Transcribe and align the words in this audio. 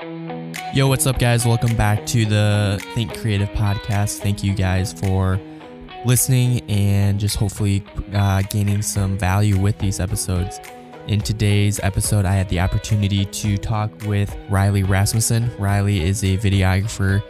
Yo, 0.00 0.86
what's 0.86 1.08
up, 1.08 1.18
guys? 1.18 1.44
Welcome 1.44 1.74
back 1.74 2.06
to 2.06 2.24
the 2.24 2.80
Think 2.94 3.18
Creative 3.18 3.48
podcast. 3.48 4.20
Thank 4.20 4.44
you 4.44 4.54
guys 4.54 4.92
for 4.92 5.40
listening 6.04 6.60
and 6.70 7.18
just 7.18 7.34
hopefully 7.34 7.84
uh, 8.12 8.42
gaining 8.42 8.80
some 8.80 9.18
value 9.18 9.58
with 9.58 9.76
these 9.78 9.98
episodes. 9.98 10.60
In 11.08 11.20
today's 11.20 11.80
episode, 11.82 12.26
I 12.26 12.34
had 12.34 12.48
the 12.48 12.60
opportunity 12.60 13.24
to 13.24 13.58
talk 13.58 13.90
with 14.06 14.36
Riley 14.48 14.84
Rasmussen. 14.84 15.50
Riley 15.58 16.00
is 16.00 16.22
a 16.22 16.38
videographer 16.38 17.20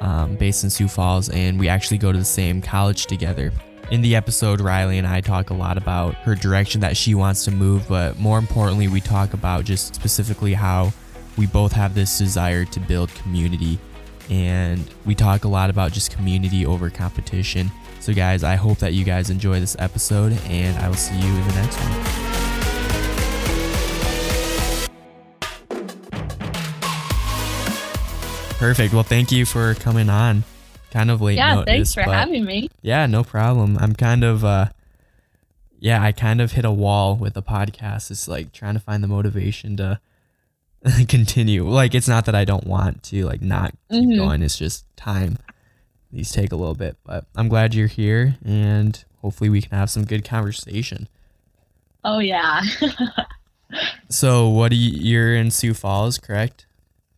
um, 0.00 0.36
based 0.36 0.64
in 0.64 0.70
Sioux 0.70 0.88
Falls, 0.88 1.28
and 1.28 1.60
we 1.60 1.68
actually 1.68 1.98
go 1.98 2.10
to 2.10 2.16
the 2.16 2.24
same 2.24 2.62
college 2.62 3.04
together. 3.04 3.52
In 3.90 4.00
the 4.00 4.16
episode, 4.16 4.62
Riley 4.62 4.96
and 4.96 5.06
I 5.06 5.20
talk 5.20 5.50
a 5.50 5.54
lot 5.54 5.76
about 5.76 6.14
her 6.14 6.34
direction 6.34 6.80
that 6.80 6.96
she 6.96 7.14
wants 7.14 7.44
to 7.44 7.50
move, 7.50 7.86
but 7.86 8.18
more 8.18 8.38
importantly, 8.38 8.88
we 8.88 9.02
talk 9.02 9.34
about 9.34 9.66
just 9.66 9.94
specifically 9.94 10.54
how 10.54 10.90
we 11.36 11.46
both 11.46 11.72
have 11.72 11.94
this 11.94 12.16
desire 12.18 12.64
to 12.66 12.80
build 12.80 13.10
community. 13.14 13.78
And 14.30 14.88
we 15.04 15.14
talk 15.14 15.44
a 15.44 15.48
lot 15.48 15.68
about 15.70 15.92
just 15.92 16.10
community 16.16 16.64
over 16.64 16.88
competition. 16.90 17.70
So, 18.00 18.14
guys, 18.14 18.42
I 18.44 18.54
hope 18.54 18.78
that 18.78 18.94
you 18.94 19.04
guys 19.04 19.30
enjoy 19.30 19.60
this 19.60 19.76
episode, 19.78 20.32
and 20.46 20.78
I 20.78 20.88
will 20.88 20.94
see 20.96 21.14
you 21.18 21.26
in 21.28 21.48
the 21.48 21.54
next 21.54 21.76
one. 21.78 23.14
Perfect. 28.58 28.94
Well, 28.94 29.02
thank 29.02 29.30
you 29.30 29.44
for 29.44 29.74
coming 29.74 30.08
on. 30.08 30.44
Kind 30.90 31.10
of 31.10 31.20
late 31.20 31.36
Yeah, 31.36 31.54
notice, 31.56 31.66
thanks 31.66 31.94
for 31.94 32.02
having 32.02 32.44
me. 32.44 32.70
yeah, 32.80 33.04
no 33.06 33.24
problem. 33.24 33.76
I'm 33.78 33.94
kind 33.94 34.22
of 34.24 34.44
uh 34.44 34.68
yeah, 35.80 36.02
I 36.02 36.12
kind 36.12 36.40
of 36.40 36.52
hit 36.52 36.64
a 36.64 36.70
wall 36.70 37.16
with 37.16 37.34
the 37.34 37.42
podcast. 37.42 38.10
It's 38.10 38.26
like 38.28 38.52
trying 38.52 38.74
to 38.74 38.80
find 38.80 39.02
the 39.02 39.08
motivation 39.08 39.76
to 39.78 40.00
continue. 41.08 41.64
Like 41.68 41.94
it's 41.94 42.08
not 42.08 42.26
that 42.26 42.34
I 42.34 42.44
don't 42.44 42.66
want 42.66 43.02
to 43.04 43.24
like 43.24 43.40
not 43.42 43.74
keep 43.90 44.08
Mhm. 44.08 44.16
going. 44.16 44.42
It's 44.42 44.58
just 44.58 44.84
time. 44.96 45.38
These 46.12 46.30
take 46.32 46.52
a 46.52 46.56
little 46.56 46.74
bit, 46.74 46.96
but 47.04 47.26
I'm 47.34 47.48
glad 47.48 47.74
you're 47.74 47.88
here 47.88 48.36
and 48.44 49.02
hopefully 49.20 49.50
we 49.50 49.60
can 49.62 49.76
have 49.76 49.90
some 49.90 50.04
good 50.04 50.24
conversation. 50.24 51.08
Oh 52.04 52.18
yeah. 52.18 52.60
So, 54.08 54.48
what 54.50 54.70
do 54.70 54.76
you 54.76 54.90
you're 55.00 55.34
in 55.34 55.50
Sioux 55.50 55.74
Falls, 55.74 56.18
correct? 56.18 56.66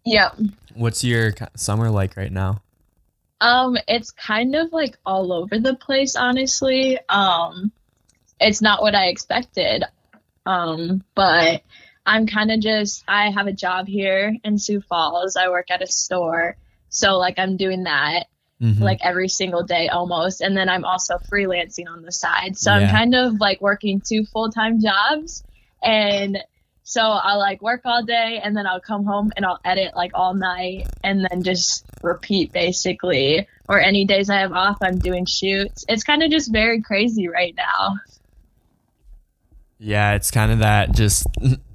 yep. 0.07 0.39
What's 0.75 1.05
your 1.05 1.33
summer 1.55 1.91
like 1.91 2.17
right 2.17 2.33
now? 2.33 2.63
Um, 3.43 3.77
it's 3.89 4.11
kind 4.13 4.55
of 4.55 4.73
like 4.73 4.97
all 5.05 5.33
over 5.33 5.59
the 5.59 5.75
place, 5.75 6.17
honestly. 6.17 6.99
Um, 7.11 7.73
it's 8.41 8.63
not 8.63 8.81
what 8.81 8.95
I 8.95 9.07
expected. 9.09 9.85
Um, 10.47 11.05
but 11.15 11.63
I'm 12.07 12.27
kind 12.27 12.51
of 12.53 12.61
just 12.61 13.05
I 13.09 13.31
have 13.31 13.47
a 13.49 13.53
job 13.53 13.89
here 13.89 14.37
in 14.45 14.59
Sioux 14.59 14.81
Falls. 14.81 15.37
I 15.37 15.49
work 15.49 15.71
at 15.71 15.83
a 15.83 15.87
store. 15.87 16.57
So 16.89 17.19
like 17.19 17.39
I'm 17.39 17.57
doing 17.57 17.85
that 17.85 18.27
Mhm. 18.63 18.81
like 18.81 19.01
every 19.03 19.29
single 19.29 19.65
day 19.65 19.89
almost 19.89 20.41
and 20.41 20.57
then 20.57 20.71
I'm 20.71 20.85
also 20.87 21.19
freelancing 21.31 21.89
on 21.91 22.01
the 22.01 22.11
side. 22.13 22.57
So 22.57 22.71
I'm 22.73 22.89
kind 22.89 23.15
of 23.15 23.39
like 23.39 23.61
working 23.61 24.01
two 24.01 24.25
full-time 24.25 24.81
jobs 24.81 25.45
and 25.83 26.39
so 26.83 27.03
I'll 27.03 27.39
like 27.39 27.61
work 27.61 27.83
all 27.85 28.03
day 28.03 28.41
and 28.43 28.57
then 28.57 28.67
I'll 28.67 28.81
come 28.81 29.05
home 29.05 29.31
and 29.37 29.45
I'll 29.45 29.61
edit 29.65 29.95
like 29.95 30.13
all 30.15 30.33
night 30.33 30.87
and 31.05 31.27
then 31.29 31.43
just 31.43 31.85
repeat 32.03 32.53
basically. 32.53 33.47
Or 33.69 33.79
any 33.81 34.05
days 34.07 34.31
I 34.31 34.37
have 34.39 34.53
off, 34.53 34.79
I'm 34.81 34.99
doing 34.99 35.27
shoots. 35.27 35.85
It's 35.89 36.05
kind 36.05 36.23
of 36.23 36.31
just 36.31 36.51
very 36.51 36.81
crazy 36.81 37.29
right 37.29 37.55
now. 37.57 37.97
Yeah, 39.79 40.15
it's 40.15 40.31
kind 40.31 40.51
of 40.53 40.61
that 40.61 40.93
just 40.93 41.27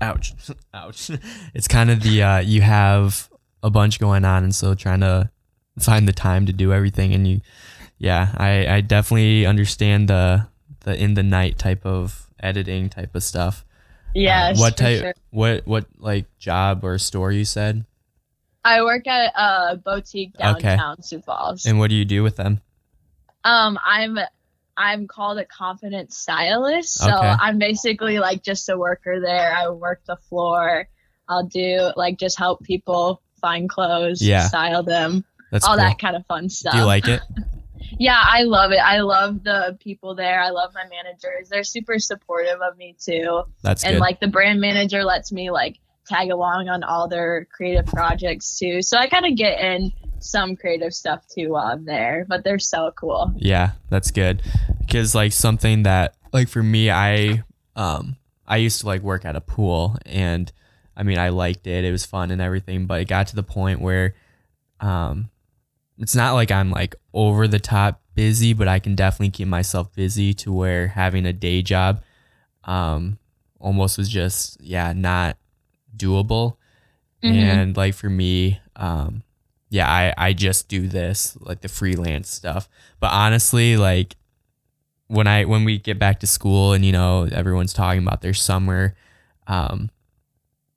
ouch. 0.00 0.34
Ouch. 0.74 1.10
It's 1.54 1.68
kind 1.68 1.90
of 1.90 2.02
the 2.02 2.22
uh 2.22 2.38
you 2.38 2.60
have 2.62 3.28
a 3.62 3.70
bunch 3.70 3.98
going 3.98 4.24
on 4.24 4.44
and 4.44 4.54
so 4.54 4.74
trying 4.74 5.00
to 5.00 5.30
find 5.78 6.06
the 6.08 6.12
time 6.12 6.46
to 6.46 6.52
do 6.52 6.72
everything 6.72 7.12
and 7.14 7.26
you 7.26 7.40
yeah, 7.98 8.34
I 8.36 8.66
I 8.76 8.80
definitely 8.82 9.46
understand 9.46 10.08
the 10.08 10.48
the 10.80 11.02
in 11.02 11.14
the 11.14 11.22
night 11.22 11.58
type 11.58 11.84
of 11.86 12.28
editing 12.40 12.88
type 12.88 13.14
of 13.14 13.22
stuff. 13.22 13.64
Uh, 14.14 14.54
what 14.56 14.76
type 14.76 15.00
sure. 15.00 15.14
what 15.30 15.66
what 15.66 15.86
like 15.98 16.26
job 16.38 16.84
or 16.84 16.98
store 16.98 17.32
you 17.32 17.44
said? 17.44 17.84
I 18.64 18.82
work 18.82 19.06
at 19.06 19.32
a 19.36 19.76
boutique 19.76 20.34
Okay. 20.40 20.60
downtown 20.60 21.02
Sioux 21.02 21.20
Falls. 21.20 21.66
And 21.66 21.78
what 21.78 21.88
do 21.88 21.96
you 21.96 22.04
do 22.04 22.22
with 22.22 22.36
them? 22.36 22.60
Um, 23.44 23.78
I'm 23.84 24.18
I'm 24.76 25.06
called 25.06 25.38
a 25.38 25.44
confident 25.44 26.12
stylist. 26.12 26.94
So 26.98 27.08
Okay. 27.08 27.34
I'm 27.40 27.58
basically 27.58 28.18
like 28.18 28.42
just 28.42 28.68
a 28.68 28.76
worker 28.76 29.20
there. 29.20 29.54
I 29.56 29.68
work 29.70 30.02
the 30.06 30.16
floor. 30.28 30.88
I'll 31.28 31.46
do 31.46 31.90
like 31.96 32.18
just 32.18 32.38
help 32.38 32.62
people 32.62 33.22
find 33.40 33.68
clothes, 33.68 34.22
Yeah. 34.22 34.46
style 34.48 34.82
them, 34.82 35.24
That's 35.50 35.64
all 35.64 35.76
cool. 35.76 35.84
that 35.84 35.98
kind 35.98 36.14
of 36.16 36.24
fun 36.26 36.48
stuff. 36.48 36.72
do 36.72 36.78
you 36.78 36.84
like 36.84 37.08
it? 37.08 37.20
Yeah, 37.98 38.20
I 38.20 38.42
love 38.42 38.72
it. 38.72 38.78
I 38.78 39.00
love 39.00 39.42
the 39.44 39.78
people 39.80 40.14
there. 40.16 40.40
I 40.42 40.50
love 40.50 40.72
my 40.74 40.82
managers. 40.88 41.48
They're 41.48 41.62
super 41.64 41.98
supportive 41.98 42.60
of 42.60 42.76
me 42.76 42.96
too. 43.00 43.44
That's 43.62 43.84
and 43.84 43.94
good. 43.94 44.00
like 44.00 44.18
the 44.20 44.26
brand 44.28 44.60
manager 44.60 45.04
lets 45.04 45.30
me 45.32 45.50
like 45.50 45.78
tag 46.06 46.30
along 46.30 46.68
on 46.68 46.82
all 46.82 47.08
their 47.08 47.46
creative 47.50 47.86
projects 47.86 48.58
too. 48.58 48.82
So 48.82 48.98
I 48.98 49.06
kind 49.06 49.24
of 49.24 49.36
get 49.36 49.60
in 49.60 49.92
some 50.18 50.56
creative 50.56 50.94
stuff 50.94 51.26
too 51.28 51.50
while 51.50 51.66
I'm 51.66 51.84
there, 51.84 52.24
but 52.28 52.44
they're 52.44 52.58
so 52.58 52.92
cool. 52.96 53.32
Yeah, 53.36 53.72
that's 53.90 54.10
good. 54.10 54.42
Because 54.80 55.14
like 55.14 55.32
something 55.32 55.82
that 55.84 56.14
like 56.32 56.48
for 56.48 56.62
me, 56.62 56.90
I 56.90 57.42
um 57.74 58.16
I 58.46 58.58
used 58.58 58.80
to 58.80 58.86
like 58.86 59.02
work 59.02 59.24
at 59.24 59.36
a 59.36 59.40
pool 59.40 59.96
and 60.06 60.50
I 60.96 61.02
mean 61.02 61.18
I 61.18 61.30
liked 61.30 61.66
it. 61.66 61.84
It 61.84 61.92
was 61.92 62.06
fun 62.06 62.30
and 62.30 62.40
everything, 62.40 62.86
but 62.86 63.00
it 63.00 63.08
got 63.08 63.28
to 63.28 63.36
the 63.36 63.42
point 63.42 63.80
where 63.80 64.14
um 64.80 65.30
it's 65.98 66.14
not 66.14 66.34
like 66.34 66.50
I'm 66.50 66.70
like 66.70 66.94
over 67.14 67.48
the 67.48 67.58
top 67.58 68.02
busy, 68.14 68.52
but 68.52 68.68
I 68.68 68.78
can 68.78 68.94
definitely 68.94 69.30
keep 69.30 69.48
myself 69.48 69.94
busy 69.94 70.34
to 70.34 70.52
where 70.52 70.88
having 70.88 71.26
a 71.26 71.32
day 71.32 71.62
job 71.62 72.02
um 72.64 73.18
almost 73.58 73.98
was 73.98 74.08
just 74.08 74.60
yeah, 74.60 74.92
not 74.92 75.36
doable. 75.96 76.56
Mhm. 77.22 77.32
And 77.32 77.76
like 77.76 77.94
for 77.94 78.10
me, 78.10 78.60
um 78.76 79.22
yeah, 79.70 79.90
I 79.90 80.14
I 80.16 80.32
just 80.32 80.68
do 80.68 80.86
this 80.88 81.36
like 81.40 81.60
the 81.60 81.68
freelance 81.68 82.30
stuff. 82.30 82.68
But 83.00 83.12
honestly, 83.12 83.76
like 83.76 84.16
when 85.08 85.26
I 85.26 85.44
when 85.44 85.64
we 85.64 85.78
get 85.78 85.98
back 85.98 86.20
to 86.20 86.26
school 86.26 86.72
and 86.72 86.84
you 86.84 86.92
know 86.92 87.28
everyone's 87.30 87.72
talking 87.72 88.02
about 88.02 88.22
their 88.22 88.34
summer, 88.34 88.94
um, 89.46 89.90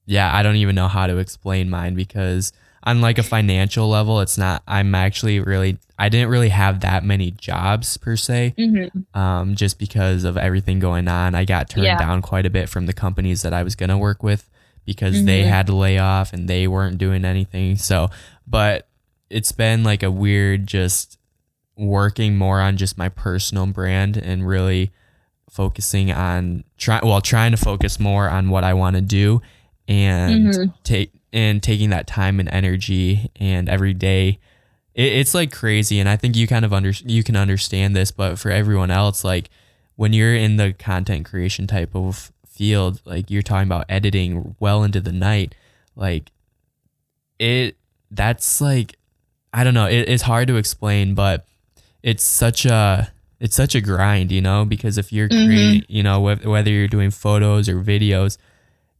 yeah, 0.06 0.34
I 0.36 0.44
don't 0.44 0.56
even 0.58 0.76
know 0.76 0.88
how 0.88 1.08
to 1.08 1.18
explain 1.18 1.70
mine 1.70 1.94
because 1.96 2.52
on 2.84 3.02
like 3.02 3.18
a 3.18 3.24
financial 3.24 3.90
level, 3.90 4.22
it's 4.22 4.38
not. 4.38 4.64
I'm 4.68 4.96
actually 4.96 5.40
really 5.40 5.78
I 5.98 6.10
didn't 6.10 6.30
really 6.30 6.50
have 6.50 6.80
that 6.80 7.04
many 7.04 7.32
jobs 7.32 7.98
per 7.98 8.16
se, 8.16 8.54
Mhm. 8.58 9.16
um, 9.16 9.56
just 9.56 9.78
because 9.78 10.24
of 10.24 10.38
everything 10.38 10.80
going 10.80 11.08
on. 11.10 11.36
I 11.36 11.44
got 11.46 11.70
turned 11.70 11.86
Yeah. 11.86 11.98
down 11.98 12.22
quite 12.22 12.46
a 12.46 12.50
bit 12.50 12.70
from 12.70 12.86
the 12.86 12.94
companies 12.94 13.42
that 13.42 13.54
I 13.54 13.64
was 13.64 13.76
gonna 13.76 13.98
work 13.98 14.24
with 14.24 14.50
because 14.86 15.26
they 15.26 15.44
Mhm. 15.44 15.48
had 15.50 15.68
to 15.68 15.76
lay 15.76 15.98
off 16.00 16.32
and 16.32 16.48
they 16.48 16.68
weren't 16.68 16.98
doing 16.98 17.26
anything. 17.26 17.76
So, 17.76 18.10
but 18.50 18.88
it's 19.30 19.52
been 19.52 19.84
like 19.84 20.02
a 20.04 20.10
weird 20.12 20.66
just 20.68 21.18
working 21.78 22.36
more 22.38 22.60
on 22.60 22.76
just 22.78 22.98
my 22.98 23.08
personal 23.10 23.66
brand 23.68 24.18
and 24.18 24.46
really 24.48 24.92
focusing 25.50 26.12
on 26.12 26.64
try 26.78 27.00
well 27.04 27.22
trying 27.22 27.52
to 27.52 27.58
focus 27.58 28.00
more 28.00 28.30
on 28.30 28.50
what 28.50 28.64
I 28.64 28.74
want 28.74 28.96
to 28.96 29.02
do 29.02 29.42
and 29.88 30.48
Mhm. 30.54 30.74
take 30.84 31.12
and 31.32 31.62
taking 31.64 31.90
that 31.92 32.08
time 32.08 32.40
and 32.40 32.50
energy 32.50 33.30
and 33.36 33.70
every 33.70 33.94
day 33.94 34.40
it, 34.96 35.04
it's 35.14 35.34
like 35.34 35.52
crazy 35.52 36.00
and 36.00 36.10
I 36.10 36.16
think 36.18 36.36
you 36.36 36.48
kind 36.48 36.66
of 36.66 36.74
under 36.74 36.90
you 37.06 37.24
can 37.24 37.36
understand 37.36 37.96
this 37.96 38.12
but 38.12 38.38
for 38.40 38.52
everyone 38.52 38.92
else 38.92 39.24
like 39.24 39.50
when 39.96 40.12
you're 40.14 40.36
in 40.36 40.58
the 40.58 40.74
content 40.74 41.26
creation 41.26 41.66
type 41.68 41.96
of 41.96 42.32
field 42.48 43.02
like 43.06 43.30
you're 43.32 43.42
talking 43.42 43.68
about 43.68 43.86
editing 43.90 44.56
well 44.60 44.84
into 44.84 45.00
the 45.02 45.12
night 45.14 45.56
like 45.96 46.32
it 47.40 47.76
that's 48.12 48.62
like 48.62 48.98
I 49.54 49.64
don't 49.64 49.74
know 49.74 49.86
it, 49.88 50.08
it's 50.10 50.24
hard 50.24 50.48
to 50.48 50.56
explain 50.58 51.14
but 51.16 51.46
it's 52.04 52.24
such 52.24 52.66
a 52.66 53.12
it's 53.40 53.56
such 53.56 53.76
a 53.76 53.82
grind 53.82 54.32
you 54.32 54.42
know 54.42 54.66
because 54.66 54.98
if 54.98 55.12
you're 55.14 55.30
Mhm. 55.30 55.46
creating 55.46 55.84
you 55.88 56.04
know 56.04 56.20
wh- 56.22 56.46
whether 56.46 56.72
you're 56.72 56.88
doing 56.88 57.12
photos 57.12 57.68
or 57.70 57.82
videos 57.82 58.38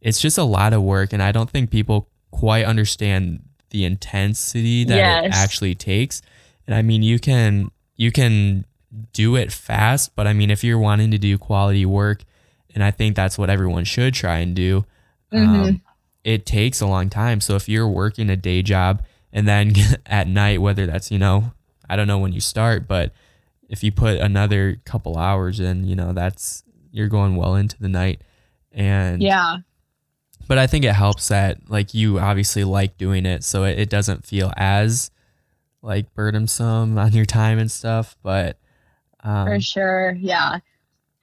it's 0.02 0.20
just 0.22 0.38
a 0.38 0.44
lot 0.44 0.74
of 0.74 0.82
work 0.82 1.12
and 1.14 1.22
I 1.22 1.32
don't 1.32 1.50
think 1.50 1.70
people 1.72 2.08
quite 2.32 2.66
understand 2.66 3.42
the 3.72 3.86
intensity 3.86 4.84
that 4.86 4.98
it 5.26 5.32
actually 5.36 5.76
takes 5.76 6.22
and 6.68 6.76
I 6.76 6.82
mean 6.82 7.04
you 7.04 7.20
can 7.20 7.70
you 7.96 8.12
can 8.12 8.66
do 9.14 9.36
it 9.36 9.52
fast 9.52 10.16
but 10.16 10.26
I 10.28 10.34
mean 10.34 10.50
if 10.50 10.64
you're 10.64 10.80
wanting 10.80 11.12
to 11.12 11.18
do 11.18 11.38
quality 11.38 11.86
work 11.86 12.24
and 12.74 12.84
I 12.84 12.92
think 12.92 13.16
that's 13.16 13.38
what 13.38 13.50
everyone 13.50 13.84
should 13.84 14.14
try 14.14 14.38
and 14.40 14.56
do 14.56 14.86
um, 15.32 15.40
Mhm. 15.48 15.82
It 16.24 16.46
takes 16.46 16.82
a 16.82 16.86
long 16.88 17.10
time 17.10 17.40
so 17.42 17.56
if 17.56 17.70
you're 17.70 17.88
working 17.88 18.30
a 18.30 18.36
day 18.36 18.62
job 18.62 19.04
and 19.32 19.48
then 19.48 19.74
at 20.06 20.28
night 20.28 20.62
whether 20.62 20.86
that's 20.86 21.12
you 21.12 21.18
know 21.20 21.52
I 21.90 21.96
don't 21.96 22.08
know 22.08 22.20
when 22.20 22.34
you 22.34 22.42
start 22.42 22.88
but 22.88 23.14
if 23.70 23.84
you 23.84 23.92
put 23.92 24.18
another 24.20 24.78
couple 24.86 25.18
hours 25.18 25.60
in 25.60 25.86
you 25.86 25.96
know 25.96 26.12
that's 26.14 26.64
you're 26.92 27.08
going 27.08 27.36
well 27.36 27.56
into 27.56 27.78
the 27.80 27.88
night 27.90 28.22
and 28.72 29.22
Yeah. 29.22 29.58
but 30.48 30.58
I 30.58 30.68
think 30.68 30.86
it 30.86 30.94
helps 30.94 31.28
that 31.30 31.70
like 31.70 31.94
you 31.94 32.20
obviously 32.20 32.64
like 32.64 32.98
doing 32.98 33.26
it, 33.26 33.44
so 33.44 33.64
it, 33.64 33.80
it 33.80 33.90
doesn't 33.90 34.26
feel 34.26 34.52
as 34.58 35.12
like 35.82 36.14
burdensome 36.14 36.98
on 36.98 37.14
your 37.14 37.26
time 37.26 37.58
and 37.60 37.72
stuff. 37.72 38.16
But 38.24 38.58
um, 39.24 39.48
For 39.48 39.60
sure. 39.60 40.16
Yeah. 40.20 40.60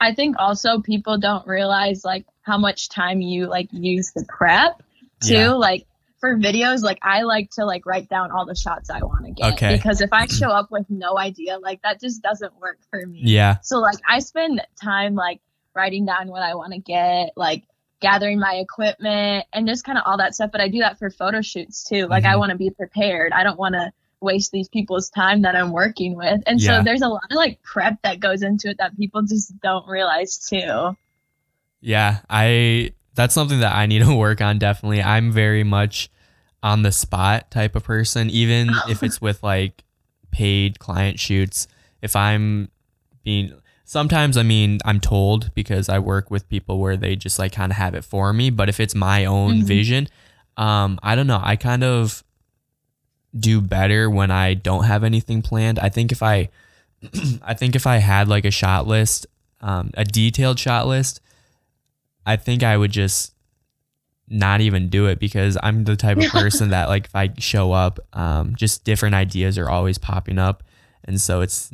I 0.01 0.15
think 0.15 0.37
also 0.39 0.81
people 0.81 1.19
don't 1.19 1.47
realize 1.47 2.05
like 2.05 2.27
how 2.43 2.59
much 2.59 2.89
time 2.89 3.21
you 3.21 3.47
like 3.47 3.69
use 3.73 4.13
the 4.13 4.25
prep 4.29 4.83
too. 5.23 5.35
Yeah. 5.35 5.51
Like 5.53 5.87
for 6.21 6.35
videos, 6.37 6.83
like 6.83 6.99
I 7.03 7.23
like 7.23 7.51
to 7.53 7.65
like 7.65 7.85
write 7.87 8.09
down 8.09 8.31
all 8.31 8.47
the 8.47 8.55
shots 8.55 8.89
I 8.91 9.01
want 9.01 9.27
to 9.27 9.33
get. 9.33 9.53
Okay. 9.55 9.77
Because 9.77 10.01
if 10.01 10.13
I 10.13 10.27
show 10.31 10.49
up 10.49 10.71
with 10.71 10.87
no 10.89 11.19
idea, 11.19 11.59
like 11.59 11.83
that 11.83 12.01
just 12.01 12.23
doesn't 12.23 12.59
work 12.61 12.79
for 12.91 13.05
me. 13.07 13.21
yeah, 13.23 13.57
So 13.63 13.79
like 13.79 13.99
I 14.09 14.19
spend 14.21 14.63
time 14.83 15.15
like 15.15 15.41
writing 15.75 16.07
down 16.07 16.29
what 16.29 16.43
I 16.43 16.55
want 16.55 16.73
to 16.73 16.79
get, 16.79 17.33
like 17.37 17.65
gathering 18.01 18.39
my 18.39 18.55
equipment 18.55 19.45
and 19.53 19.67
just 19.67 19.85
kind 19.85 19.99
of 19.99 20.05
all 20.07 20.17
that 20.19 20.35
stuff. 20.35 20.51
But 20.53 20.61
I 20.61 20.69
do 20.69 20.79
that 20.81 20.99
for 20.99 21.11
photo 21.11 21.43
shoots 21.43 21.85
too. 21.85 22.07
Like 22.07 22.25
I 22.25 22.35
Mhm. 22.35 22.39
want 22.39 22.51
to 22.53 22.57
be 22.57 22.71
prepared. 22.71 23.33
I 23.33 23.43
don't 23.45 23.59
want 23.59 23.75
to 23.75 23.93
waste 24.21 24.51
these 24.53 24.69
people's 24.69 25.11
time 25.11 25.43
that 25.43 25.55
I'm 25.55 25.73
working 25.73 26.17
with. 26.17 26.43
And 26.47 26.59
Yeah. 26.61 26.79
so 26.79 26.83
there's 26.85 27.03
a 27.03 27.09
lot 27.09 27.25
of 27.31 27.37
like 27.37 27.62
prep 27.62 28.01
that 28.03 28.19
goes 28.21 28.43
into 28.43 28.71
it 28.71 28.79
that 28.79 28.97
people 28.97 29.23
just 29.23 29.59
don't 29.61 29.87
realize 29.87 30.39
too. 30.39 30.97
yeah. 31.81 32.21
I 32.31 32.93
that's 33.17 33.35
something 33.35 33.61
that 33.61 33.75
I 33.75 33.87
need 33.87 34.03
to 34.05 34.15
work 34.27 34.41
on. 34.41 34.59
Definitely, 34.59 35.03
I'm 35.03 35.33
very 35.33 35.65
much 35.65 36.09
on 36.63 36.83
the 36.83 36.93
spot 36.93 37.51
type 37.51 37.75
of 37.77 37.85
person. 37.85 38.31
Even 38.31 38.71
if 38.89 39.03
it's 39.03 39.21
with 39.21 39.43
like 39.43 39.83
paid 40.31 40.79
client 40.79 41.19
shoots, 41.19 41.67
if 42.03 42.15
I'm 42.15 42.69
being 43.25 43.53
sometimes 43.85 44.37
I 44.37 44.43
mean 44.43 44.79
I'm 44.85 45.01
told 45.01 45.53
because 45.55 45.89
I 45.89 45.99
work 45.99 46.31
with 46.31 46.49
people 46.49 46.79
where 46.81 46.97
they 46.97 47.15
just 47.17 47.39
like 47.39 47.53
kind 47.53 47.73
of 47.73 47.79
have 47.79 47.95
it 47.95 48.05
for 48.05 48.33
me. 48.33 48.51
But 48.51 48.69
if 48.69 48.81
it's 48.81 48.95
my 48.95 49.25
own 49.25 49.61
Mhm. 49.61 49.65
vision, 49.65 50.09
um, 50.57 50.99
I 51.03 51.15
don't 51.15 51.27
know. 51.27 51.41
I 51.43 51.57
kind 51.57 51.85
of 51.85 52.23
do 53.39 53.61
better 53.61 54.09
when 54.09 54.31
I 54.31 54.55
don't 54.55 54.85
have 54.85 55.05
anything 55.05 55.43
planned. 55.43 55.79
I 55.79 55.89
think 55.89 56.11
if 56.12 56.23
I, 56.23 56.49
I 57.43 57.55
think 57.55 57.77
if 57.77 57.87
I 57.87 57.99
had 57.99 58.29
like 58.29 58.45
a 58.45 58.51
shot 58.51 58.87
list, 58.87 59.27
um, 59.61 59.91
a 59.95 60.05
detailed 60.05 60.59
shot 60.59 60.87
list, 60.87 61.21
I 62.26 62.37
think 62.37 62.62
I 62.62 62.76
would 62.76 62.90
just 62.90 63.32
not 64.28 64.61
even 64.61 64.88
do 64.88 65.06
it 65.06 65.20
because 65.20 65.56
I'm 65.62 65.84
the 65.84 65.96
type 65.96 66.19
of 66.19 66.25
person 66.32 66.70
that 66.70 66.88
like 66.88 67.06
if 67.06 67.14
I 67.14 67.32
show 67.38 67.73
up, 67.73 68.00
um, 68.12 68.56
just 68.56 68.84
different 68.84 69.14
ideas 69.14 69.56
are 69.56 69.70
always 69.70 69.99
popping 69.99 70.38
up, 70.38 70.62
and 71.05 71.20
so 71.20 71.40
it's 71.40 71.70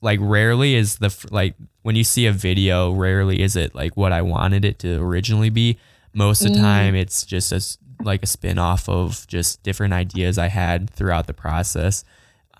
like 0.00 0.18
rarely 0.22 0.74
is 0.74 0.96
the 0.96 1.14
like 1.30 1.54
when 1.82 1.96
you 1.96 2.04
see 2.04 2.26
a 2.26 2.32
video, 2.32 2.92
rarely 2.92 3.40
is 3.40 3.56
it 3.56 3.74
like 3.74 3.96
what 3.96 4.12
I 4.12 4.22
wanted 4.22 4.64
it 4.64 4.78
to 4.80 4.96
originally 5.02 5.50
be. 5.50 5.78
Most 6.14 6.44
of 6.44 6.52
the 6.52 6.58
Mm. 6.58 6.62
time, 6.62 6.94
it's 6.94 7.24
just 7.24 7.52
a 7.52 7.56
s 7.56 7.78
like 8.02 8.22
a 8.22 8.26
spin 8.26 8.58
off 8.58 8.88
of 8.88 9.26
just 9.26 9.62
different 9.62 9.92
ideas 9.92 10.38
I 10.38 10.48
had 10.48 10.88
throughout 10.90 11.26
the 11.26 11.34
process, 11.34 12.04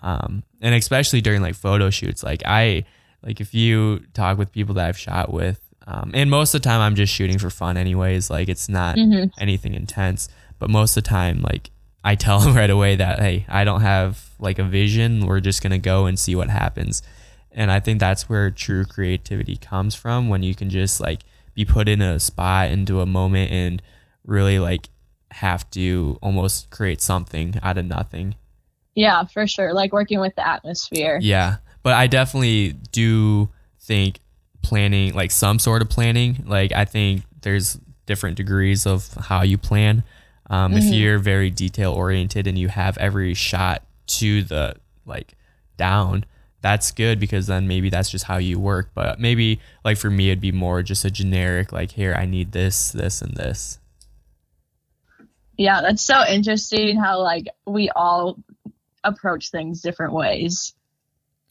um, 0.03 0.43
and 0.61 0.75
especially 0.75 1.21
during 1.21 1.43
like 1.43 1.55
photo 1.55 1.91
shoots. 1.91 2.23
Like 2.23 2.43
I 2.47 2.85
like 3.23 3.41
if 3.41 3.55
you 3.55 4.01
talk 4.15 4.37
with 4.39 4.53
people 4.53 4.75
that 4.77 4.89
I've 4.89 4.99
shot 4.99 5.33
with, 5.33 5.61
um, 5.91 6.11
and 6.13 6.31
most 6.31 6.55
of 6.55 6.61
the 6.61 6.69
time 6.69 6.81
I'm 6.81 6.95
just 6.95 7.13
shooting 7.13 7.39
for 7.39 7.49
fun, 7.51 7.77
anyways. 7.79 8.29
Like 8.31 8.49
it's 8.49 8.69
not 8.69 8.97
Mhm. 8.97 9.31
anything 9.39 9.73
intense, 9.75 10.29
but 10.59 10.69
most 10.69 10.97
of 10.97 11.03
the 11.05 11.09
time, 11.09 11.41
like 11.43 11.71
I 12.05 12.15
tell 12.15 12.39
them 12.45 12.55
right 12.55 12.69
away 12.71 12.95
that 12.97 13.19
hey, 13.21 13.47
I 13.49 13.65
don't 13.65 13.81
have 13.81 14.31
like 14.39 14.59
a 14.59 14.65
vision. 14.65 15.27
We're 15.27 15.41
just 15.41 15.63
gonna 15.63 15.79
go 15.79 16.05
and 16.07 16.19
see 16.19 16.35
what 16.37 16.51
happens. 16.51 17.03
And 17.51 17.73
I 17.73 17.81
think 17.81 17.99
that's 18.01 18.29
where 18.29 18.51
true 18.51 18.85
creativity 18.85 19.57
comes 19.57 19.95
from 19.95 20.29
when 20.29 20.43
you 20.43 20.55
can 20.55 20.69
just 20.71 21.01
like 21.01 21.21
be 21.55 21.65
put 21.65 21.89
in 21.89 22.01
a 22.03 22.21
spot 22.21 22.69
into 22.71 23.01
a 23.01 23.07
moment 23.07 23.51
and 23.51 23.83
really 24.25 24.59
like 24.59 24.91
have 25.31 25.69
to 25.71 26.19
almost 26.23 26.71
create 26.71 27.01
something 27.01 27.55
out 27.63 27.79
of 27.79 27.87
nothing. 27.87 28.35
Yeah, 28.95 29.25
for 29.25 29.47
sure. 29.47 29.73
Like 29.73 29.93
working 29.93 30.21
with 30.21 30.35
the 30.37 30.47
atmosphere. 30.47 31.19
Yeah. 31.23 31.57
But 31.83 31.95
I 31.95 32.07
definitely 32.07 32.75
do 32.93 33.49
think 33.81 34.21
planning, 34.63 35.15
like 35.15 35.31
some 35.31 35.59
sort 35.59 35.83
of 35.83 35.89
planning, 35.89 36.45
like 36.47 36.73
I 36.73 36.85
think 36.85 37.23
there's 37.43 37.79
different 38.07 38.37
degrees 38.37 38.87
of 38.87 39.13
how 39.15 39.43
you 39.43 39.59
plan. 39.59 40.03
Um, 40.51 40.75
If 40.77 40.85
Mhm. 40.85 40.99
you're 40.99 41.19
very 41.19 41.51
detail 41.51 41.93
oriented 41.93 42.47
and 42.47 42.59
you 42.59 42.69
have 42.69 42.97
every 42.99 43.35
shot 43.35 43.83
to 44.19 44.43
the 44.43 44.77
like 45.05 45.35
down, 45.77 46.25
that's 46.61 46.91
good 46.91 47.21
because 47.21 47.47
then 47.47 47.69
maybe 47.69 47.89
that's 47.91 48.11
just 48.11 48.25
how 48.25 48.39
you 48.39 48.59
work. 48.59 48.91
But 48.95 49.21
maybe 49.21 49.61
like 49.85 49.99
for 49.99 50.11
me, 50.11 50.29
it'd 50.31 50.41
be 50.41 50.53
more 50.53 50.83
just 50.83 51.05
a 51.05 51.11
generic, 51.11 51.71
like, 51.73 51.93
here, 51.93 52.15
I 52.15 52.25
need 52.27 52.53
this, 52.53 52.91
this, 52.93 53.23
and 53.23 53.35
this. 53.37 53.79
Yeah, 55.57 55.81
that's 55.83 56.05
so 56.05 56.23
interesting 56.29 56.97
how 56.99 57.21
like 57.21 57.47
we 57.67 57.91
all 57.91 58.39
approach 59.05 59.51
things 59.51 59.83
different 59.83 60.13
ways. 60.13 60.73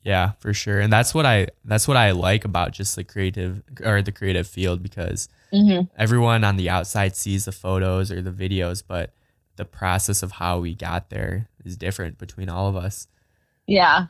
Yeah, 0.08 0.32
for 0.40 0.54
sure. 0.54 0.80
And 0.80 0.92
that's 0.92 1.14
what 1.14 1.26
I 1.26 1.48
that's 1.66 1.86
what 1.86 1.98
I 1.98 2.12
like 2.12 2.46
about 2.46 2.72
just 2.72 2.96
the 2.96 3.04
creative 3.04 3.62
or 3.84 4.02
the 4.02 4.14
creative 4.14 4.48
field 4.48 4.82
because 4.82 5.28
hmm 5.52 5.82
everyone 5.98 6.46
on 6.46 6.56
the 6.56 6.70
outside 6.70 7.18
sees 7.18 7.44
the 7.44 7.52
photos 7.52 8.10
or 8.10 8.22
the 8.22 8.32
videos, 8.32 8.82
but 8.88 9.14
the 9.58 9.66
process 9.66 10.24
of 10.24 10.32
how 10.32 10.60
we 10.60 10.74
got 10.74 11.10
there 11.10 11.50
is 11.66 11.76
different 11.76 12.18
between 12.18 12.48
all 12.48 12.70
of 12.70 12.78
us. 12.78 13.10
Yeah, 13.66 14.06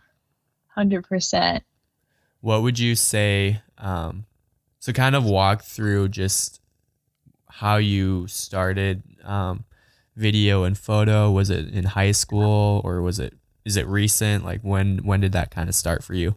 hundred 0.67 1.03
percent. 1.09 1.63
What 2.41 2.61
would 2.61 2.77
you 2.77 2.93
say? 2.93 3.63
Um, 3.79 4.27
so, 4.77 4.93
kind 4.93 5.15
of 5.15 5.25
walk 5.25 5.63
through 5.63 6.09
just 6.09 6.61
how 7.50 7.77
you 7.77 8.27
started 8.27 9.01
um, 9.23 9.65
video 10.15 10.63
and 10.63 10.77
photo. 10.77 11.31
Was 11.31 11.50
it 11.50 11.69
in 11.69 11.85
high 11.85 12.11
school 12.11 12.81
or 12.85 13.01
was 13.01 13.17
it 13.19 13.33
is 13.67 13.75
it 13.75 13.85
recent? 13.85 14.45
Like 14.45 14.61
when 14.61 14.99
when 14.99 15.19
did 15.19 15.33
that 15.33 15.51
kind 15.51 15.67
of 15.67 15.75
start 15.75 16.01
for 16.03 16.13
you? 16.13 16.35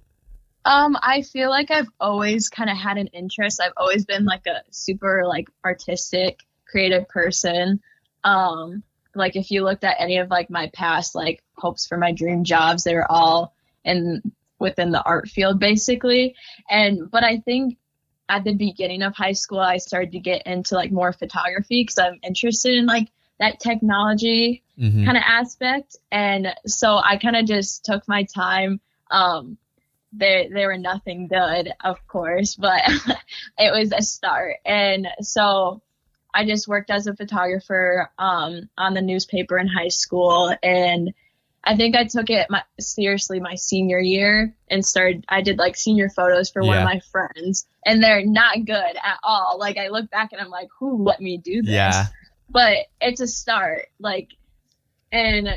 Um, 0.64 0.96
I 1.00 1.22
feel 1.22 1.48
like 1.48 1.70
I've 1.70 1.88
always 2.00 2.48
kind 2.48 2.68
of 2.68 2.76
had 2.76 2.98
an 2.98 3.06
interest. 3.08 3.60
I've 3.64 3.72
always 3.76 4.04
been 4.04 4.24
like 4.24 4.46
a 4.46 4.62
super 4.72 5.22
like 5.26 5.48
artistic, 5.64 6.40
creative 6.66 7.08
person. 7.08 7.80
Um, 8.24 8.82
like 9.14 9.36
if 9.36 9.52
you 9.52 9.62
looked 9.62 9.84
at 9.84 9.96
any 10.00 10.18
of 10.18 10.28
like 10.28 10.50
my 10.50 10.70
past 10.74 11.14
like 11.14 11.40
hopes 11.56 11.86
for 11.86 11.96
my 11.96 12.12
dream 12.12 12.42
jobs, 12.42 12.82
they 12.82 12.94
were 12.94 13.10
all 13.10 13.54
in 13.84 14.20
within 14.58 14.90
the 14.90 15.02
art 15.02 15.28
field 15.28 15.60
basically. 15.60 16.34
And 16.68 17.08
but 17.10 17.22
I 17.22 17.38
think 17.38 17.78
at 18.28 18.42
the 18.42 18.54
beginning 18.54 19.02
of 19.02 19.14
high 19.14 19.32
school, 19.32 19.60
I 19.60 19.76
started 19.76 20.12
to 20.12 20.18
get 20.18 20.46
into 20.46 20.74
like 20.74 20.90
more 20.90 21.12
photography 21.12 21.82
because 21.82 21.98
I'm 21.98 22.18
interested 22.24 22.74
in 22.74 22.86
like 22.86 23.08
that 23.38 23.60
technology 23.60 24.64
Mhm. 24.80 25.04
kind 25.04 25.16
of 25.16 25.22
aspect. 25.26 25.96
And 26.10 26.48
so 26.66 26.96
i 26.96 27.16
kind 27.16 27.36
of 27.36 27.44
just 27.46 27.84
took 27.84 28.06
my 28.08 28.24
time. 28.24 28.80
Um 29.10 29.58
they 30.12 30.50
they 30.52 30.66
were 30.66 30.76
nothing 30.78 31.28
good 31.28 31.70
of 31.84 32.04
course 32.08 32.56
but 32.56 32.82
it 33.58 33.72
was 33.72 33.92
a 33.92 34.02
start. 34.02 34.56
And 34.64 35.06
so 35.20 35.82
i 36.34 36.44
just 36.44 36.66
worked 36.68 36.90
as 36.90 37.06
a 37.06 37.14
photographer 37.14 38.10
um 38.18 38.68
on 38.78 38.94
the 38.94 39.02
newspaper 39.02 39.58
in 39.58 39.68
high 39.68 39.88
school. 39.88 40.54
And 40.62 41.12
i 41.62 41.76
think 41.76 41.94
i 41.94 42.04
took 42.04 42.30
it 42.30 42.48
my, 42.48 42.62
seriously 42.80 43.38
my 43.38 43.54
senior 43.54 43.98
year 44.00 44.54
and 44.70 44.84
started 44.84 45.24
i 45.28 45.42
did 45.42 45.58
like 45.58 45.76
senior 45.76 46.08
photos 46.08 46.50
for 46.50 46.62
one 46.62 46.78
of 46.78 46.84
my 46.84 47.00
friends. 47.12 47.66
And 47.84 48.02
they're 48.02 48.24
not 48.24 48.64
good 48.64 48.96
at 49.02 49.18
all. 49.22 49.58
Like 49.60 49.76
i 49.76 49.88
look 49.88 50.10
back 50.10 50.32
and 50.32 50.40
i'm 50.40 50.50
like 50.50 50.68
who 50.78 51.04
let 51.04 51.20
me 51.20 51.36
do 51.36 51.62
this? 51.62 51.74
Yeah. 51.74 52.06
but 52.48 52.76
it's 53.00 53.20
a 53.20 53.26
start. 53.28 53.86
Like 54.00 54.30
and 55.12 55.48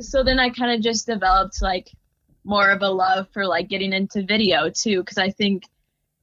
so 0.00 0.22
then 0.22 0.38
i 0.38 0.50
kind 0.50 0.72
of 0.72 0.80
just 0.80 1.06
developed 1.06 1.60
like 1.62 1.90
more 2.44 2.70
of 2.70 2.82
a 2.82 2.88
love 2.88 3.28
for 3.32 3.46
like 3.46 3.68
getting 3.68 3.92
into 3.92 4.22
video 4.22 4.70
too 4.70 5.00
because 5.00 5.18
i 5.18 5.30
think 5.30 5.64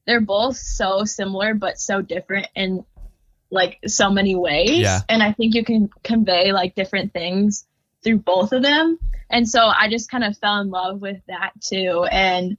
they're 0.06 0.22
both 0.22 0.56
so 0.58 1.04
similar 1.04 1.54
but 1.54 1.78
so 1.80 2.02
different 2.02 2.48
in 2.56 2.84
like 3.52 3.78
so 3.88 4.10
many 4.10 4.36
ways 4.36 4.80
Yeah. 4.80 5.02
and 5.10 5.22
i 5.24 5.32
think 5.32 5.56
you 5.56 5.64
can 5.64 5.90
convey 6.04 6.52
like 6.52 6.76
different 6.76 7.14
things 7.14 7.66
through 8.04 8.20
both 8.20 8.52
of 8.52 8.62
them 8.64 8.98
and 9.30 9.48
so 9.48 9.62
i 9.62 9.90
just 9.90 10.10
kind 10.10 10.24
of 10.24 10.38
fell 10.38 10.60
in 10.62 10.70
love 10.70 11.02
with 11.02 11.22
that 11.28 11.52
too 11.62 12.06
and 12.12 12.58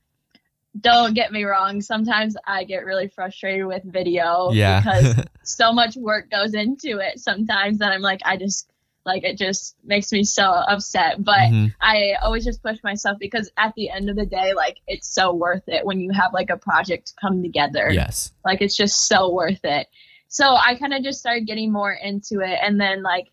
don't 0.80 1.14
get 1.14 1.32
me 1.32 1.44
wrong 1.44 1.80
sometimes 1.80 2.36
i 2.46 2.62
get 2.64 2.84
really 2.84 3.08
frustrated 3.08 3.66
with 3.66 3.82
video 3.84 4.50
Yeah. 4.52 4.80
because 4.80 5.24
so 5.42 5.72
much 5.72 5.96
work 5.96 6.30
goes 6.30 6.54
into 6.54 6.98
it 6.98 7.18
sometimes 7.18 7.78
that 7.78 7.90
I'm 7.92 8.02
like, 8.02 8.20
I 8.24 8.36
just 8.36 8.70
like 9.08 9.24
it 9.24 9.36
just 9.36 9.74
makes 9.82 10.12
me 10.12 10.22
so 10.22 10.44
upset. 10.44 11.24
But 11.24 11.50
Mhm. 11.50 11.74
I 11.80 12.12
always 12.22 12.44
just 12.44 12.62
push 12.62 12.78
myself 12.84 13.18
because 13.18 13.50
at 13.56 13.74
the 13.74 13.90
end 13.90 14.08
of 14.08 14.14
the 14.14 14.26
day, 14.26 14.52
like 14.54 14.76
it's 14.86 15.12
so 15.12 15.34
worth 15.34 15.64
it 15.66 15.84
when 15.84 15.98
you 15.98 16.12
have 16.12 16.32
like 16.32 16.50
a 16.50 16.56
project 16.56 17.14
come 17.20 17.42
together. 17.42 17.90
Yes. 17.90 18.32
Like 18.44 18.60
it's 18.60 18.76
just 18.76 19.08
so 19.08 19.32
worth 19.32 19.64
it. 19.64 19.88
So 20.28 20.54
I 20.54 20.76
kind 20.76 20.94
of 20.94 21.02
just 21.02 21.18
started 21.18 21.46
getting 21.46 21.72
more 21.72 21.92
into 21.92 22.40
it. 22.40 22.58
And 22.62 22.80
then 22.80 23.02
like 23.02 23.32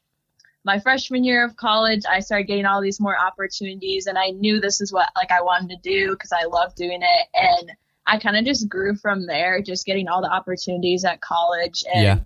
my 0.63 0.79
freshman 0.79 1.23
year 1.23 1.45
of 1.45 1.55
college, 1.57 2.01
I 2.09 2.21
started 2.21 2.47
getting 2.47 2.65
all 2.65 2.81
these 2.81 2.99
more 2.99 3.15
opportunities 3.19 4.07
and 4.07 4.17
I 4.17 4.29
knew 4.31 4.59
this 4.59 4.81
is 4.81 4.91
what 4.91 5.09
like 5.15 5.29
I 5.31 5.41
wanted 5.41 5.69
to 5.69 5.77
do 5.89 6.11
because 6.11 6.31
I 6.31 6.45
love 6.45 6.73
doing 6.75 7.01
it. 7.03 7.27
And 7.35 7.71
I 8.07 8.17
kind 8.17 8.37
of 8.37 8.45
just 8.45 8.69
grew 8.69 8.95
from 8.95 9.25
there, 9.27 9.61
just 9.61 9.85
getting 9.85 10.07
all 10.07 10.21
the 10.21 10.31
opportunities 10.31 11.05
at 11.05 11.21
college. 11.21 11.83
And 11.93 12.03
Yeah. 12.03 12.19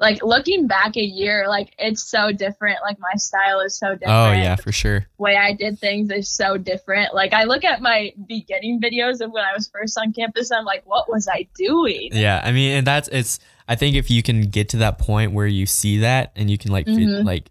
Like 0.00 0.22
looking 0.24 0.66
back 0.66 0.96
a 0.96 1.04
year, 1.04 1.46
like 1.48 1.72
it's 1.78 2.02
so 2.02 2.32
different. 2.32 2.78
Like 2.82 2.98
my 2.98 3.12
style 3.16 3.60
is 3.60 3.78
so 3.78 3.94
different. 3.94 4.10
Oh 4.12 4.32
yeah, 4.32 4.56
for 4.56 4.72
sure. 4.72 5.06
way 5.18 5.36
I 5.36 5.52
did 5.52 5.78
things 5.78 6.10
is 6.10 6.28
so 6.28 6.56
different. 6.56 7.14
Like 7.14 7.32
I 7.32 7.44
look 7.44 7.64
at 7.64 7.80
my 7.80 8.12
beginning 8.26 8.80
videos 8.80 9.20
of 9.20 9.30
when 9.30 9.44
I 9.44 9.52
was 9.54 9.68
first 9.68 9.96
on 9.96 10.12
campus, 10.12 10.50
I'm 10.50 10.64
like, 10.64 10.82
what 10.84 11.08
was 11.08 11.28
I 11.28 11.46
doing? 11.54 12.08
Yeah, 12.12 12.40
I 12.44 12.52
mean, 12.52 12.72
and 12.72 12.86
that's 12.86 13.08
it's. 13.08 13.38
I 13.68 13.76
think 13.76 13.96
if 13.96 14.10
you 14.10 14.22
can 14.22 14.42
get 14.42 14.68
to 14.70 14.78
that 14.78 14.98
point 14.98 15.32
where 15.32 15.46
you 15.46 15.64
see 15.64 15.98
that 15.98 16.32
and 16.36 16.50
you 16.50 16.58
can 16.58 16.70
like 16.72 16.86
fi- 16.86 16.92
Mhm. 16.92 17.24
like 17.24 17.50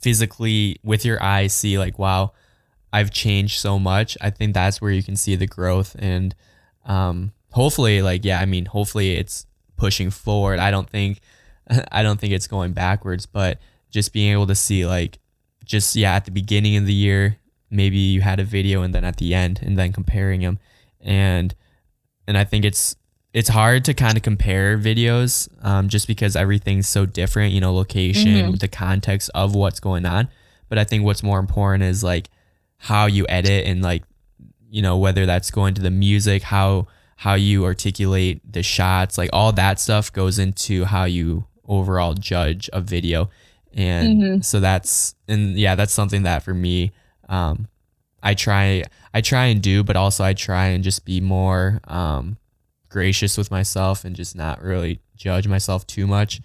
physically 0.00 0.78
with 0.82 1.04
your 1.04 1.22
eyes 1.22 1.52
see 1.54 1.78
like 1.78 1.98
wow, 1.98 2.32
I've 2.92 3.10
changed 3.10 3.58
so 3.58 3.78
much. 3.78 4.16
I 4.20 4.30
think 4.30 4.54
that's 4.54 4.80
where 4.80 4.90
you 4.90 5.02
can 5.02 5.16
see 5.16 5.34
the 5.36 5.46
growth 5.46 5.96
and 5.98 6.34
um 6.84 7.32
hopefully 7.52 8.02
like 8.02 8.24
yeah, 8.24 8.38
I 8.40 8.44
mean, 8.44 8.66
hopefully 8.66 9.14
it's 9.16 9.46
pushing 9.76 10.10
forward. 10.10 10.58
I 10.58 10.70
don't 10.70 10.88
think 10.88 11.20
I 11.92 12.02
don't 12.02 12.20
think 12.20 12.32
it's 12.32 12.46
going 12.46 12.72
backwards, 12.72 13.26
but 13.26 13.58
just 13.90 14.12
being 14.12 14.32
able 14.32 14.46
to 14.48 14.54
see 14.54 14.86
like 14.86 15.18
just 15.64 15.96
yeah, 15.96 16.14
at 16.14 16.24
the 16.24 16.30
beginning 16.30 16.76
of 16.76 16.86
the 16.86 16.92
year, 16.92 17.38
maybe 17.70 17.96
you 17.96 18.20
had 18.20 18.38
a 18.40 18.44
video 18.44 18.82
and 18.82 18.94
then 18.94 19.04
at 19.04 19.16
the 19.16 19.34
end 19.34 19.60
and 19.62 19.76
then 19.78 19.92
comparing 19.92 20.40
them 20.42 20.58
and 21.00 21.54
and 22.26 22.36
I 22.38 22.44
think 22.44 22.64
it's 22.64 22.96
it's 23.32 23.48
hard 23.48 23.84
to 23.86 23.94
kind 23.94 24.16
of 24.16 24.22
compare 24.22 24.78
videos 24.78 25.48
um, 25.64 25.88
just 25.88 26.06
because 26.06 26.36
everything's 26.36 26.86
so 26.86 27.04
different, 27.04 27.52
you 27.52 27.60
know, 27.60 27.74
location, 27.74 28.28
Mhm. 28.52 28.58
the 28.60 28.68
context 28.68 29.28
of 29.34 29.54
what's 29.56 29.80
going 29.80 30.06
on. 30.06 30.28
But 30.68 30.78
I 30.78 30.84
think 30.84 31.04
what's 31.04 31.22
more 31.22 31.40
important 31.40 31.82
is 31.82 32.04
like 32.04 32.30
how 32.78 33.06
you 33.06 33.26
edit 33.28 33.66
and 33.66 33.82
like, 33.82 34.04
you 34.70 34.82
know, 34.82 34.96
whether 34.98 35.26
that's 35.26 35.50
going 35.50 35.74
to 35.74 35.82
the 35.82 35.90
music, 35.90 36.42
how 36.44 36.86
how 37.16 37.34
you 37.34 37.64
articulate 37.64 38.40
the 38.50 38.62
shots, 38.62 39.18
like 39.18 39.30
all 39.32 39.52
that 39.52 39.80
stuff 39.80 40.12
goes 40.12 40.38
into 40.38 40.84
how 40.84 41.04
you 41.04 41.46
overall 41.66 42.14
judge 42.14 42.68
a 42.72 42.80
video. 42.80 43.30
And 43.74 44.22
Mhm. 44.22 44.44
so 44.44 44.60
that's 44.60 45.14
and 45.28 45.56
yeah, 45.58 45.74
that's 45.74 45.92
something 45.92 46.22
that 46.22 46.42
for 46.42 46.54
me, 46.54 46.92
um, 47.28 47.66
I 48.22 48.34
try 48.34 48.84
I 49.12 49.20
try 49.20 49.46
and 49.46 49.60
do, 49.62 49.82
but 49.82 49.96
also 49.96 50.24
I 50.24 50.32
try 50.32 50.66
and 50.66 50.82
just 50.84 51.04
be 51.04 51.20
more 51.20 51.80
um, 51.88 52.36
gracious 52.88 53.36
with 53.36 53.50
myself 53.50 54.04
and 54.04 54.14
just 54.14 54.36
not 54.36 54.62
really 54.62 55.00
judge 55.16 55.46
myself 55.48 55.86
too 55.86 56.06
much. 56.06 56.40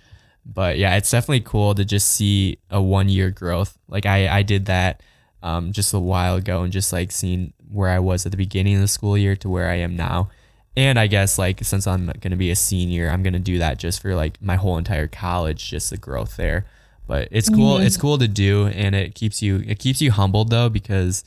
But 0.46 0.78
yeah, 0.80 0.96
it's 0.96 1.12
definitely 1.12 1.42
cool 1.42 1.76
to 1.76 1.86
just 1.86 2.08
see 2.08 2.58
a 2.72 2.82
one 2.82 3.10
year 3.10 3.30
growth. 3.30 3.78
Like 3.88 4.06
I, 4.06 4.28
I 4.40 4.42
did 4.44 4.66
that 4.66 5.02
um, 5.44 5.72
just 5.72 5.94
a 5.94 6.00
while 6.00 6.36
ago 6.36 6.64
and 6.64 6.74
just 6.74 6.92
like 6.92 7.12
seeing 7.12 7.54
where 7.72 7.90
I 7.90 8.00
was 8.00 8.26
at 8.26 8.32
the 8.32 8.38
beginning 8.38 8.76
of 8.76 8.82
the 8.82 8.88
school 8.88 9.16
year 9.18 9.36
to 9.38 9.50
where 9.50 9.70
I 9.70 9.76
am 9.76 9.96
now. 9.96 10.30
And 10.78 10.98
I 11.00 11.08
guess 11.08 11.38
like 11.38 11.64
since 11.64 11.86
I'm 11.88 12.06
going 12.08 12.32
to 12.32 12.38
be 12.38 12.52
a 12.52 12.56
senior, 12.56 13.10
I'm 13.10 13.24
going 13.24 13.34
to 13.34 13.40
do 13.40 13.58
that 13.60 13.80
just 13.80 14.02
for 14.02 14.16
like 14.16 14.42
my 14.42 14.56
whole 14.56 14.78
entire 14.78 15.08
college, 15.08 15.70
just 15.70 15.90
the 15.90 15.98
growth 15.98 16.38
there. 16.38 16.66
But 17.08 17.28
it's 17.32 17.50
cool. 17.50 17.78
Mhm. 17.80 17.86
It's 17.86 17.98
cool 17.98 18.18
to 18.20 18.28
do, 18.28 18.68
and 18.68 18.94
it 18.96 19.16
keeps 19.16 19.42
you 19.42 19.64
it 19.68 19.80
keeps 19.80 20.00
you 20.02 20.12
humbled 20.12 20.52
though 20.52 20.70
because 20.70 21.24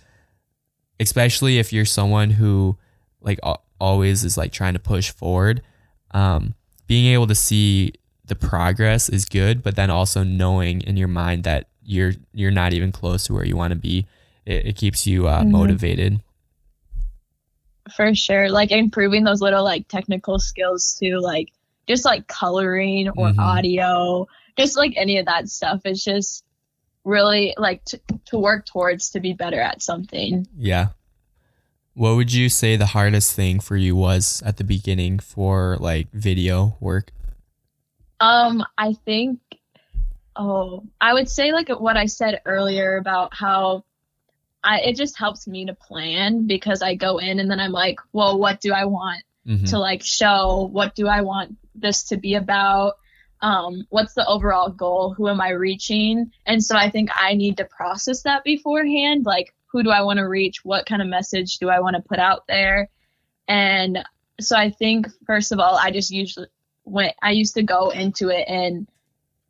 especially 1.00 1.58
if 1.58 1.72
you're 1.72 1.84
someone 1.84 2.30
who 2.30 2.76
like 3.20 3.40
always 3.80 4.24
is 4.24 4.36
like 4.36 4.52
trying 4.52 4.74
to 4.74 4.78
push 4.78 5.10
forward 5.10 5.62
um 6.12 6.54
being 6.86 7.06
able 7.12 7.26
to 7.26 7.34
see 7.34 7.92
the 8.26 8.34
progress 8.36 9.08
is 9.08 9.24
good 9.24 9.62
but 9.62 9.74
then 9.74 9.90
also 9.90 10.22
knowing 10.22 10.80
in 10.82 10.96
your 10.96 11.08
mind 11.08 11.42
that 11.44 11.66
you're 11.84 12.12
you're 12.32 12.50
not 12.52 12.72
even 12.72 12.92
close 12.92 13.24
to 13.24 13.32
where 13.32 13.44
you 13.44 13.56
want 13.56 13.72
to 13.72 13.78
be 13.78 14.06
it, 14.46 14.66
it 14.66 14.76
keeps 14.76 15.06
you 15.06 15.26
uh, 15.26 15.42
Mhm. 15.42 15.50
motivated 15.50 16.20
For 17.94 18.14
sure. 18.14 18.48
Like 18.50 18.70
improving 18.70 19.24
those 19.24 19.40
little 19.40 19.64
like 19.64 19.88
technical 19.88 20.38
skills 20.38 20.94
too, 20.98 21.18
like 21.18 21.48
just 21.88 22.04
like 22.04 22.26
coloring 22.28 23.08
or 23.10 23.30
Mhm. 23.30 23.38
audio, 23.38 24.28
just 24.56 24.76
like 24.76 24.92
any 24.96 25.18
of 25.18 25.26
that 25.26 25.48
stuff. 25.48 25.80
It's 25.84 26.04
just 26.04 26.44
really 27.04 27.54
like 27.58 27.84
t- 27.84 27.98
to 28.26 28.38
work 28.38 28.64
towards 28.66 29.10
to 29.10 29.20
be 29.20 29.32
better 29.32 29.60
at 29.60 29.82
something. 29.82 30.46
yeah 30.56 30.88
what 31.94 32.14
would 32.16 32.32
you 32.32 32.48
say 32.48 32.74
the 32.76 32.86
hardest 32.86 33.34
thing 33.34 33.58
for 33.60 33.76
you 33.76 33.94
was 33.94 34.40
at 34.46 34.56
the 34.56 34.64
beginning 34.64 35.18
for 35.18 35.76
like 35.80 36.10
video 36.12 36.76
work 36.80 37.12
Um, 38.20 38.64
I 38.78 38.94
think, 39.04 39.40
oh, 40.36 40.84
I 41.00 41.12
would 41.12 41.28
say 41.28 41.52
like 41.52 41.68
what 41.68 41.96
I 41.96 42.06
said 42.06 42.40
earlier 42.46 42.96
about 42.96 43.34
how 43.34 43.84
I 44.64 44.80
it 44.80 44.96
just 44.96 45.18
helps 45.18 45.46
me 45.46 45.66
to 45.66 45.74
plan 45.74 46.46
because 46.46 46.82
I 46.82 46.94
go 46.94 47.18
in 47.18 47.40
and 47.40 47.50
then 47.50 47.60
I'm 47.60 47.72
like, 47.72 47.98
well, 48.12 48.38
what 48.38 48.60
do 48.60 48.72
I 48.72 48.84
want 48.84 49.22
Mhm. 49.46 49.68
to 49.70 49.78
like 49.78 50.02
show? 50.02 50.68
What 50.72 50.94
do 50.94 51.08
I 51.08 51.22
want 51.22 51.56
this 51.74 52.04
to 52.04 52.16
be 52.16 52.34
about? 52.34 52.94
Um, 53.40 53.86
what's 53.90 54.14
the 54.14 54.26
overall 54.26 54.70
goal? 54.70 55.14
Who 55.14 55.28
am 55.28 55.40
I 55.40 55.50
reaching? 55.50 56.30
And 56.46 56.62
so 56.62 56.76
I 56.76 56.90
think 56.90 57.10
I 57.12 57.34
need 57.34 57.56
to 57.56 57.64
process 57.64 58.22
that 58.22 58.44
beforehand. 58.44 59.26
Like, 59.26 59.52
who 59.66 59.82
do 59.82 59.90
I 59.90 60.02
want 60.02 60.18
to 60.18 60.28
reach? 60.28 60.64
What 60.64 60.86
kind 60.86 61.02
of 61.02 61.08
message 61.08 61.58
do 61.58 61.68
I 61.68 61.80
want 61.80 61.96
to 61.96 62.02
put 62.02 62.20
out 62.20 62.46
there? 62.46 62.88
And 63.48 64.04
so 64.40 64.56
I 64.56 64.70
think 64.70 65.08
first 65.26 65.50
of 65.50 65.58
all, 65.58 65.76
I 65.76 65.90
just 65.90 66.10
usually 66.12 66.46
went. 66.84 67.14
I 67.20 67.32
used 67.32 67.54
to 67.54 67.62
go 67.64 67.90
into 67.90 68.28
it 68.28 68.44
and 68.48 68.86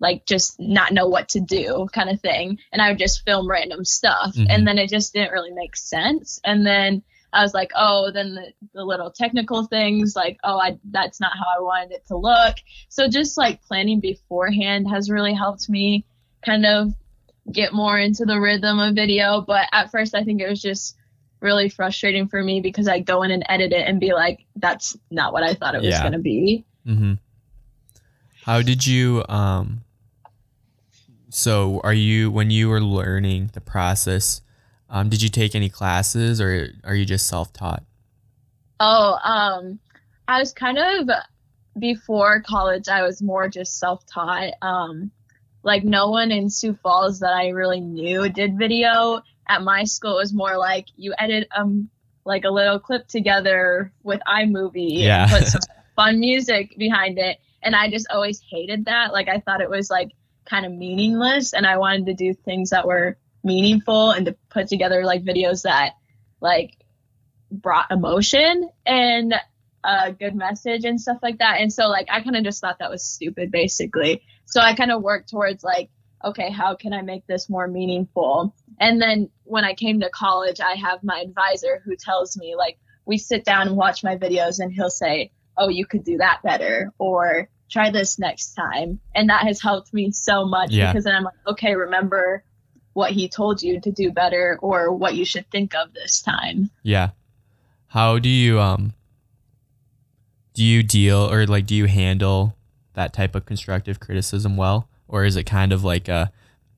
like 0.03 0.27
just 0.27 0.59
not 0.61 0.93
know 0.93 1.07
what 1.09 1.29
to 1.31 1.41
do 1.41 1.87
kind 1.93 2.11
of 2.11 2.21
thing 2.21 2.59
and 2.73 2.83
i 2.83 2.89
would 2.91 2.99
just 2.99 3.25
film 3.25 3.49
random 3.49 3.85
stuff 3.85 4.35
Mhm. 4.37 4.47
and 4.51 4.67
then 4.67 4.77
it 4.79 4.91
just 4.91 5.13
didn't 5.15 5.33
really 5.33 5.53
make 5.53 5.77
sense 5.77 6.41
and 6.45 6.67
then 6.67 7.03
i 7.33 7.41
was 7.43 7.55
like 7.55 7.71
oh 7.77 8.11
then 8.13 8.35
the, 8.35 8.53
the 8.75 8.85
little 8.85 9.11
technical 9.11 9.65
things 9.67 10.15
like 10.17 10.39
oh 10.45 10.59
i 10.59 10.77
that's 10.91 11.21
not 11.21 11.33
how 11.39 11.47
i 11.57 11.61
wanted 11.63 11.93
it 11.93 12.05
to 12.09 12.17
look 12.17 12.57
so 12.89 13.09
just 13.09 13.39
like 13.39 13.63
planning 13.63 14.01
beforehand 14.01 14.89
has 14.91 15.09
really 15.09 15.33
helped 15.35 15.69
me 15.71 16.05
kind 16.45 16.67
of 16.67 16.93
get 17.53 17.73
more 17.73 17.99
into 17.99 18.25
the 18.25 18.39
rhythm 18.41 18.79
of 18.81 18.95
video 18.95 19.41
but 19.41 19.67
at 19.73 19.91
first 19.91 20.15
i 20.15 20.23
think 20.25 20.41
it 20.41 20.49
was 20.49 20.61
just 20.61 20.97
really 21.41 21.69
frustrating 21.69 22.29
for 22.29 22.43
me 22.43 22.61
because 22.61 22.87
i 22.89 22.99
go 23.01 23.23
in 23.23 23.31
and 23.33 23.45
edit 23.49 23.73
it 23.73 23.87
and 23.89 23.99
be 24.01 24.13
like 24.13 24.45
that's 24.57 24.97
not 25.11 25.33
what 25.33 25.43
i 25.43 25.55
thought 25.55 25.75
it 25.75 25.83
was 25.83 25.89
Yeah. 25.95 26.01
going 26.03 26.13
to 26.13 26.19
be 26.19 26.65
Mm-hmm. 26.87 27.15
How 28.45 28.61
did 28.63 28.85
you 28.87 29.25
um 29.29 29.83
so 31.35 31.81
are 31.85 31.95
you 31.95 32.31
when 32.31 32.51
you 32.51 32.69
were 32.69 32.81
learning 32.81 33.51
the 33.55 33.61
process, 33.61 34.41
um, 34.91 35.09
did 35.09 35.23
you 35.23 35.29
take 35.29 35.55
any 35.55 35.69
classes 35.69 36.41
or 36.41 36.69
are 36.85 36.95
you 36.95 37.05
just 37.05 37.27
self 37.27 37.53
taught? 37.53 37.83
Oh, 38.81 39.19
um, 39.23 39.79
I 40.29 40.39
was 40.41 40.53
kind 40.53 40.79
of 40.79 41.09
before 41.79 42.41
college. 42.43 42.89
I 42.89 43.03
was 43.03 43.23
more 43.23 43.49
just 43.49 43.79
self-taught. 43.79 44.53
Um, 44.61 45.11
like 45.63 45.85
no 45.85 46.11
one 46.11 46.33
in 46.33 46.51
Sioux 46.51 46.75
Falls 46.83 47.21
that 47.21 47.33
I 47.33 47.49
really 47.51 47.81
knew 47.81 48.29
did 48.29 48.59
video. 48.59 49.23
At 49.49 49.63
my 49.63 49.85
school, 49.85 50.17
it 50.17 50.21
was 50.21 50.33
more 50.33 50.57
like 50.57 50.87
you 50.97 51.15
edit 51.19 51.49
um 51.57 51.89
like 52.25 52.45
a 52.45 52.51
little 52.51 52.79
clip 52.79 53.09
together 53.09 53.93
with 54.03 54.21
iMovie 54.29 55.03
Yeah. 55.03 55.23
and 55.23 55.31
put 55.31 55.47
some 55.49 55.61
fun 55.97 56.21
music 56.21 56.77
behind 56.79 57.19
it. 57.19 57.39
And 57.63 57.75
I 57.77 57.89
just 57.91 58.07
always 58.11 58.41
hated 58.51 58.85
that. 58.87 59.13
Like 59.13 59.29
I 59.29 59.39
thought 59.41 59.61
it 59.61 59.71
was 59.71 59.91
like 59.91 60.11
kind 60.45 60.67
of 60.67 60.73
meaningless, 60.73 61.53
and 61.53 61.67
I 61.67 61.79
wanted 61.79 62.07
to 62.07 62.15
do 62.15 62.35
things 62.35 62.71
that 62.71 62.87
were 62.87 63.17
meaningful 63.45 64.11
and 64.11 64.27
to 64.27 64.37
put 64.51 64.69
together 64.69 65.05
like 65.05 65.25
videos 65.25 65.63
that 65.63 65.95
like 66.41 66.77
brought 67.51 67.91
emotion 67.91 68.69
and 68.87 69.35
a 69.85 70.13
good 70.13 70.35
message 70.35 70.85
and 70.85 71.01
stuff 71.01 71.19
like 71.23 71.39
that. 71.39 71.61
And 71.61 71.73
so 71.73 71.89
like 71.89 72.07
I 72.11 72.21
kind 72.21 72.37
of 72.37 72.45
just 72.45 72.61
thought 72.61 72.79
that 72.79 72.91
was 72.91 73.05
stupid 73.05 73.51
basically. 73.51 74.23
So 74.47 74.61
I 74.61 74.75
kind 74.75 74.93
of 74.93 75.03
worked 75.03 75.31
towards 75.31 75.65
like 75.65 75.91
okay, 76.25 76.51
how 76.51 76.77
can 76.77 76.93
I 76.93 77.03
make 77.03 77.27
this 77.27 77.51
more 77.51 77.67
meaningful? 77.67 78.55
And 78.79 79.03
then 79.03 79.29
when 79.45 79.65
I 79.65 79.75
came 79.75 80.01
to 80.01 80.11
college, 80.11 80.61
I 80.61 80.75
have 80.75 81.03
my 81.03 81.21
advisor 81.21 81.83
who 81.85 81.97
tells 81.97 82.37
me 82.37 82.55
like 82.57 82.79
we 83.05 83.19
sit 83.19 83.45
down 83.45 83.67
and 83.67 83.77
watch 83.77 84.05
my 84.05 84.17
videos 84.17 84.61
and 84.61 84.73
he'll 84.73 84.91
say, 84.91 85.33
"Oh, 85.57 85.69
you 85.69 85.87
could 85.87 86.05
do 86.05 86.19
that 86.19 86.41
better," 86.45 86.93
or 86.99 87.49
"Try 87.73 87.91
this 87.91 88.19
next 88.19 88.55
time." 88.55 89.01
And 89.15 89.31
that 89.31 89.43
has 89.43 89.61
helped 89.61 89.93
me 89.93 90.13
so 90.13 90.45
much 90.45 90.71
Yeah. 90.71 90.93
because 90.93 91.05
then 91.05 91.15
I'm 91.15 91.25
like, 91.25 91.35
"Okay, 91.49 91.75
remember 91.75 92.45
what 92.93 93.13
he 93.13 93.29
told 93.29 93.63
you 93.63 93.81
to 93.81 93.91
do 93.91 94.13
better 94.13 94.59
or 94.61 94.93
what 94.93 95.15
you 95.15 95.25
should 95.25 95.51
think 95.51 95.75
of 95.75 95.93
this 95.95 96.21
time." 96.23 96.71
Yeah. 96.83 97.11
How 97.89 98.19
do 98.19 98.29
you 98.29 98.61
um 98.61 98.93
do 100.55 100.65
you 100.65 100.83
deal 100.83 101.31
or 101.31 101.47
like 101.47 101.67
do 101.67 101.75
you 101.75 101.87
handle 101.87 102.55
that 102.95 103.13
type 103.13 103.35
of 103.35 103.47
constructive 103.47 104.01
criticism 104.01 104.57
well? 104.57 104.89
Or 105.09 105.25
is 105.25 105.37
it 105.37 105.45
kind 105.45 105.73
of 105.73 105.85
like 105.85 106.09
a 106.09 106.31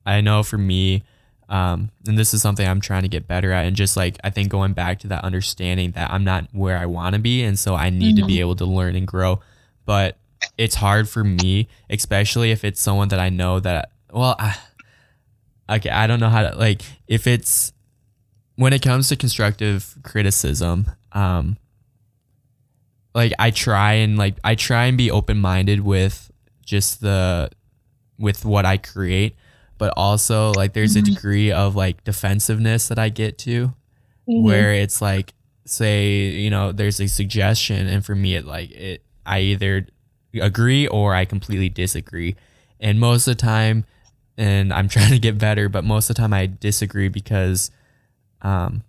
I 0.05 0.21
know 0.21 0.43
for 0.43 0.57
me, 0.57 1.03
um, 1.49 1.89
and 2.07 2.17
this 2.17 2.33
is 2.33 2.41
something 2.41 2.67
I'm 2.67 2.79
trying 2.81 3.01
to 3.01 3.07
get 3.07 3.27
better 3.27 3.51
at 3.51 3.65
and 3.65 3.75
just 3.75 3.97
like 3.97 4.17
I 4.23 4.29
think 4.29 4.49
going 4.49 4.73
back 4.73 4.99
to 4.99 5.07
that 5.07 5.23
understanding 5.23 5.91
that 5.91 6.11
I'm 6.11 6.23
not 6.23 6.47
where 6.51 6.77
I 6.77 6.85
want 6.85 7.15
to 7.15 7.19
be 7.19 7.43
and 7.43 7.57
so 7.57 7.75
I 7.75 7.89
need 7.89 8.17
to 8.17 8.25
be 8.25 8.39
able 8.39 8.55
to 8.57 8.65
learn 8.65 8.95
and 8.95 9.07
grow. 9.07 9.41
But 9.85 10.17
it's 10.57 10.75
hard 10.75 11.07
for 11.09 11.23
me, 11.23 11.67
especially 11.89 12.51
if 12.51 12.63
it's 12.63 12.79
someone 12.81 13.09
that 13.09 13.19
I 13.19 13.29
know 13.29 13.59
that 13.59 13.91
well 14.11 14.35
I, 14.39 14.55
okay, 15.69 15.89
I 15.89 16.07
don't 16.07 16.19
know 16.19 16.29
how 16.29 16.49
to 16.49 16.55
like 16.57 16.81
if 17.07 17.27
it's 17.27 17.73
when 18.55 18.71
it 18.73 18.81
comes 18.81 19.09
to 19.09 19.15
constructive 19.17 19.97
criticism, 20.03 20.87
um, 21.11 21.57
like 23.13 23.33
I 23.39 23.51
try 23.51 23.93
and 23.93 24.17
like 24.17 24.35
I 24.43 24.55
try 24.55 24.85
and 24.85 24.97
be 24.97 25.11
open 25.11 25.39
minded 25.39 25.79
with 25.81 26.31
just 26.65 27.01
the 27.01 27.49
with 28.17 28.45
what 28.45 28.65
I 28.65 28.77
create, 28.77 29.35
but 29.77 29.93
also 29.97 30.51
like 30.53 30.73
there's 30.73 30.95
a 30.95 31.01
Mhm. 31.01 31.15
degree 31.15 31.51
of 31.51 31.75
like 31.75 32.03
defensiveness 32.03 32.87
that 32.87 32.99
I 32.99 33.09
get 33.09 33.37
to 33.39 33.73
Mhm. 34.27 34.43
where 34.43 34.73
it's 34.73 35.01
like 35.01 35.33
say 35.65 36.29
you 36.29 36.49
know 36.49 36.71
there's 36.71 36.99
a 36.99 37.07
suggestion 37.07 37.87
and 37.87 38.05
for 38.05 38.13
me 38.15 38.35
it 38.35 38.45
like 38.45 38.69
it 38.71 39.03
i 39.25 39.39
either 39.39 39.87
agree 40.41 40.87
or 40.87 41.13
i 41.15 41.25
completely 41.25 41.69
disagree. 41.69 42.35
And 42.79 42.99
most 42.99 43.27
of 43.27 43.37
the 43.37 43.41
time 43.41 43.85
and 44.37 44.73
i'm 44.73 44.87
trying 44.95 45.11
to 45.11 45.19
get 45.19 45.37
better 45.37 45.69
but 45.69 45.83
most 45.83 46.09
of 46.09 46.15
the 46.15 46.21
time 46.21 46.33
i 46.33 46.45
disagree 46.45 47.07
because 47.07 47.71
um 48.41 48.83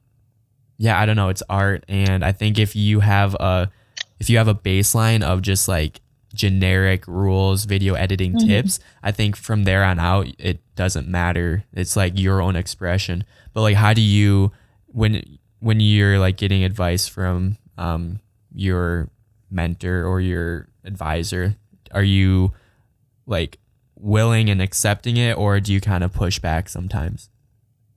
yeah 0.79 1.01
i 1.01 1.07
don't 1.07 1.17
know 1.17 1.29
it's 1.29 1.43
art. 1.49 1.85
And 1.89 2.25
i 2.25 2.33
think 2.33 2.59
if 2.59 2.75
you 2.77 3.01
have 3.01 3.35
a 3.37 3.71
if 4.19 4.29
you 4.31 4.39
have 4.39 4.49
a 4.49 4.55
baseline 4.55 5.23
of 5.23 5.43
just 5.43 5.69
like 5.69 6.01
generic 6.35 7.07
rules 7.07 7.65
video 7.65 7.95
editing 7.95 8.35
Mhm. 8.35 8.47
tips 8.47 8.81
i 9.03 9.11
think 9.11 9.37
from 9.37 9.65
there 9.65 9.83
on 9.85 9.99
out 9.99 10.27
it 10.39 10.61
doesn't 10.77 11.09
matter. 11.09 11.65
It's 11.73 11.97
like 11.97 12.19
your 12.19 12.43
own 12.43 12.55
expression. 12.55 13.25
But 13.55 13.63
like 13.63 13.77
how 13.77 13.95
do 13.95 14.03
you 14.03 14.53
when 14.89 15.23
when 15.61 15.81
you're 15.81 16.19
like 16.19 16.37
getting 16.37 16.65
advice 16.65 17.09
from 17.09 17.57
um 17.79 18.21
your 18.55 19.09
mentor 19.51 20.05
or 20.05 20.21
your 20.21 20.69
advisor 20.87 21.57
are 21.93 22.03
you 22.03 22.53
like 23.27 23.59
willing 23.97 24.51
and 24.51 24.61
accepting 24.63 25.17
it 25.17 25.37
or 25.37 25.59
do 25.61 25.73
you 25.73 25.81
kind 25.81 26.05
of 26.05 26.13
push 26.13 26.39
back 26.39 26.69
sometimes 26.69 27.31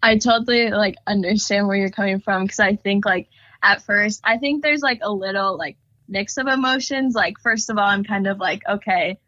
I 0.02 0.18
totally 0.18 0.70
like 0.70 0.96
understand 1.08 1.68
where 1.68 1.76
you're 1.76 1.90
coming 1.90 2.20
from 2.22 2.44
because 2.44 2.60
I 2.60 2.76
think 2.78 3.06
like 3.06 3.28
at 3.62 3.82
first 3.82 4.22
I 4.24 4.38
think 4.38 4.64
there's 4.64 4.82
like 4.82 5.00
a 5.02 5.12
little 5.12 5.58
like 5.58 5.76
mix 6.08 6.38
of 6.38 6.48
emotions. 6.48 7.16
Like 7.16 7.38
first 7.40 7.70
of 7.70 7.78
all, 7.78 7.84
I'm 7.86 8.06
kind 8.06 8.26
of 8.26 8.40
like 8.40 8.64
okay, 8.68 9.20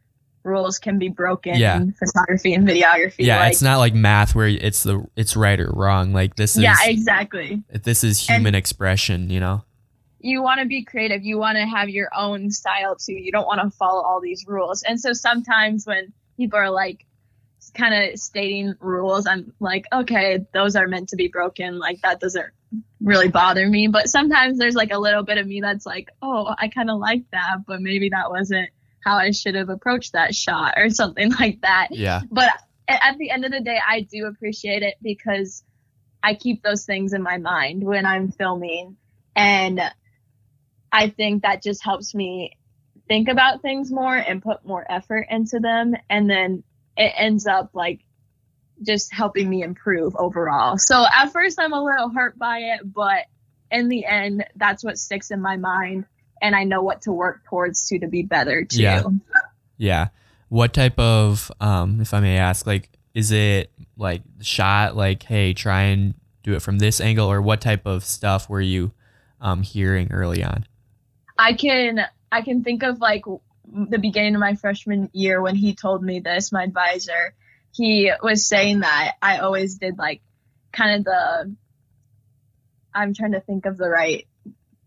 rules 0.45 0.79
can 0.79 0.97
be 0.97 1.09
broken 1.09 1.55
Yeah. 1.55 1.75
in 1.77 1.91
photography 1.93 2.53
and 2.53 2.67
videography. 2.67 3.15
yeah 3.25 3.39
like, 3.41 3.51
it's 3.51 3.61
not 3.61 3.77
like 3.79 3.93
math 3.93 4.33
where 4.33 4.47
it's 4.47 4.83
the 4.83 5.05
it's 5.17 5.35
right 5.35 5.59
or 5.59 5.69
wrong 5.71 6.13
like 6.13 6.35
this 6.35 6.55
is 6.55 6.63
yeah, 6.63 6.77
exactly. 6.85 7.61
this 7.83 8.03
is 8.03 8.25
human 8.25 8.55
expression 8.55 9.29
you 9.29 9.39
know 9.41 9.63
You 10.23 10.41
want 10.41 10.59
to 10.59 10.67
be 10.67 10.83
creative. 10.83 11.23
You 11.23 11.37
want 11.37 11.57
to 11.57 11.65
have 11.65 11.89
your 11.89 12.09
own 12.15 12.51
style 12.51 12.95
too. 12.95 13.13
You 13.13 13.31
don't 13.31 13.47
want 13.47 13.61
to 13.61 13.75
follow 13.77 14.01
all 14.01 14.21
these 14.21 14.45
rules. 14.47 14.83
And 14.83 14.99
so 14.99 15.13
sometimes 15.13 15.85
when 15.85 16.13
people 16.37 16.59
are 16.59 16.69
like 16.69 17.05
kind 17.75 17.93
of 17.93 18.19
stating 18.19 18.75
rules, 18.79 19.27
I'm 19.27 19.53
like, 19.59 19.85
okay, 19.91 20.45
those 20.53 20.75
are 20.75 20.87
meant 20.87 21.09
to 21.09 21.15
be 21.15 21.27
broken. 21.27 21.79
Like 21.79 22.01
that 22.01 22.19
doesn't 22.19 22.51
really 23.01 23.29
bother 23.29 23.67
me. 23.67 23.87
But 23.87 24.09
sometimes 24.09 24.57
there's 24.57 24.75
like 24.75 24.91
a 24.91 24.99
little 24.99 25.23
bit 25.23 25.37
of 25.37 25.47
me 25.47 25.61
that's 25.61 25.85
like, 25.85 26.09
oh, 26.21 26.53
I 26.57 26.67
kind 26.67 26.89
of 26.89 26.99
like 26.99 27.23
that, 27.31 27.57
but 27.67 27.81
maybe 27.81 28.09
that 28.09 28.29
wasn't 28.29 28.69
how 29.03 29.17
I 29.17 29.31
should 29.31 29.55
have 29.55 29.69
approached 29.69 30.13
that 30.13 30.35
shot 30.35 30.75
or 30.77 30.89
something 30.89 31.31
like 31.39 31.61
that. 31.61 31.87
yeah 31.91 32.21
But 32.29 32.51
at 32.87 33.17
the 33.17 33.29
end 33.31 33.45
of 33.45 33.51
the 33.51 33.61
day, 33.61 33.79
I 33.85 34.01
do 34.01 34.25
appreciate 34.25 34.83
it 34.83 34.95
because 35.01 35.63
I 36.23 36.35
keep 36.35 36.61
those 36.61 36.85
things 36.85 37.13
in 37.13 37.23
my 37.23 37.37
mind 37.37 37.83
when 37.83 38.05
I'm 38.05 38.31
filming. 38.31 38.97
And 39.35 39.81
I 40.91 41.09
think 41.09 41.43
that 41.43 41.63
just 41.63 41.83
helps 41.83 42.13
me 42.13 42.57
think 43.07 43.27
about 43.27 43.61
things 43.61 43.91
more 43.91 44.15
and 44.15 44.41
put 44.41 44.65
more 44.65 44.85
effort 44.89 45.27
into 45.29 45.59
them. 45.59 45.95
And 46.09 46.29
then 46.29 46.63
it 46.97 47.13
ends 47.15 47.47
up 47.47 47.71
like 47.73 48.01
just 48.83 49.13
helping 49.13 49.49
me 49.49 49.63
improve 49.63 50.15
overall. 50.15 50.77
So 50.77 51.05
at 51.15 51.31
first, 51.31 51.59
I'm 51.59 51.73
a 51.73 51.83
little 51.83 52.09
hurt 52.09 52.37
by 52.37 52.59
it, 52.59 52.81
but 52.83 53.25
in 53.69 53.89
the 53.89 54.05
end, 54.05 54.45
that's 54.55 54.83
what 54.83 54.97
sticks 54.97 55.31
in 55.31 55.41
my 55.41 55.57
mind. 55.57 56.05
And 56.41 56.55
I 56.55 56.63
know 56.63 56.81
what 56.81 57.03
to 57.03 57.11
work 57.11 57.43
towards 57.45 57.87
to 57.87 57.99
to 57.99 58.07
be 58.07 58.23
better 58.23 58.65
too. 58.65 58.81
Yeah. 58.81 59.03
Yeah. 59.77 60.07
What 60.49 60.73
type 60.73 60.97
of 60.99 61.51
um 61.61 62.01
if 62.01 62.13
I 62.13 62.19
may 62.19 62.37
ask 62.37 62.65
like 62.65 62.89
is 63.13 63.31
it 63.31 63.71
like 63.97 64.21
shot 64.41 64.95
like 64.95 65.23
hey 65.23 65.53
try 65.53 65.83
and 65.83 66.13
do 66.43 66.53
it 66.53 66.61
from 66.61 66.79
this 66.79 66.99
angle 66.99 67.31
or 67.31 67.41
what 67.41 67.61
type 67.61 67.85
of 67.85 68.03
stuff 68.03 68.49
were 68.49 68.61
you 68.61 68.91
um 69.39 69.61
hearing 69.61 70.11
early 70.11 70.43
on? 70.43 70.65
I 71.41 71.53
can 71.53 72.05
I 72.31 72.43
can 72.43 72.63
think 72.63 72.83
of 72.83 72.99
like 72.99 73.23
the 73.65 73.97
beginning 73.97 74.35
of 74.35 74.41
my 74.41 74.53
freshman 74.55 75.09
year 75.11 75.41
when 75.41 75.55
he 75.55 75.73
told 75.73 76.03
me 76.03 76.19
this, 76.19 76.51
my 76.51 76.63
advisor, 76.63 77.33
he 77.73 78.11
was 78.21 78.47
saying 78.47 78.81
that 78.81 79.13
I 79.21 79.39
always 79.39 79.75
did 79.75 79.97
like 79.97 80.21
kind 80.71 80.99
of 80.99 81.03
the 81.05 81.55
I'm 82.93 83.15
trying 83.15 83.31
to 83.31 83.39
think 83.39 83.65
of 83.65 83.77
the 83.77 83.89
right 83.89 84.27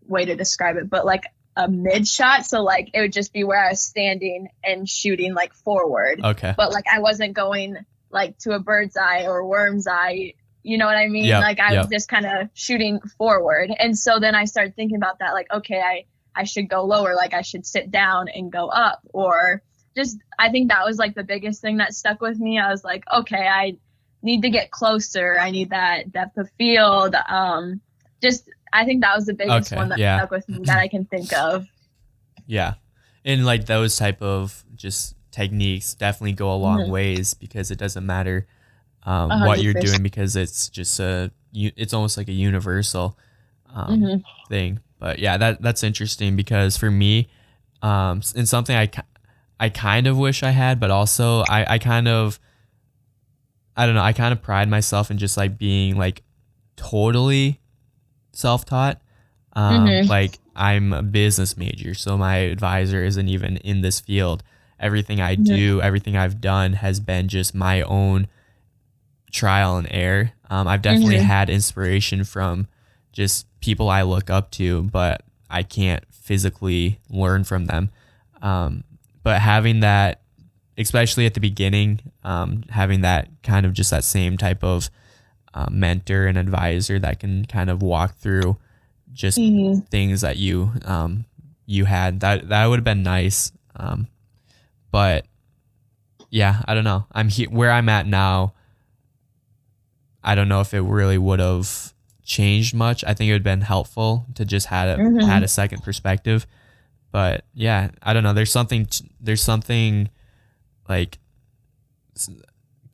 way 0.07 0.25
to 0.25 0.35
describe 0.35 0.77
it, 0.77 0.89
but 0.89 1.05
like 1.05 1.25
a 1.57 1.67
mid 1.67 2.07
shot. 2.07 2.45
So 2.45 2.63
like 2.63 2.89
it 2.93 3.01
would 3.01 3.13
just 3.13 3.33
be 3.33 3.43
where 3.43 3.61
I 3.61 3.71
was 3.71 3.83
standing 3.83 4.47
and 4.63 4.87
shooting 4.87 5.33
like 5.33 5.53
forward. 5.53 6.21
Okay. 6.23 6.53
But 6.55 6.71
like 6.71 6.85
I 6.91 6.99
wasn't 6.99 7.33
going 7.33 7.77
like 8.11 8.37
to 8.39 8.51
a 8.51 8.59
bird's 8.59 8.95
eye 8.95 9.25
or 9.25 9.45
worm's 9.45 9.87
eye. 9.87 10.35
You 10.63 10.77
know 10.77 10.85
what 10.85 10.95
I 10.95 11.07
mean? 11.07 11.25
Yep, 11.25 11.41
like 11.41 11.59
I 11.59 11.73
yep. 11.73 11.83
was 11.83 11.91
just 11.91 12.07
kind 12.07 12.25
of 12.25 12.49
shooting 12.53 13.01
forward. 13.17 13.71
And 13.77 13.97
so 13.97 14.19
then 14.19 14.35
I 14.35 14.45
started 14.45 14.75
thinking 14.75 14.97
about 14.97 15.19
that, 15.19 15.33
like, 15.33 15.47
okay, 15.53 15.79
I, 15.79 16.05
I 16.35 16.43
should 16.43 16.69
go 16.69 16.83
lower, 16.85 17.15
like 17.15 17.33
I 17.33 17.41
should 17.41 17.65
sit 17.65 17.91
down 17.91 18.27
and 18.29 18.51
go 18.51 18.67
up 18.67 18.99
or 19.13 19.61
just 19.95 20.17
I 20.37 20.51
think 20.51 20.69
that 20.69 20.85
was 20.85 20.97
like 20.97 21.15
the 21.15 21.23
biggest 21.23 21.61
thing 21.61 21.77
that 21.77 21.93
stuck 21.93 22.21
with 22.21 22.37
me. 22.39 22.59
I 22.59 22.69
was 22.69 22.83
like, 22.83 23.03
okay, 23.13 23.47
I 23.47 23.77
need 24.21 24.41
to 24.41 24.49
get 24.49 24.71
closer. 24.71 25.37
I 25.39 25.51
need 25.51 25.69
that 25.69 26.11
depth 26.11 26.37
of 26.37 26.49
field. 26.57 27.15
Um 27.29 27.81
just 28.21 28.49
I 28.73 28.83
think 28.85 29.01
that 29.01 29.15
was 29.15 29.25
the 29.25 29.33
biggest 29.33 29.71
Okay, 29.71 29.77
one 29.77 29.89
that 29.89 29.99
yeah. 29.99 30.17
stuck 30.17 30.31
with 30.31 30.47
me 30.49 30.63
that 30.65 30.79
I 30.79 30.87
can 30.87 31.05
think 31.05 31.31
of. 31.33 31.65
Yeah. 32.47 32.75
And 33.23 33.43
like 33.45 33.65
those 33.65 33.97
type 33.97 34.21
of 34.21 34.63
just 34.75 35.15
techniques 35.31 35.95
definitely 35.95 36.33
go 36.33 36.53
a 36.53 36.57
long 36.57 36.81
Mhm. 36.81 36.89
ways 36.89 37.33
because 37.33 37.71
it 37.71 37.79
doesn't 37.79 38.05
matter 38.05 38.45
um, 39.03 39.41
what 39.41 39.61
you're 39.61 39.73
doing 39.73 40.03
because 40.03 40.35
it's 40.35 40.69
just 40.69 40.99
a, 40.99 41.31
it's 41.53 41.93
almost 41.93 42.17
like 42.17 42.27
a 42.27 42.33
universal 42.33 43.17
um, 43.73 43.99
Mhm. 44.01 44.23
thing. 44.47 44.79
But 45.05 45.19
yeah, 45.19 45.37
that 45.37 45.61
that's 45.61 45.83
interesting 45.83 46.35
because 46.35 46.77
for 46.77 46.89
me, 46.89 47.27
um, 47.83 48.23
and 48.35 48.49
something 48.49 48.75
I 48.75 48.89
I 49.59 49.69
kind 49.69 50.07
of 50.07 50.17
wish 50.17 50.41
I 50.41 50.49
had, 50.49 50.79
but 50.79 50.89
also 50.89 51.41
I 51.47 51.75
I 51.75 51.77
kind 51.77 52.07
of 52.07 52.39
I 53.77 53.85
don't 53.85 53.93
know. 53.93 54.01
I 54.01 54.13
kind 54.13 54.31
of 54.31 54.41
pride 54.41 54.67
myself 54.67 55.11
in 55.11 55.19
just 55.19 55.37
like 55.37 55.59
being 55.59 55.95
like 55.95 56.23
totally 56.75 57.59
self 58.33 58.65
taught. 58.65 58.99
Um, 59.53 59.85
Mhm. 59.85 60.09
Like 60.09 60.39
I'm 60.55 60.91
a 60.91 61.03
business 61.03 61.55
major, 61.55 61.93
so 61.93 62.17
my 62.17 62.37
advisor 62.37 63.03
isn't 63.03 63.27
even 63.27 63.57
in 63.57 63.81
this 63.81 63.99
field. 63.99 64.41
Everything 64.79 65.21
I 65.21 65.35
do, 65.35 65.81
everything 65.83 66.17
I've 66.17 66.41
done 66.41 66.73
has 66.73 66.99
been 66.99 67.27
just 67.27 67.53
my 67.53 67.83
own 67.83 68.27
trial 69.31 69.77
and 69.77 69.87
error. 69.91 70.31
Um, 70.49 70.67
I've 70.67 70.81
definitely 70.81 71.17
Mhm. 71.17 71.25
had 71.25 71.49
inspiration 71.51 72.23
from 72.23 72.67
just 73.13 73.45
people 73.65 73.89
I 73.89 74.03
look 74.03 74.29
up 74.29 74.51
to, 74.51 74.83
but 74.83 75.23
I 75.49 75.63
can't 75.63 76.03
physically 76.13 76.99
learn 77.09 77.43
from 77.43 77.65
them. 77.65 77.89
Um, 78.41 78.83
but 79.23 79.41
having 79.41 79.79
that, 79.79 80.21
especially 80.77 81.25
at 81.25 81.33
the 81.33 81.39
beginning, 81.39 81.99
um, 82.23 82.63
having 82.69 83.01
that 83.01 83.27
kind 83.41 83.65
of 83.65 83.73
just 83.73 83.89
that 83.91 84.03
same 84.03 84.37
type 84.37 84.63
of 84.63 84.89
um, 85.55 85.79
mentor 85.79 86.27
and 86.27 86.37
advisor 86.37 86.99
that 86.99 87.19
can 87.19 87.45
kind 87.45 87.69
of 87.69 87.81
walk 87.81 88.15
through 88.17 88.57
just 89.13 89.37
Mhm. 89.39 89.87
things 89.89 90.21
that 90.21 90.37
you 90.37 90.71
um, 90.83 91.25
you 91.65 91.85
had 91.85 92.19
that 92.19 92.49
that 92.49 92.65
would 92.67 92.77
have 92.79 92.83
been 92.83 93.01
nice. 93.03 93.51
Um, 93.75 94.07
but 94.91 95.25
yeah, 96.29 96.61
I 96.67 96.73
don't 96.75 96.83
know. 96.83 97.05
I'm 97.13 97.29
he- 97.29 97.47
where 97.47 97.71
I'm 97.71 97.87
at 97.89 98.05
now. 98.05 98.53
I 100.23 100.35
don't 100.35 100.49
know 100.49 100.59
if 100.61 100.73
it 100.73 100.81
really 100.81 101.17
would 101.17 101.39
have 101.39 101.93
changed 102.25 102.73
much. 102.75 103.03
I 103.05 103.13
think 103.13 103.29
it 103.29 103.31
would 103.33 103.39
have 103.39 103.43
been 103.43 103.61
helpful 103.61 104.25
to 104.35 104.43
just 104.45 104.67
had 104.67 104.87
a 104.89 104.97
Mhm. 104.97 105.25
had 105.25 105.43
a 105.43 105.47
second 105.47 105.83
perspective. 105.83 106.45
But 107.11 107.45
yeah, 107.53 107.91
I 108.03 108.13
don't 108.13 108.23
know. 108.23 108.33
There's 108.33 108.51
something 108.51 108.87
there's 109.21 109.41
something 109.43 110.09
like 110.89 111.19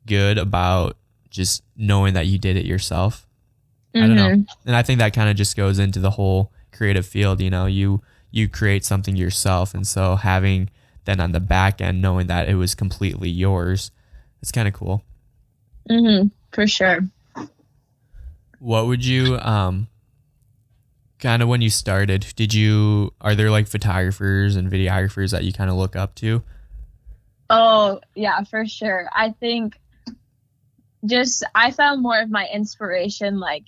good 0.06 0.38
about 0.38 0.96
just 1.30 1.62
knowing 1.76 2.14
that 2.14 2.26
you 2.26 2.38
did 2.38 2.56
it 2.56 2.66
yourself. 2.66 3.26
I 3.94 4.00
don't 4.00 4.14
know. 4.16 4.28
Mhm. 4.30 4.46
And 4.66 4.76
I 4.76 4.82
think 4.82 4.98
that 5.00 5.12
kind 5.12 5.28
of 5.30 5.36
just 5.36 5.56
goes 5.56 5.78
into 5.78 5.98
the 6.00 6.10
whole 6.10 6.52
creative 6.72 7.06
field, 7.06 7.40
you 7.40 7.50
know, 7.50 7.66
you 7.66 8.02
you 8.30 8.48
create 8.48 8.82
something 8.84 9.14
yourself 9.14 9.74
and 9.74 9.86
so 9.86 10.16
having 10.16 10.70
then 11.04 11.20
on 11.20 11.32
the 11.32 11.40
back 11.40 11.80
end 11.82 12.00
knowing 12.00 12.26
that 12.28 12.48
it 12.48 12.54
was 12.54 12.74
completely 12.74 13.28
yours, 13.28 13.90
it's 14.40 14.50
kind 14.52 14.66
of 14.66 14.72
cool. 14.72 15.04
Mhm. 15.90 16.30
For 16.52 16.66
sure. 16.66 17.06
What 18.62 18.86
would 18.86 19.04
you 19.04 19.36
um 19.38 19.88
kind 21.18 21.42
of 21.42 21.48
when 21.48 21.60
you 21.62 21.68
started, 21.70 22.26
did 22.36 22.54
you 22.54 23.12
are 23.20 23.34
there 23.34 23.50
like 23.50 23.66
photographers 23.66 24.54
and 24.54 24.70
videographers 24.70 25.32
that 25.32 25.42
you 25.42 25.52
kind 25.52 25.68
of 25.68 25.74
look 25.74 25.96
up 25.96 26.14
to? 26.16 26.44
Oh, 27.50 28.00
yeah, 28.14 28.44
for 28.44 28.64
sure. 28.64 29.08
I 29.12 29.30
think 29.30 29.78
just 31.04 31.44
I 31.56 31.72
found 31.72 32.02
more 32.02 32.20
of 32.20 32.30
my 32.30 32.46
inspiration 32.54 33.40
like 33.40 33.64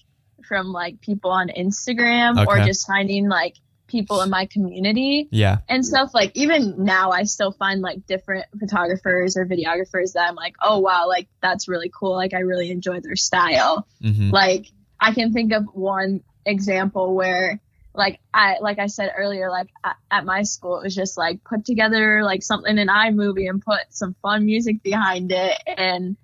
from 0.48 0.68
like 0.68 1.00
people 1.00 1.32
on 1.32 1.48
Instagram 1.48 2.46
or 2.46 2.58
just 2.64 2.86
finding 2.86 3.28
like 3.28 3.56
people 3.88 4.22
in 4.22 4.30
my 4.30 4.46
community 4.46 5.28
Yeah. 5.32 5.58
and 5.68 5.84
stuff 5.84 6.14
like 6.14 6.32
even 6.34 6.84
now 6.84 7.10
i 7.10 7.24
still 7.24 7.52
find 7.52 7.82
like 7.82 8.06
different 8.06 8.46
photographers 8.58 9.36
or 9.36 9.44
videographers 9.44 10.14
that 10.14 10.26
i'm 10.26 10.34
like 10.34 10.54
oh 10.62 10.78
wow 10.78 11.06
like 11.06 11.28
that's 11.42 11.68
really 11.68 11.92
cool 11.94 12.12
like 12.14 12.32
i 12.32 12.38
really 12.40 12.70
enjoy 12.70 13.00
their 13.00 13.14
style 13.14 13.86
hmm 14.00 14.30
like 14.30 14.66
i 15.04 15.12
can 15.12 15.32
think 15.32 15.52
of 15.52 15.64
one 15.72 16.20
example 16.46 17.14
where 17.14 17.60
like 17.94 18.20
i 18.32 18.58
like 18.60 18.78
i 18.78 18.86
said 18.86 19.12
earlier 19.16 19.50
like 19.50 19.68
at, 20.10 20.24
my 20.24 20.42
school 20.42 20.78
it 20.78 20.84
was 20.84 20.94
just 20.94 21.16
like 21.16 21.42
put 21.44 21.64
together 21.64 22.22
like 22.22 22.42
something 22.42 22.78
in 22.78 22.88
imovie 22.88 23.48
and 23.48 23.62
put 23.62 23.80
some 23.90 24.14
fun 24.22 24.44
music 24.44 24.82
behind 24.82 25.30
it 25.32 25.56
and 25.66 26.16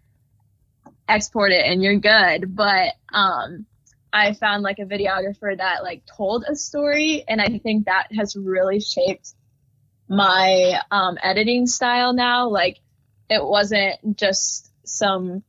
export 1.09 1.51
it 1.51 1.67
and 1.67 1.83
you're 1.83 1.99
good. 1.99 2.55
But 2.55 2.95
um 3.13 3.67
i 4.13 4.33
found 4.33 4.63
like 4.63 4.79
a 4.79 4.85
videographer 4.85 5.57
that 5.57 5.83
like 5.83 6.03
told 6.17 6.45
a 6.49 6.57
story 6.57 7.25
and 7.29 7.41
i 7.41 7.59
think 7.59 7.87
that 7.87 8.09
has 8.17 8.35
really 8.35 8.81
shaped 8.81 9.35
my 10.11 10.81
um 10.91 11.17
editing 11.23 11.67
style 11.67 12.13
now. 12.13 12.49
Like 12.49 12.79
it 13.31 13.43
wasn't 13.43 14.19
just 14.19 14.71
some 14.85 15.45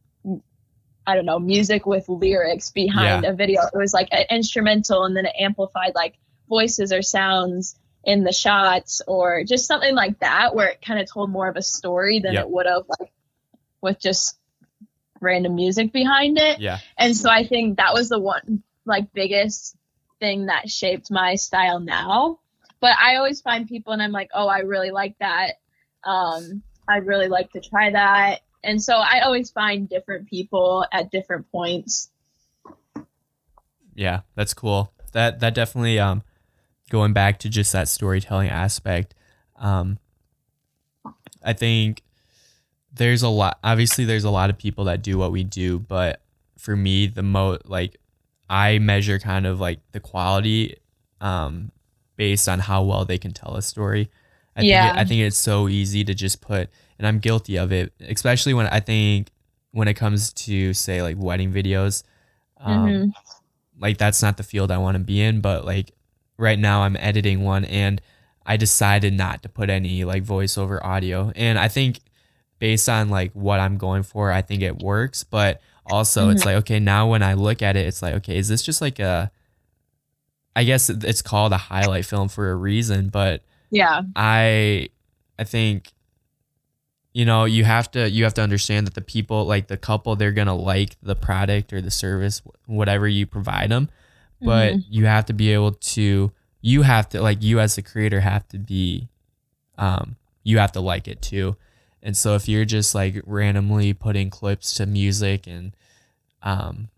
I 1.07 1.15
don't 1.15 1.25
know, 1.25 1.39
music 1.39 1.85
with 1.85 2.07
lyrics 2.07 2.69
behind 2.69 3.25
a 3.25 3.33
video. 3.33 3.61
It 3.61 3.77
was 3.77 3.93
like 3.93 4.09
an 4.11 4.25
instrumental 4.29 5.03
and 5.03 5.15
then 5.15 5.25
it 5.25 5.33
amplified 5.39 5.93
like 5.95 6.15
voices 6.47 6.93
or 6.93 7.01
sounds 7.01 7.75
in 8.03 8.23
the 8.23 8.31
shots 8.31 9.01
or 9.07 9.43
just 9.43 9.65
something 9.67 9.95
like 9.95 10.19
that 10.19 10.55
where 10.55 10.69
it 10.69 10.81
kind 10.85 10.99
of 10.99 11.11
told 11.11 11.29
more 11.29 11.47
of 11.47 11.55
a 11.55 11.61
story 11.61 12.19
than 12.19 12.33
Yep. 12.33 12.43
it 12.45 12.49
would 12.49 12.65
have 12.65 12.83
like 12.99 13.11
with 13.81 13.99
just 13.99 14.37
random 15.19 15.55
music 15.55 15.91
behind 15.91 16.37
it. 16.37 16.59
Yeah. 16.59 16.79
And 16.97 17.15
so 17.15 17.29
I 17.29 17.45
think 17.45 17.77
that 17.77 17.93
was 17.93 18.09
the 18.09 18.19
one 18.19 18.63
like 18.85 19.13
biggest 19.13 19.75
thing 20.19 20.47
that 20.47 20.69
shaped 20.69 21.11
my 21.11 21.35
style 21.35 21.79
now. 21.79 22.39
But 22.79 22.97
I 22.99 23.17
always 23.17 23.41
find 23.41 23.67
people 23.67 23.93
and 23.93 24.01
I'm 24.01 24.11
like, 24.11 24.29
"Oh, 24.33 24.47
I 24.47 24.59
really 24.59 24.91
like 24.91 25.15
that. 25.19 25.53
Um 26.03 26.63
I'd 26.87 27.05
really 27.05 27.27
like 27.27 27.51
to 27.51 27.61
try 27.61 27.91
that." 27.91 28.41
And 28.63 28.81
so 28.81 28.95
I 28.95 29.21
always 29.21 29.49
find 29.49 29.89
different 29.89 30.29
people 30.29 30.85
at 30.91 31.11
different 31.11 31.51
points. 31.51 32.09
Yeah, 33.95 34.21
that's 34.35 34.53
cool. 34.53 34.93
That 35.13 35.39
that 35.41 35.53
definitely 35.53 35.99
um 35.99 36.23
going 36.89 37.13
back 37.13 37.39
to 37.39 37.49
just 37.49 37.73
that 37.73 37.87
storytelling 37.87 38.49
aspect. 38.49 39.13
Um 39.57 39.97
I 41.43 41.53
think 41.53 42.03
there's 42.93 43.23
a 43.23 43.29
lot 43.29 43.57
obviously 43.63 44.05
there's 44.05 44.23
a 44.23 44.29
lot 44.29 44.49
of 44.49 44.57
people 44.57 44.85
that 44.85 45.01
do 45.01 45.17
what 45.17 45.31
we 45.31 45.43
do, 45.43 45.79
but 45.79 46.21
for 46.57 46.75
me 46.75 47.07
the 47.07 47.23
mo 47.23 47.57
like 47.65 47.97
I 48.49 48.79
measure 48.79 49.17
kind 49.19 49.45
of 49.45 49.59
like 49.59 49.79
the 49.91 49.99
quality 49.99 50.77
um 51.19 51.71
based 52.15 52.47
on 52.47 52.59
how 52.59 52.83
well 52.83 53.05
they 53.05 53.17
can 53.17 53.31
tell 53.31 53.55
a 53.55 53.61
story. 53.61 54.09
I 54.55 54.63
Yeah. 54.63 54.83
think 54.83 54.95
it, 54.95 54.99
I 54.99 55.05
think 55.05 55.21
it's 55.21 55.37
so 55.37 55.67
easy 55.67 56.03
to 56.03 56.13
just 56.13 56.41
put 56.41 56.69
and 57.01 57.07
I'm 57.07 57.17
guilty 57.17 57.57
of 57.57 57.71
it, 57.71 57.93
especially 58.07 58.53
when 58.53 58.67
I 58.67 58.79
think 58.79 59.31
when 59.71 59.87
it 59.87 59.95
comes 59.95 60.31
to 60.33 60.71
say 60.75 61.01
like 61.01 61.15
wedding 61.17 61.51
videos. 61.51 62.03
Um 62.57 62.85
Mhm. 62.87 63.13
like 63.79 63.97
that's 63.97 64.21
not 64.21 64.37
the 64.37 64.43
field 64.43 64.69
I 64.69 64.77
want 64.77 64.95
to 64.95 65.03
be 65.03 65.19
in, 65.19 65.41
but 65.41 65.65
like 65.65 65.91
right 66.37 66.59
now 66.59 66.83
I'm 66.83 66.95
editing 66.97 67.41
one 67.43 67.65
and 67.65 67.99
I 68.45 68.55
decided 68.57 69.13
not 69.13 69.41
to 69.41 69.49
put 69.49 69.71
any 69.71 70.03
like 70.03 70.23
voiceover 70.23 70.79
audio. 70.83 71.31
And 71.35 71.57
I 71.57 71.67
think 71.67 71.99
based 72.59 72.87
on 72.87 73.09
like 73.09 73.31
what 73.33 73.59
I'm 73.59 73.77
going 73.77 74.03
for, 74.03 74.31
I 74.31 74.43
think 74.43 74.61
it 74.61 74.77
works, 74.77 75.23
but 75.23 75.59
also 75.87 76.29
it's 76.29 76.45
like 76.45 76.57
okay, 76.57 76.79
now 76.79 77.09
when 77.09 77.23
I 77.23 77.33
look 77.33 77.63
at 77.63 77.75
it, 77.75 77.87
it's 77.87 78.03
like 78.03 78.13
okay, 78.15 78.37
is 78.37 78.47
this 78.47 78.61
just 78.61 78.79
like 78.81 78.99
a 78.99 79.31
I 80.55 80.65
guess 80.65 80.89
it's 80.89 81.21
called 81.23 81.53
a 81.53 81.57
highlight 81.57 82.05
film 82.05 82.27
for 82.27 82.51
a 82.51 82.55
reason, 82.55 83.09
but 83.09 83.41
Yeah. 83.71 84.01
I 84.15 84.89
I 85.39 85.43
think 85.45 85.91
you 87.13 87.25
know 87.25 87.45
you 87.45 87.63
have 87.63 87.91
to 87.91 88.09
you 88.09 88.23
have 88.23 88.33
to 88.35 88.41
understand 88.41 88.87
that 88.87 88.93
the 88.93 89.01
people 89.01 89.45
like 89.45 89.67
the 89.67 89.77
couple 89.77 90.15
they're 90.15 90.31
gonna 90.31 90.55
like 90.55 90.95
the 91.03 91.15
product 91.15 91.73
or 91.73 91.81
the 91.81 91.91
service 91.91 92.41
whatever 92.65 93.07
you 93.07 93.25
provide 93.25 93.69
them. 93.69 93.89
But 94.43 94.73
you 94.89 95.05
have 95.05 95.25
to 95.27 95.33
be 95.33 95.53
able 95.53 95.73
to 95.73 96.31
you 96.61 96.81
have 96.81 97.09
to 97.09 97.21
like 97.21 97.43
you 97.43 97.59
as 97.59 97.75
the 97.75 97.81
creator 97.81 98.21
have 98.21 98.47
to 98.49 98.57
be 98.57 99.09
um 99.77 100.15
you 100.43 100.57
have 100.57 100.71
to 100.71 100.79
like 100.79 101.07
it 101.07 101.21
too. 101.21 101.55
And 102.01 102.17
so 102.17 102.33
if 102.33 102.47
you're 102.47 102.65
just 102.65 102.95
like 102.95 103.21
randomly 103.25 103.93
putting 103.93 104.29
clips 104.31 104.73
to 104.75 104.85
music 104.85 105.45
and 105.45 105.75
um 106.41 106.89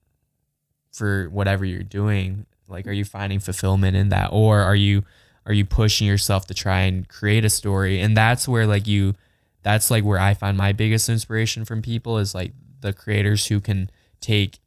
for 0.93 1.27
whatever 1.29 1.65
you're 1.65 1.83
doing 1.83 2.45
like 2.69 2.87
are 2.87 2.93
you 2.93 3.03
finding 3.03 3.39
fulfillment 3.39 3.95
in 3.97 4.09
that? 4.09 4.29
Or 4.31 4.61
are 4.61 4.75
you 4.75 5.03
are 5.45 5.53
you 5.53 5.65
pushing 5.65 6.07
yourself 6.07 6.45
to 6.47 6.53
try 6.53 6.81
and 6.81 7.07
create 7.07 7.43
a 7.43 7.49
story? 7.49 7.99
And 7.99 8.15
that's 8.15 8.47
where 8.47 8.65
like 8.65 8.87
you 8.87 9.15
that's 9.63 9.89
like 9.89 10.03
where 10.03 10.19
i 10.19 10.33
find 10.33 10.57
my 10.57 10.71
biggest 10.73 11.09
inspiration 11.09 11.65
from 11.65 11.81
people 11.81 12.17
is 12.17 12.35
like 12.35 12.51
the 12.81 12.93
creators 12.93 13.47
who 13.47 13.59
can 13.59 13.89
take 14.21 14.59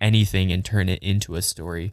anything 0.00 0.52
and 0.52 0.64
turn 0.64 0.88
it 0.88 1.02
into 1.02 1.34
a 1.34 1.42
story. 1.42 1.92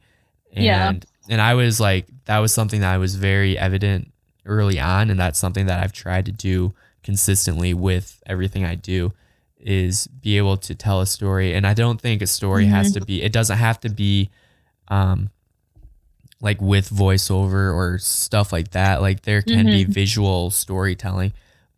And 0.54 0.64
Yeah. 0.66 0.94
and 1.30 1.42
i 1.42 1.54
was 1.56 1.80
like 1.80 2.06
that 2.26 2.38
was 2.40 2.54
something 2.54 2.82
that 2.82 2.94
I 2.94 2.98
was 2.98 3.16
very 3.16 3.58
evident 3.58 4.12
early 4.46 4.80
on 4.80 5.10
and 5.10 5.20
that's 5.20 5.40
something 5.40 5.66
that 5.66 5.82
i've 5.84 5.92
tried 5.92 6.26
to 6.28 6.32
do 6.32 6.74
consistently 7.04 7.74
with 7.74 8.22
everything 8.28 8.64
i 8.64 8.76
do 8.76 9.12
is 9.60 10.06
be 10.08 10.38
able 10.38 10.58
to 10.58 10.76
tell 10.76 11.02
a 11.02 11.08
story. 11.08 11.54
And 11.56 11.66
i 11.66 11.74
don't 11.74 12.00
think 12.00 12.22
a 12.22 12.28
story 12.28 12.66
has 12.68 12.92
to 12.94 13.02
be 13.04 13.24
it 13.24 13.34
doesn't 13.34 13.58
have 13.58 13.80
to 13.82 13.90
be 13.90 14.30
um 14.90 15.30
like 16.42 16.62
with 16.62 16.90
voiceover 16.90 17.74
or 17.74 17.98
stuff 17.98 18.52
like 18.54 18.72
that. 18.72 19.02
Like 19.02 19.22
there 19.24 19.42
can 19.42 19.66
be 19.66 19.84
visual 19.84 20.52
storytelling 20.52 21.34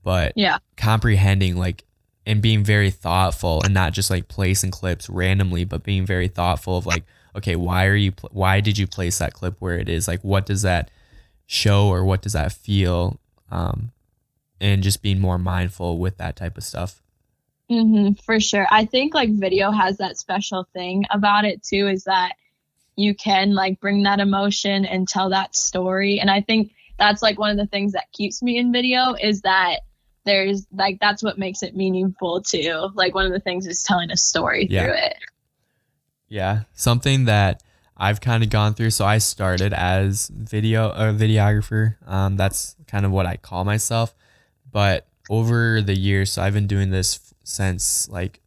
but 0.07 0.31
Yeah. 0.37 0.59
comprehending 0.77 1.57
like 1.57 1.83
and 2.25 2.41
being 2.41 2.63
very 2.63 2.91
thoughtful 2.91 3.61
and 3.65 3.73
not 3.73 3.91
just 3.91 4.09
like 4.09 4.29
placing 4.29 4.71
clips 4.71 5.09
randomly 5.09 5.65
but 5.65 5.83
being 5.83 6.05
very 6.05 6.29
thoughtful 6.29 6.77
of 6.77 6.85
like 6.85 7.03
okay 7.35 7.57
why 7.57 7.85
are 7.85 7.95
you 7.95 8.13
pl- 8.13 8.29
why 8.31 8.61
did 8.61 8.77
you 8.77 8.87
place 8.87 9.17
that 9.19 9.33
clip 9.33 9.57
where 9.59 9.77
it 9.77 9.89
is 9.89 10.07
like 10.07 10.23
what 10.23 10.45
does 10.45 10.61
that 10.61 10.89
show 11.45 11.89
or 11.89 12.05
what 12.05 12.21
does 12.21 12.31
that 12.31 12.53
feel 12.53 13.19
um 13.51 13.91
and 14.61 14.81
just 14.81 15.01
being 15.01 15.19
more 15.19 15.37
mindful 15.37 15.97
with 15.97 16.15
that 16.15 16.37
type 16.37 16.57
of 16.57 16.63
stuff 16.63 17.01
hmm 17.69 18.11
for 18.23 18.39
sure. 18.39 18.65
I 18.71 18.85
think 18.85 19.13
like 19.13 19.29
video 19.29 19.71
has 19.71 19.97
that 19.97 20.17
special 20.17 20.65
thing 20.71 21.03
about 21.09 21.43
it 21.43 21.63
too, 21.63 21.89
is 21.89 22.05
that 22.05 22.35
you 22.95 23.13
can 23.13 23.53
like 23.53 23.81
bring 23.81 24.03
that 24.03 24.21
emotion 24.21 24.85
and 24.85 25.05
tell 25.05 25.31
that 25.31 25.53
story. 25.53 26.21
And 26.21 26.31
I 26.31 26.39
think 26.39 26.71
that's 26.97 27.21
like 27.21 27.37
one 27.37 27.51
of 27.51 27.57
the 27.57 27.67
things 27.67 27.91
that 27.91 28.09
keeps 28.13 28.41
me 28.41 28.57
in 28.57 28.71
video 28.71 29.15
is 29.21 29.41
that 29.41 29.81
there's 30.27 30.67
like 30.71 30.99
that's 30.99 31.23
what 31.23 31.37
makes 31.37 31.63
it 31.63 31.75
meaningful 31.75 32.41
too. 32.41 32.89
Like 32.93 33.15
one 33.15 33.25
of 33.25 33.31
the 33.31 33.39
things 33.39 33.65
is 33.65 33.81
telling 33.83 34.11
a 34.11 34.17
story 34.17 34.67
Yeah. 34.69 34.83
through 34.83 34.93
it. 34.95 35.15
Yeah, 36.29 36.61
something 36.73 37.25
that 37.25 37.63
I've 37.95 38.21
kind 38.21 38.43
of 38.43 38.49
gone 38.49 38.73
through. 38.73 38.91
So 38.91 39.05
I 39.05 39.17
started 39.17 39.73
as 39.73 40.27
video 40.27 40.89
a 40.91 41.13
videographer. 41.13 41.95
Um, 42.05 42.35
that's 42.37 42.75
kind 42.87 43.05
of 43.05 43.11
what 43.11 43.25
I 43.25 43.37
call 43.37 43.63
myself. 43.63 44.13
But 44.71 45.07
over 45.29 45.81
the 45.81 45.97
years, 45.97 46.31
so 46.31 46.41
I've 46.41 46.53
been 46.53 46.67
doing 46.67 46.89
this 46.91 47.33
since 47.43 48.07
like 48.09 48.41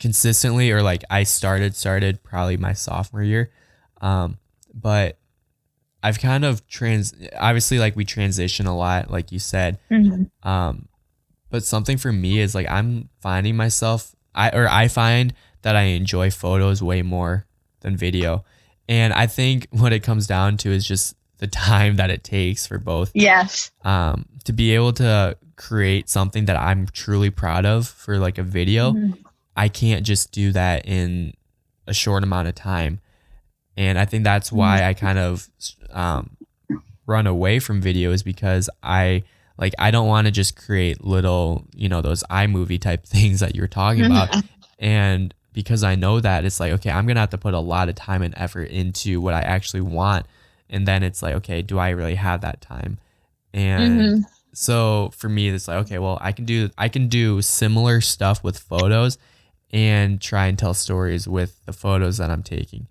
consistently, 0.00 0.70
or 0.72 0.82
like 0.82 1.04
I 1.10 1.22
started 1.24 1.76
started 1.76 2.22
probably 2.22 2.56
my 2.56 2.72
sophomore 2.72 3.22
year. 3.22 3.50
Um, 4.00 4.38
but 4.74 5.18
I've 6.02 6.18
kind 6.18 6.44
of 6.44 6.66
trans. 6.66 7.14
Obviously, 7.38 7.78
like 7.78 7.96
we 7.96 8.04
transition 8.04 8.66
a 8.66 8.76
lot, 8.76 9.10
like 9.10 9.30
you 9.30 9.38
said. 9.38 9.78
Um, 10.42 10.88
but 11.54 11.62
something 11.64 11.96
for 11.96 12.10
me 12.10 12.40
is 12.40 12.52
like 12.52 12.68
I'm 12.68 13.08
finding 13.20 13.54
myself 13.54 14.12
I 14.34 14.50
or 14.50 14.66
I 14.68 14.88
find 14.88 15.32
that 15.62 15.76
I 15.76 15.82
enjoy 15.82 16.32
photos 16.32 16.82
way 16.82 17.00
more 17.02 17.46
than 17.82 17.96
video. 17.96 18.44
And 18.88 19.12
I 19.12 19.28
think 19.28 19.68
what 19.82 19.92
it 19.92 20.00
comes 20.02 20.26
down 20.26 20.56
to 20.58 20.70
is 20.72 20.84
just 20.84 21.14
the 21.38 21.46
time 21.46 21.94
that 21.96 22.10
it 22.10 22.24
takes 22.24 22.66
for 22.66 22.78
both 22.78 23.12
Yes. 23.14 23.70
um, 23.84 24.26
to 24.46 24.52
be 24.52 24.74
able 24.74 24.92
to 24.94 25.36
create 25.54 26.08
something 26.08 26.46
that 26.46 26.56
I'm 26.56 26.88
truly 26.88 27.30
proud 27.30 27.64
of 27.64 27.86
for 27.86 28.18
like 28.18 28.36
a 28.38 28.42
video. 28.42 28.92
Mhm. 28.92 29.18
I 29.56 29.68
can't 29.68 30.04
just 30.04 30.32
do 30.32 30.50
that 30.52 30.86
in 30.88 31.34
a 31.86 31.94
short 31.94 32.24
amount 32.24 32.48
of 32.48 32.56
time. 32.56 32.98
And 33.76 33.96
I 33.96 34.06
think 34.06 34.24
that's 34.24 34.50
why 34.50 34.82
I 34.82 34.92
kind 34.94 35.18
of 35.20 35.48
um, 35.92 36.36
run 37.06 37.28
away 37.28 37.60
from 37.60 37.80
video 37.80 38.10
is 38.10 38.24
because 38.24 38.68
I 38.82 39.22
like 39.58 39.74
I 39.78 39.90
don't 39.90 40.06
want 40.08 40.26
to 40.26 40.30
just 40.30 40.56
create 40.56 41.04
little, 41.04 41.64
you 41.74 41.88
know, 41.88 42.02
those 42.02 42.22
iMovie 42.30 42.80
type 42.80 43.04
things 43.06 43.40
that 43.40 43.54
you're 43.54 43.68
talking 43.68 44.04
about. 44.04 44.28
and 44.78 45.32
because 45.52 45.84
I 45.84 45.94
know 45.94 46.18
that 46.20 46.44
it's 46.44 46.58
like, 46.58 46.72
okay, 46.72 46.90
I'm 46.90 47.06
going 47.06 47.14
to 47.14 47.20
have 47.20 47.30
to 47.30 47.38
put 47.38 47.54
a 47.54 47.60
lot 47.60 47.88
of 47.88 47.94
time 47.94 48.22
and 48.22 48.34
effort 48.36 48.70
into 48.70 49.20
what 49.20 49.34
I 49.34 49.40
actually 49.42 49.82
want. 49.82 50.26
And 50.68 50.88
then 50.88 51.02
it's 51.04 51.22
like, 51.22 51.34
okay, 51.36 51.62
do 51.62 51.78
I 51.78 51.90
really 51.90 52.16
have 52.16 52.40
that 52.40 52.60
time? 52.60 52.98
And 53.52 54.00
Mhm. 54.00 54.24
so 54.52 55.10
for 55.16 55.28
me 55.28 55.48
it's 55.48 55.66
like 55.66 55.78
okay 55.78 55.98
well 55.98 56.16
i 56.20 56.30
can 56.30 56.44
do 56.44 56.70
i 56.78 56.88
can 56.88 57.08
do 57.08 57.42
similar 57.42 58.00
stuff 58.00 58.44
with 58.44 58.56
photos 58.56 59.18
and 59.72 60.20
try 60.20 60.46
and 60.46 60.56
tell 60.56 60.72
stories 60.72 61.26
with 61.26 61.58
the 61.66 61.72
photos 61.72 62.18
that 62.18 62.30
i'm 62.30 62.42
taking 62.44 62.86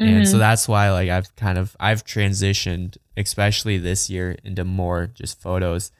And 0.00 0.26
so 0.26 0.38
Mhm. 0.38 0.40
that's 0.40 0.66
why 0.66 0.90
like 0.90 1.08
I've 1.08 1.34
kind 1.36 1.56
of 1.56 1.76
I've 1.78 2.04
transitioned 2.04 2.96
especially 3.16 3.78
this 3.78 4.10
year 4.10 4.36
into 4.42 4.64
more 4.64 5.06
just 5.06 5.40
photos. 5.40 5.92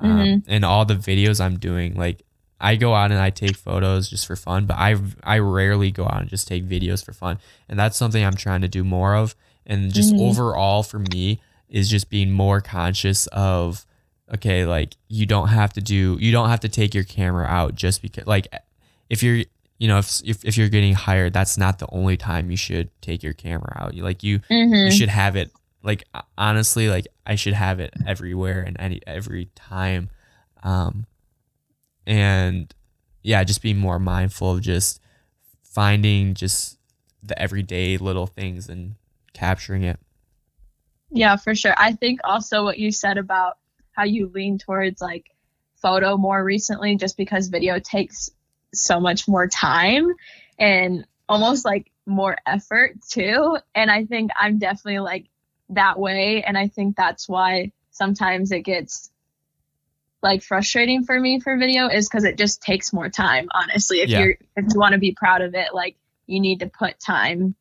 Um, 0.00 0.08
Mhm. 0.18 0.44
and 0.48 0.64
all 0.64 0.84
the 0.84 0.94
videos 0.96 1.40
I'm 1.44 1.58
doing 1.58 1.94
like 1.94 2.22
I 2.62 2.76
go 2.76 2.94
out 2.94 3.10
and 3.10 3.20
I 3.20 3.30
take 3.30 3.56
photos 3.56 4.10
just 4.10 4.26
for 4.26 4.36
fun, 4.36 4.66
but 4.66 4.76
I 4.76 4.96
I 5.24 5.38
rarely 5.38 5.90
go 5.90 6.04
out 6.04 6.20
and 6.20 6.28
just 6.30 6.46
take 6.48 6.68
videos 6.68 7.04
for 7.04 7.12
fun. 7.12 7.38
And 7.68 7.78
that's 7.78 7.96
something 7.96 8.22
I'm 8.24 8.34
trying 8.36 8.60
to 8.62 8.68
do 8.68 8.84
more 8.84 9.14
of 9.14 9.34
and 9.66 9.92
just 9.92 10.12
Mhm. 10.14 10.20
overall 10.20 10.82
for 10.82 10.98
me 10.98 11.40
is 11.68 11.88
just 11.88 12.10
being 12.10 12.30
more 12.32 12.60
conscious 12.60 13.26
of 13.28 13.86
okay, 14.34 14.64
like 14.64 14.96
you 15.08 15.26
don't 15.26 15.48
have 15.48 15.72
to 15.74 15.80
do 15.80 16.16
you 16.20 16.32
don't 16.32 16.48
have 16.50 16.60
to 16.60 16.68
take 16.68 16.94
your 16.94 17.04
camera 17.04 17.46
out 17.46 17.74
just 17.74 18.00
because 18.02 18.26
like 18.26 18.46
if 19.08 19.22
you're 19.22 19.42
you 19.78 19.88
know 19.88 19.98
if 19.98 20.20
if, 20.24 20.44
if 20.44 20.56
you're 20.56 20.68
getting 20.68 20.94
hired 20.94 21.32
that's 21.32 21.56
not 21.58 21.78
the 21.78 21.88
only 21.90 22.16
time 22.16 22.50
you 22.50 22.56
should 22.56 22.88
take 23.00 23.22
your 23.22 23.32
camera 23.32 23.72
out 23.80 23.94
you 23.94 24.02
like 24.02 24.22
you 24.22 24.38
Mhm. 24.50 24.84
you 24.84 24.90
should 24.90 25.08
have 25.08 25.34
it 25.36 25.50
like 25.82 26.04
honestly 26.36 26.88
like 26.88 27.06
i 27.26 27.34
should 27.34 27.54
have 27.54 27.80
it 27.80 27.92
everywhere 28.06 28.62
and 28.62 28.76
any 28.78 29.00
every 29.06 29.46
time 29.54 30.10
um 30.62 31.06
and 32.06 32.74
yeah 33.22 33.42
just 33.44 33.62
being 33.62 33.78
more 33.78 33.98
mindful 33.98 34.52
of 34.52 34.60
just 34.60 35.00
finding 35.62 36.34
just 36.34 36.78
the 37.22 37.40
everyday 37.40 37.96
little 37.96 38.26
things 38.26 38.68
and 38.68 38.94
capturing 39.32 39.82
it 39.82 39.98
Yeah, 41.10 41.36
for 41.36 41.54
sure. 41.54 41.74
I 41.76 41.92
think 41.92 42.20
also 42.24 42.64
what 42.64 42.78
you 42.78 42.92
said 42.92 43.18
about 43.18 43.58
how 43.92 44.04
you 44.04 44.30
lean 44.32 44.58
towards 44.58 45.00
like 45.00 45.30
photo 45.82 46.16
more 46.16 46.42
recently, 46.42 46.96
just 46.96 47.16
because 47.16 47.48
video 47.48 47.78
takes 47.78 48.30
so 48.72 49.00
much 49.00 49.26
more 49.26 49.48
time 49.48 50.12
and 50.58 51.04
almost 51.28 51.64
like 51.64 51.90
more 52.06 52.36
effort 52.46 52.96
too. 53.08 53.58
And 53.74 53.90
I 53.90 54.04
think 54.04 54.30
I'm 54.38 54.58
definitely 54.58 55.00
like 55.00 55.26
that 55.70 55.98
way. 55.98 56.42
And 56.42 56.56
I 56.56 56.68
think 56.68 56.96
that's 56.96 57.28
why 57.28 57.72
sometimes 57.90 58.52
it 58.52 58.60
gets 58.60 59.10
like 60.22 60.42
frustrating 60.42 61.04
for 61.04 61.18
me 61.18 61.40
for 61.40 61.56
video 61.56 61.88
is 61.88 62.08
because 62.08 62.24
it 62.24 62.36
just 62.36 62.62
takes 62.62 62.92
more 62.92 63.08
time, 63.08 63.48
honestly. 63.52 64.00
If 64.00 64.10
Yeah. 64.10 64.20
you're 64.20 64.36
if 64.56 64.66
you 64.72 64.78
want 64.78 64.92
to 64.92 64.98
be 64.98 65.12
proud 65.12 65.40
of 65.40 65.54
it, 65.54 65.74
like 65.74 65.96
you 66.26 66.40
need 66.40 66.60
to 66.60 66.66
put 66.66 67.00
time 67.00 67.54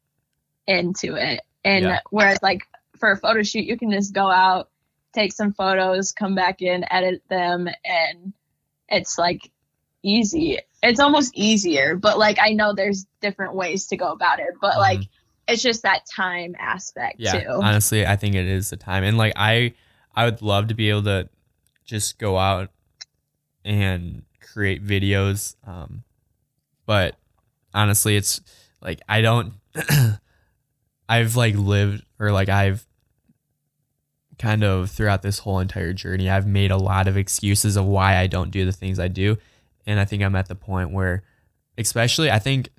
into 0.67 1.15
it. 1.15 1.41
And 1.63 1.86
Yeah. 1.86 2.00
whereas 2.10 2.39
like 2.41 2.63
for 2.98 3.12
a 3.12 3.17
photo 3.17 3.43
shoot, 3.43 3.65
you 3.65 3.78
can 3.78 3.91
just 3.91 4.13
go 4.13 4.30
out, 4.30 4.69
take 5.13 5.32
some 5.34 5.54
photos, 5.54 6.12
come 6.12 6.36
back 6.36 6.62
in, 6.62 6.86
edit 6.91 7.24
them, 7.30 7.69
and 7.86 8.34
it's 8.89 9.17
like 9.17 9.50
easy. 10.04 10.60
It's 10.84 11.00
almost 11.00 11.32
easier, 11.36 11.95
but 11.95 12.17
like 12.17 12.39
I 12.39 12.54
know 12.54 12.74
there's 12.74 13.06
different 13.22 13.56
ways 13.56 13.88
to 13.88 13.98
go 13.98 14.12
about 14.12 14.39
it, 14.39 14.56
but 14.62 14.72
mm-hmm. 14.72 14.80
like 14.80 15.02
it's 15.50 15.64
just 15.64 15.84
that 15.84 16.06
time 16.06 16.56
aspect 16.60 17.16
yeah 17.20 17.40
too. 17.40 17.50
honestly 17.50 18.06
i 18.06 18.16
think 18.16 18.36
it 18.36 18.46
is 18.46 18.70
the 18.70 18.78
time 18.78 19.04
and 19.04 19.18
like 19.18 19.34
i 19.36 19.74
i 20.16 20.26
would 20.26 20.42
love 20.42 20.68
to 20.68 20.74
be 20.74 20.90
able 20.90 21.04
to 21.04 21.28
just 21.86 22.20
go 22.20 22.38
out 22.38 22.70
and 23.66 24.24
create 24.42 24.86
videos 24.86 25.56
um 25.66 26.04
but 26.86 27.16
honestly 27.74 28.16
it's 28.16 28.42
like 28.82 29.02
i 29.10 29.22
don't 29.22 29.54
i've 31.10 31.36
like 31.36 31.56
lived 31.56 32.04
or 32.20 32.32
like 32.32 32.50
i've 32.50 32.86
kind 34.38 34.64
of 34.64 34.90
throughout 34.90 35.22
this 35.22 35.40
whole 35.40 35.60
entire 35.60 35.94
journey 35.94 36.30
i've 36.30 36.48
made 36.48 36.72
a 36.72 36.78
lot 36.78 37.08
of 37.08 37.18
excuses 37.18 37.76
of 37.76 37.86
why 37.86 38.16
i 38.16 38.26
don't 38.26 38.52
do 38.52 38.66
the 38.66 38.72
things 38.72 39.00
i 39.00 39.08
do 39.08 39.38
and 39.86 40.00
i 40.00 40.06
think 40.06 40.24
i'm 40.24 40.36
at 40.36 40.48
the 40.48 40.56
point 40.56 40.92
where 40.92 41.24
especially 41.78 42.32
i 42.32 42.40
think 42.40 42.70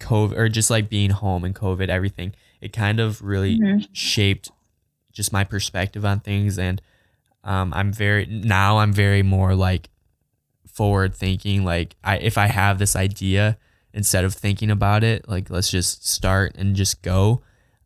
covid 0.00 0.36
or 0.36 0.48
just 0.48 0.70
like 0.70 0.88
being 0.88 1.10
home 1.10 1.44
and 1.44 1.54
covid 1.54 1.88
everything 1.88 2.32
it 2.60 2.72
kind 2.72 2.98
of 3.00 3.22
really 3.22 3.58
Mhm. 3.58 3.86
shaped 3.92 4.50
just 5.12 5.32
my 5.32 5.44
perspective 5.44 6.04
on 6.04 6.20
things 6.20 6.58
and 6.58 6.80
um, 7.44 7.72
i'm 7.74 7.92
very 7.92 8.26
now 8.26 8.78
i'm 8.78 8.92
very 8.92 9.22
more 9.22 9.54
like 9.54 9.88
forward 10.72 11.14
thinking 11.14 11.64
like 11.64 11.96
i 12.04 12.16
if 12.18 12.38
i 12.38 12.46
have 12.46 12.78
this 12.78 12.94
idea 12.96 13.56
instead 13.92 14.24
of 14.24 14.32
thinking 14.34 14.70
about 14.70 15.02
it 15.02 15.28
like 15.28 15.50
let's 15.50 15.70
just 15.70 16.06
start 16.06 16.54
and 16.56 16.76
just 16.76 17.02
go 17.02 17.42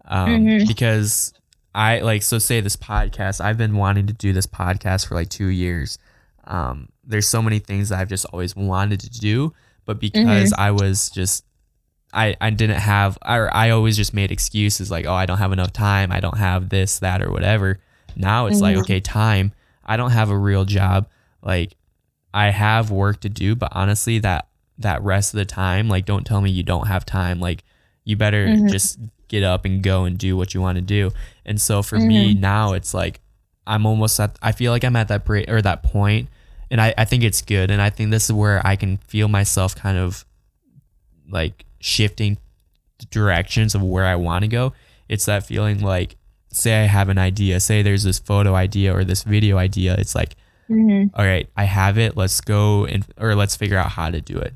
um, 0.07 0.29
Mhm. 0.45 0.69
because 0.69 1.33
i 1.75 1.99
like 2.01 2.23
so 2.23 2.39
say 2.39 2.61
this 2.61 2.77
podcast 2.77 3.41
i've 3.41 3.57
been 3.59 3.75
wanting 3.77 4.07
to 4.07 4.13
do 4.13 4.33
this 4.33 4.47
podcast 4.47 5.07
for 5.09 5.15
like 5.15 5.29
two 5.31 5.47
years 5.47 5.99
um, 6.47 6.89
there's 7.03 7.27
so 7.27 7.41
many 7.41 7.59
things 7.59 7.89
that 7.89 7.99
i've 8.01 8.09
just 8.09 8.27
always 8.27 8.55
wanted 8.55 9.01
to 9.01 9.11
do 9.11 9.53
but 9.87 9.99
because 9.99 10.53
i 10.59 10.71
was 10.71 11.09
just 11.11 11.45
I, 12.15 12.37
I 12.41 12.51
didn't 12.51 12.79
have 12.81 13.19
or 13.27 13.55
I 13.55 13.71
always 13.71 13.97
just 13.97 14.15
made 14.15 14.31
excuses 14.31 14.91
like 14.91 15.05
oh 15.07 15.15
I 15.15 15.27
don't 15.27 15.39
have 15.39 15.53
enough 15.53 15.73
time 15.73 16.13
I 16.13 16.21
don't 16.21 16.39
have 16.39 16.69
this 16.69 17.01
that 17.01 17.21
or 17.23 17.31
whatever 17.33 17.81
now 18.17 18.47
it's 18.47 18.61
like 18.61 18.77
Mhm. 18.77 18.81
okay 18.83 19.01
time 19.01 19.53
I 19.85 19.97
don't 19.97 20.13
have 20.13 20.31
a 20.31 20.39
real 20.39 20.65
job 20.65 21.09
like 21.43 21.77
I 22.33 22.51
have 22.51 22.91
work 22.91 23.21
to 23.21 23.29
do 23.29 23.55
but 23.57 23.71
honestly 23.73 24.19
that 24.21 24.47
that 24.79 25.03
rest 25.03 25.35
of 25.35 25.39
the 25.39 25.45
time 25.45 25.89
like 25.89 26.05
don't 26.05 26.25
tell 26.25 26.41
me 26.41 26.51
you 26.51 26.63
don't 26.63 26.87
have 26.87 27.05
time 27.05 27.41
like 27.41 27.65
you 28.05 28.17
better 28.17 28.47
Mhm. 28.47 28.71
just 28.71 28.99
get 29.29 29.43
up 29.43 29.65
and 29.65 29.83
go 29.83 30.05
and 30.05 30.17
do 30.19 30.37
what 30.37 30.55
you 30.55 30.61
want 30.61 30.77
to 30.77 30.83
do 30.83 31.11
and 31.45 31.61
so 31.61 31.83
for 31.83 31.99
me 31.99 32.35
Mhm. 32.35 32.41
now 32.41 32.73
it's 32.75 32.95
like 32.95 33.21
I'm 33.67 33.87
almost 33.87 34.21
at 34.21 34.37
I 34.43 34.53
feel 34.53 34.71
like 34.73 34.85
I'm 34.85 34.95
at 34.97 35.09
that 35.09 35.25
break 35.25 35.49
or 35.51 35.61
that 35.63 35.83
point 35.83 36.29
and 36.71 36.81
I, 36.81 36.95
I 36.99 37.05
think 37.07 37.25
it's 37.25 37.41
good 37.43 37.71
and 37.71 37.81
I 37.83 37.91
think 37.91 38.11
this 38.11 38.25
is 38.27 38.33
where 38.33 38.65
I 38.67 38.77
can 38.77 38.99
feel 39.09 39.27
myself 39.29 39.75
kind 39.75 39.97
of 39.99 40.25
like 41.29 41.65
shifting 41.85 42.39
directions 43.11 43.75
of 43.75 43.83
where 43.83 44.07
I 44.07 44.17
want 44.17 44.43
to 44.43 44.49
go. 44.49 44.73
It's 45.09 45.27
that 45.27 45.45
feeling 45.45 45.81
like, 45.83 46.17
say 46.51 46.83
I 46.83 46.87
have 46.87 47.11
an 47.11 47.19
idea, 47.19 47.61
say 47.61 47.83
there's 47.83 48.05
this 48.05 48.19
photo 48.19 48.55
idea 48.55 48.95
or 48.97 49.05
this 49.05 49.23
video 49.23 49.59
idea. 49.59 49.95
It's 49.99 50.15
like, 50.15 50.35
Mhm. 50.71 51.11
all 51.13 51.27
right, 51.27 51.47
I 51.57 51.65
have 51.65 51.99
it. 51.99 52.17
Let's 52.17 52.41
go 52.41 52.87
and 52.87 53.05
or 53.19 53.35
let's 53.35 53.55
figure 53.55 53.77
out 53.77 53.91
how 53.91 54.11
to 54.11 54.23
do 54.23 54.39
it. 54.39 54.55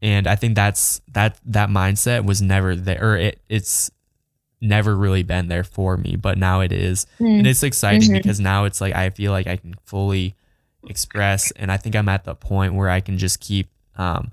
And 0.00 0.26
I 0.26 0.34
think 0.34 0.54
that's 0.54 1.02
that 1.12 1.38
that 1.44 1.68
mindset 1.68 2.24
was 2.24 2.40
never 2.40 2.74
there. 2.74 3.02
Or 3.04 3.16
it 3.18 3.38
it's 3.50 3.90
never 4.62 4.96
really 4.96 5.22
been 5.22 5.48
there 5.48 5.64
for 5.64 5.98
me, 5.98 6.16
but 6.16 6.38
now 6.38 6.60
it 6.60 6.72
is 6.72 7.06
and 7.18 7.46
it's 7.46 7.62
exciting 7.62 8.08
Mhm. 8.10 8.14
because 8.22 8.40
now 8.40 8.64
it's 8.64 8.80
like 8.80 8.94
I 8.94 9.10
feel 9.10 9.32
like 9.32 9.46
I 9.46 9.56
can 9.56 9.74
fully 9.84 10.34
express, 10.88 11.50
and 11.52 11.70
I 11.70 11.76
think 11.76 11.94
I'm 11.96 12.08
at 12.08 12.24
the 12.24 12.34
point 12.34 12.72
where 12.72 12.88
I 12.88 13.00
can 13.00 13.18
just 13.18 13.40
keep, 13.40 13.68
um, 13.96 14.32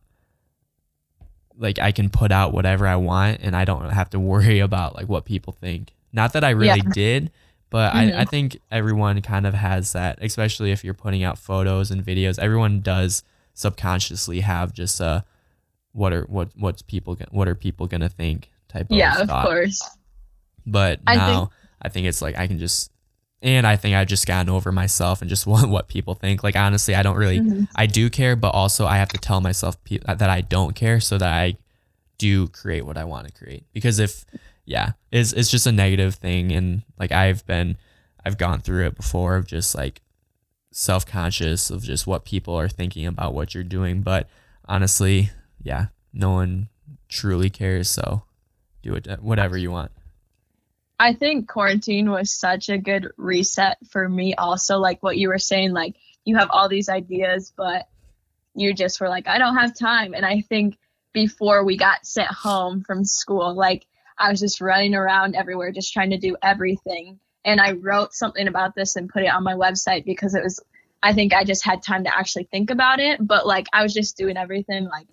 like 1.57 1.79
I 1.79 1.91
can 1.91 2.09
put 2.09 2.31
out 2.31 2.53
whatever 2.53 2.85
I 2.87 2.95
want, 2.97 3.39
and 3.41 3.55
I 3.55 3.65
don't 3.65 3.89
have 3.89 4.09
to 4.11 4.19
worry 4.31 4.59
about 4.59 4.95
like 4.95 5.07
what 5.09 5.25
people 5.25 5.53
think. 5.53 5.93
Not 6.13 6.33
that 6.33 6.43
I 6.43 6.51
really 6.51 6.81
Yeah. 6.85 6.91
did, 6.93 7.31
but 7.69 7.93
Mhm. 7.93 8.15
I, 8.15 8.21
I 8.21 8.25
think 8.25 8.57
everyone 8.71 9.21
kind 9.21 9.45
of 9.47 9.53
has 9.53 9.91
that, 9.93 10.19
especially 10.21 10.71
if 10.71 10.83
you're 10.83 10.93
putting 10.93 11.23
out 11.23 11.37
photos 11.37 11.91
and 11.91 12.03
videos. 12.05 12.39
Everyone 12.39 12.79
does 12.81 13.23
subconsciously 13.53 14.41
have 14.41 14.71
just 14.73 14.99
a 14.99 15.25
what 15.93 16.13
are 16.13 16.23
what 16.25 16.49
what's 16.55 16.81
people 16.83 17.17
what 17.31 17.47
are 17.47 17.55
people 17.55 17.87
gonna 17.87 18.07
think 18.09 18.51
type 18.69 18.89
of 18.91 18.95
yeah, 18.95 19.19
of 19.21 19.29
course. 19.29 19.81
but 20.65 20.99
I 21.07 21.15
now 21.15 21.27
think- 21.39 21.49
I 21.81 21.89
think 21.89 22.07
it's 22.07 22.21
like 22.21 22.37
I 22.37 22.47
can 22.47 22.59
just 22.59 22.91
and 23.41 23.67
I 23.67 23.75
think 23.75 23.95
I've 23.95 24.07
just 24.07 24.25
gotten 24.25 24.49
over 24.49 24.71
myself 24.71 25.21
and 25.21 25.29
just 25.29 25.45
want 25.53 25.69
what 25.69 25.87
people 25.87 26.13
think. 26.15 26.43
Like 26.43 26.55
honestly, 26.55 26.95
I 26.95 27.03
don't 27.03 27.17
really 27.17 27.39
Mhm. 27.39 27.67
I 27.75 27.85
do 27.85 28.09
care, 28.09 28.35
but 28.35 28.49
also 28.49 28.85
I 28.85 28.97
have 28.97 29.09
to 29.09 29.17
tell 29.17 29.41
myself 29.41 29.81
pe- 29.83 29.99
that 30.05 30.29
I 30.29 30.41
don't 30.41 30.75
care 30.75 30.99
so 30.99 31.17
that 31.17 31.31
I 31.33 31.57
do 32.17 32.47
create 32.47 32.85
what 32.85 32.97
I 32.97 33.03
want 33.03 33.27
to 33.27 33.33
create. 33.33 33.65
Because 33.73 33.99
if 33.99 34.25
yeah, 34.65 34.93
it's 35.11 35.33
it's 35.33 35.49
just 35.51 35.67
a 35.67 35.71
negative 35.71 36.15
thing 36.15 36.51
and 36.51 36.83
like 36.99 37.11
I've 37.11 37.45
been 37.45 37.77
I've 38.25 38.37
gone 38.37 38.59
through 38.59 38.87
it 38.87 38.95
before 38.97 39.35
of 39.37 39.45
just 39.47 39.73
like 39.75 40.01
self-conscious 40.71 41.69
of 41.69 41.83
just 41.83 42.05
what 42.05 42.25
people 42.25 42.55
are 42.55 42.69
thinking 42.69 43.05
about 43.07 43.33
what 43.33 43.53
you're 43.53 43.63
doing, 43.63 44.01
but 44.01 44.27
honestly, 44.65 45.31
yeah, 45.61 45.87
no 46.13 46.31
one 46.31 46.69
truly 47.09 47.49
cares, 47.49 47.89
so 47.89 48.23
do 48.83 48.93
it 48.93 49.07
whatever 49.21 49.57
you 49.57 49.71
want. 49.71 49.91
I 50.99 51.13
think 51.13 51.47
quarantine 51.47 52.09
was 52.09 52.33
such 52.33 52.69
a 52.69 52.77
good 52.77 53.11
reset 53.17 53.77
for 53.89 54.07
me 54.07 54.33
also 54.35 54.77
like 54.77 55.03
what 55.03 55.17
you 55.17 55.29
were 55.29 55.37
saying 55.37 55.71
like 55.71 55.95
you 56.25 56.37
have 56.37 56.49
all 56.51 56.69
these 56.69 56.89
ideas 56.89 57.53
but 57.55 57.87
you 58.55 58.73
just 58.73 58.99
were 58.99 59.09
like 59.09 59.27
I 59.27 59.37
don't 59.37 59.57
have 59.57 59.77
time. 59.77 60.13
And 60.13 60.25
I 60.25 60.41
think 60.41 60.77
before 61.13 61.63
we 61.63 61.77
got 61.77 62.05
sent 62.05 62.29
home 62.29 62.83
from 62.83 63.05
school 63.05 63.55
like 63.55 63.85
I 64.17 64.31
was 64.31 64.39
just 64.39 64.59
running 64.59 64.95
around 64.95 65.35
everywhere 65.35 65.71
just 65.71 65.93
trying 65.93 66.09
to 66.09 66.17
do 66.17 66.35
everything. 66.41 67.19
And 67.45 67.61
I 67.61 67.73
wrote 67.73 68.13
something 68.13 68.47
about 68.47 68.75
this 68.75 68.95
and 68.95 69.09
put 69.09 69.23
it 69.23 69.27
on 69.27 69.43
my 69.43 69.53
website 69.53 70.03
because 70.03 70.33
it 70.33 70.43
was 70.43 70.59
I 71.03 71.13
think 71.13 71.33
I 71.33 71.43
just 71.43 71.63
had 71.63 71.83
time 71.83 72.05
to 72.05 72.15
actually 72.15 72.45
think 72.45 72.71
about 72.71 72.99
it. 72.99 73.25
But 73.25 73.45
like 73.45 73.67
I 73.71 73.83
was 73.83 73.93
just 73.93 74.17
doing 74.17 74.35
everything 74.35 74.85
like 74.85 75.07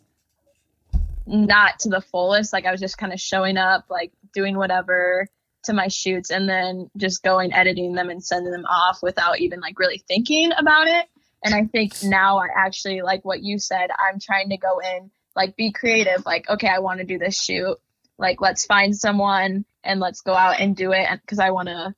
not 1.26 1.80
to 1.80 1.90
the 1.90 2.00
fullest. 2.00 2.54
Like 2.54 2.64
I 2.64 2.72
was 2.72 2.80
just 2.80 2.96
kind 2.96 3.12
of 3.12 3.20
showing 3.20 3.58
up 3.58 3.84
like 3.90 4.12
doing 4.32 4.56
whatever 4.56 5.28
to 5.64 5.72
my 5.72 5.88
shoots 5.88 6.30
and 6.30 6.48
then 6.48 6.90
just 6.96 7.22
going 7.22 7.52
editing 7.52 7.94
them 7.94 8.10
and 8.10 8.24
sending 8.24 8.52
them 8.52 8.64
off 8.66 9.00
without 9.02 9.38
even 9.38 9.60
like 9.60 9.78
really 9.78 9.98
thinking 9.98 10.50
about 10.56 10.86
it 10.86 11.06
and 11.42 11.54
i 11.54 11.64
think 11.64 11.92
now 12.02 12.38
i 12.38 12.46
actually 12.56 13.02
like 13.02 13.24
what 13.24 13.42
you 13.42 13.58
said 13.58 13.90
i'm 13.98 14.18
trying 14.20 14.50
to 14.50 14.56
go 14.56 14.78
in 14.78 15.10
like 15.36 15.56
be 15.56 15.72
creative 15.72 16.24
like 16.24 16.48
okay 16.48 16.68
i 16.68 16.78
want 16.78 17.00
to 17.00 17.06
do 17.06 17.18
this 17.18 17.40
shoot 17.40 17.76
like 18.18 18.40
let's 18.40 18.66
find 18.66 18.96
someone 18.96 19.64
and 19.82 20.00
let's 20.00 20.22
go 20.22 20.34
out 20.34 20.60
and 20.60 20.76
do 20.76 20.92
it 20.92 21.08
because 21.20 21.38
I 21.38 21.50
want 21.50 21.68
to 21.68 21.94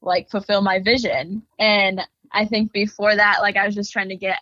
like 0.00 0.30
fulfill 0.30 0.60
my 0.60 0.80
vision. 0.80 1.42
And 1.58 2.00
I 2.30 2.44
think 2.46 2.72
before 2.72 3.14
that, 3.14 3.38
like 3.40 3.56
I 3.56 3.66
was 3.66 3.74
just 3.74 3.92
trying 3.92 4.10
to 4.10 4.16
get 4.16 4.40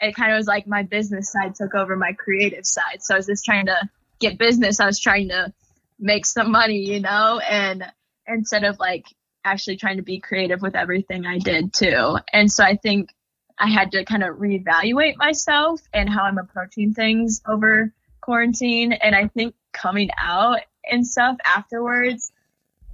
it 0.00 0.16
kind 0.16 0.32
of 0.32 0.36
was 0.36 0.48
like 0.48 0.66
my 0.66 0.82
business 0.82 1.30
side 1.30 1.54
took 1.54 1.74
over 1.74 1.96
my 1.96 2.12
creative 2.12 2.66
side. 2.66 3.02
So 3.02 3.14
I 3.14 3.18
was 3.18 3.26
just 3.26 3.44
trying 3.44 3.66
to 3.66 3.88
get 4.18 4.38
business. 4.38 4.80
I 4.80 4.86
was 4.86 4.98
trying 4.98 5.28
to 5.28 5.52
make 6.00 6.26
some 6.26 6.50
money, 6.50 6.78
you 6.78 6.98
know, 6.98 7.40
and 7.48 7.84
instead 8.26 8.64
of 8.64 8.78
like 8.78 9.06
actually 9.44 9.76
trying 9.76 9.96
to 9.96 10.02
be 10.02 10.20
creative 10.20 10.62
with 10.62 10.76
everything 10.76 11.26
I 11.26 11.38
did 11.38 11.72
too. 11.72 12.18
And 12.32 12.50
so 12.50 12.64
I 12.64 12.76
think 12.76 13.10
I 13.58 13.68
had 13.68 13.92
to 13.92 14.04
kind 14.04 14.22
of 14.22 14.36
reevaluate 14.36 15.16
myself 15.16 15.80
and 15.92 16.08
how 16.08 16.22
I'm 16.22 16.38
approaching 16.38 16.94
things 16.94 17.42
over 17.46 17.92
quarantine. 18.20 18.92
And 18.92 19.14
I 19.14 19.28
think 19.28 19.54
coming 19.72 20.10
out 20.18 20.60
and 20.90 21.06
stuff 21.06 21.36
afterwards, 21.44 22.32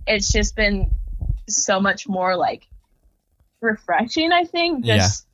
it's 0.06 0.32
just 0.32 0.56
been 0.56 0.90
so 1.48 1.80
much 1.80 2.08
more 2.08 2.36
like 2.36 2.66
refreshing, 3.60 4.32
I 4.32 4.44
think. 4.44 4.84
Just 4.84 5.26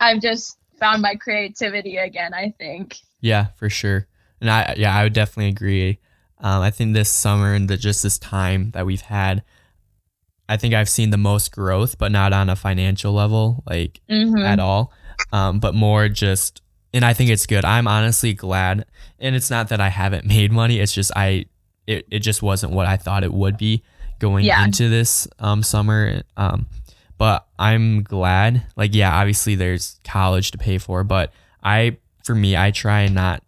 I've 0.00 0.20
just 0.20 0.58
found 0.78 1.02
my 1.02 1.16
creativity 1.16 1.96
again, 1.96 2.34
I 2.34 2.54
think. 2.58 2.96
Yeah, 3.20 3.46
for 3.56 3.68
sure. 3.68 4.06
And 4.40 4.50
I 4.50 4.74
yeah, 4.76 4.96
I 4.96 5.02
would 5.02 5.12
definitely 5.12 5.48
agree. 5.48 5.98
Um, 6.40 6.62
I 6.62 6.70
think 6.70 6.94
this 6.94 7.08
summer 7.10 7.54
and 7.54 7.68
the, 7.68 7.76
just 7.76 8.02
this 8.02 8.18
time 8.18 8.70
that 8.72 8.86
we've 8.86 9.00
had, 9.02 9.42
I 10.48 10.56
think 10.56 10.72
I've 10.74 10.88
seen 10.88 11.10
the 11.10 11.16
most 11.18 11.52
growth, 11.52 11.98
but 11.98 12.10
not 12.12 12.32
on 12.32 12.48
a 12.48 12.56
financial 12.56 13.12
level, 13.12 13.62
like 13.66 14.00
Mhm. 14.10 14.44
at 14.44 14.58
all, 14.60 14.92
um, 15.32 15.58
but 15.60 15.74
more 15.74 16.08
just. 16.08 16.62
And 16.94 17.04
I 17.04 17.12
think 17.12 17.28
it's 17.28 17.44
good. 17.44 17.64
I'm 17.66 17.86
honestly 17.86 18.32
glad, 18.32 18.86
and 19.18 19.36
it's 19.36 19.50
not 19.50 19.68
that 19.68 19.80
I 19.80 19.90
haven't 19.90 20.24
made 20.36 20.50
money. 20.52 20.78
It's 20.78 20.92
just 20.92 21.10
I, 21.14 21.44
it, 21.86 22.06
it 22.10 22.20
just 22.20 22.42
wasn't 22.42 22.72
what 22.72 22.86
I 22.86 22.96
thought 22.96 23.24
it 23.24 23.32
would 23.32 23.58
be 23.58 23.82
going 24.20 24.44
Yeah. 24.44 24.64
into 24.64 24.88
this 24.88 25.28
um, 25.38 25.62
summer. 25.62 26.22
Um, 26.36 26.66
but 27.18 27.46
I'm 27.58 28.02
glad. 28.04 28.62
Like, 28.76 28.94
yeah, 28.94 29.14
obviously 29.14 29.54
there's 29.54 29.98
college 30.04 30.50
to 30.52 30.58
pay 30.58 30.78
for, 30.78 31.04
but 31.04 31.32
I, 31.62 31.98
for 32.24 32.34
me, 32.34 32.56
I 32.56 32.70
try 32.70 33.00
and 33.00 33.14
not. 33.14 33.42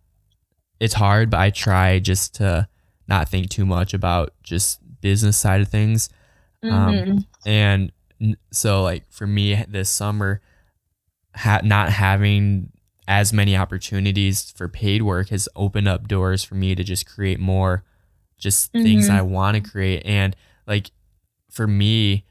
It's 0.81 0.94
hard, 0.94 1.31
but 1.31 1.40
I 1.40 1.50
try 1.50 1.98
just 1.98 2.35
to 2.37 2.68
not 3.11 3.29
think 3.29 3.51
too 3.51 3.66
much 3.66 3.92
about 3.92 4.33
just 4.42 4.79
business 5.03 5.37
side 5.37 5.61
of 5.61 5.68
things. 5.68 6.09
Mhm. 6.64 6.73
Um, 6.73 7.27
and 7.44 7.92
so, 8.53 8.83
like 8.83 9.05
for 9.11 9.27
me, 9.27 9.64
this 9.68 9.90
summer, 9.90 10.40
ha- 11.35 11.61
not 11.64 11.90
having 11.90 12.70
as 13.09 13.33
many 13.33 13.57
opportunities 13.57 14.53
for 14.53 14.68
paid 14.68 15.03
work 15.03 15.31
has 15.31 15.49
opened 15.57 15.88
up 15.88 16.07
doors 16.07 16.44
for 16.44 16.55
me 16.55 16.75
to 16.75 16.85
just 16.85 17.07
create 17.07 17.40
more, 17.40 17.83
just 18.38 18.70
things 18.73 19.09
Mhm. 19.09 19.14
I 19.14 19.23
want 19.23 19.57
to 19.57 19.61
create. 19.70 20.03
And 20.07 20.37
like 20.66 20.92
for 21.51 21.66
me, 21.66 22.25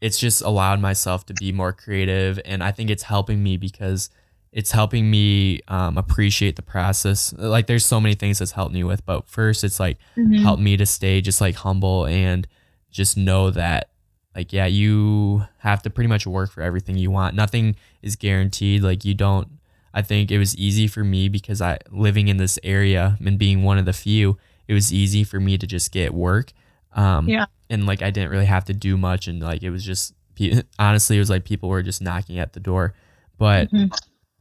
it's 0.00 0.18
just 0.18 0.40
allowed 0.42 0.80
myself 0.80 1.26
to 1.26 1.34
be 1.34 1.52
more 1.52 1.72
creative, 1.72 2.40
and 2.44 2.62
I 2.62 2.70
think 2.70 2.88
it's 2.90 3.02
helping 3.02 3.42
me 3.42 3.56
because 3.56 4.08
it's 4.52 4.72
helping 4.72 5.10
me 5.10 5.60
um, 5.68 5.96
appreciate 5.96 6.56
the 6.56 6.62
process. 6.62 7.32
Like 7.34 7.66
there's 7.68 7.84
so 7.84 8.00
many 8.00 8.14
things 8.14 8.38
that's 8.40 8.52
helped 8.52 8.74
me 8.74 8.82
with, 8.84 9.04
but 9.06 9.28
first 9.28 9.62
it's 9.64 9.78
like 9.78 9.96
Mhm. 10.16 10.42
helped 10.42 10.62
me 10.62 10.76
to 10.76 10.86
stay 10.86 11.20
just 11.20 11.40
like 11.40 11.54
humble 11.56 12.06
and 12.06 12.46
just 12.90 13.16
know 13.16 13.50
that 13.50 13.90
like 14.34 14.52
yeah 14.52 14.66
you 14.66 15.44
have 15.58 15.82
to 15.82 15.90
pretty 15.90 16.08
much 16.08 16.26
work 16.26 16.50
for 16.50 16.62
everything 16.62 16.96
you 16.96 17.10
want 17.10 17.34
nothing 17.36 17.74
is 18.02 18.14
guaranteed 18.16 18.82
like 18.82 19.04
you 19.04 19.12
don't 19.14 19.46
i 19.94 20.02
think 20.02 20.30
it 20.30 20.38
was 20.38 20.56
easy 20.56 20.86
for 20.88 21.02
me 21.04 21.28
because 21.28 21.60
i 21.60 21.76
living 21.90 22.26
in 22.28 22.36
this 22.36 22.58
area 22.64 23.16
and 23.24 23.38
being 23.38 23.62
one 23.62 23.78
of 23.78 23.84
the 23.84 23.92
few 23.92 24.36
it 24.68 24.74
was 24.74 24.92
easy 24.92 25.22
for 25.24 25.38
me 25.40 25.56
to 25.58 25.66
just 25.68 25.90
get 25.92 26.12
work 26.14 26.52
um 26.94 27.28
Yeah. 27.28 27.46
and 27.68 27.86
like 27.86 28.02
i 28.02 28.10
didn't 28.10 28.30
really 28.30 28.46
have 28.46 28.64
to 28.66 28.72
do 28.74 28.96
much 28.96 29.26
and 29.28 29.40
like 29.40 29.62
it 29.62 29.70
was 29.70 29.84
just 29.84 30.14
honestly 30.78 31.16
it 31.16 31.20
was 31.20 31.30
like 31.30 31.44
people 31.44 31.68
were 31.68 31.82
just 31.82 32.00
knocking 32.02 32.38
at 32.40 32.52
the 32.54 32.60
door 32.60 32.94
but 33.38 33.70
Mhm. 33.72 33.92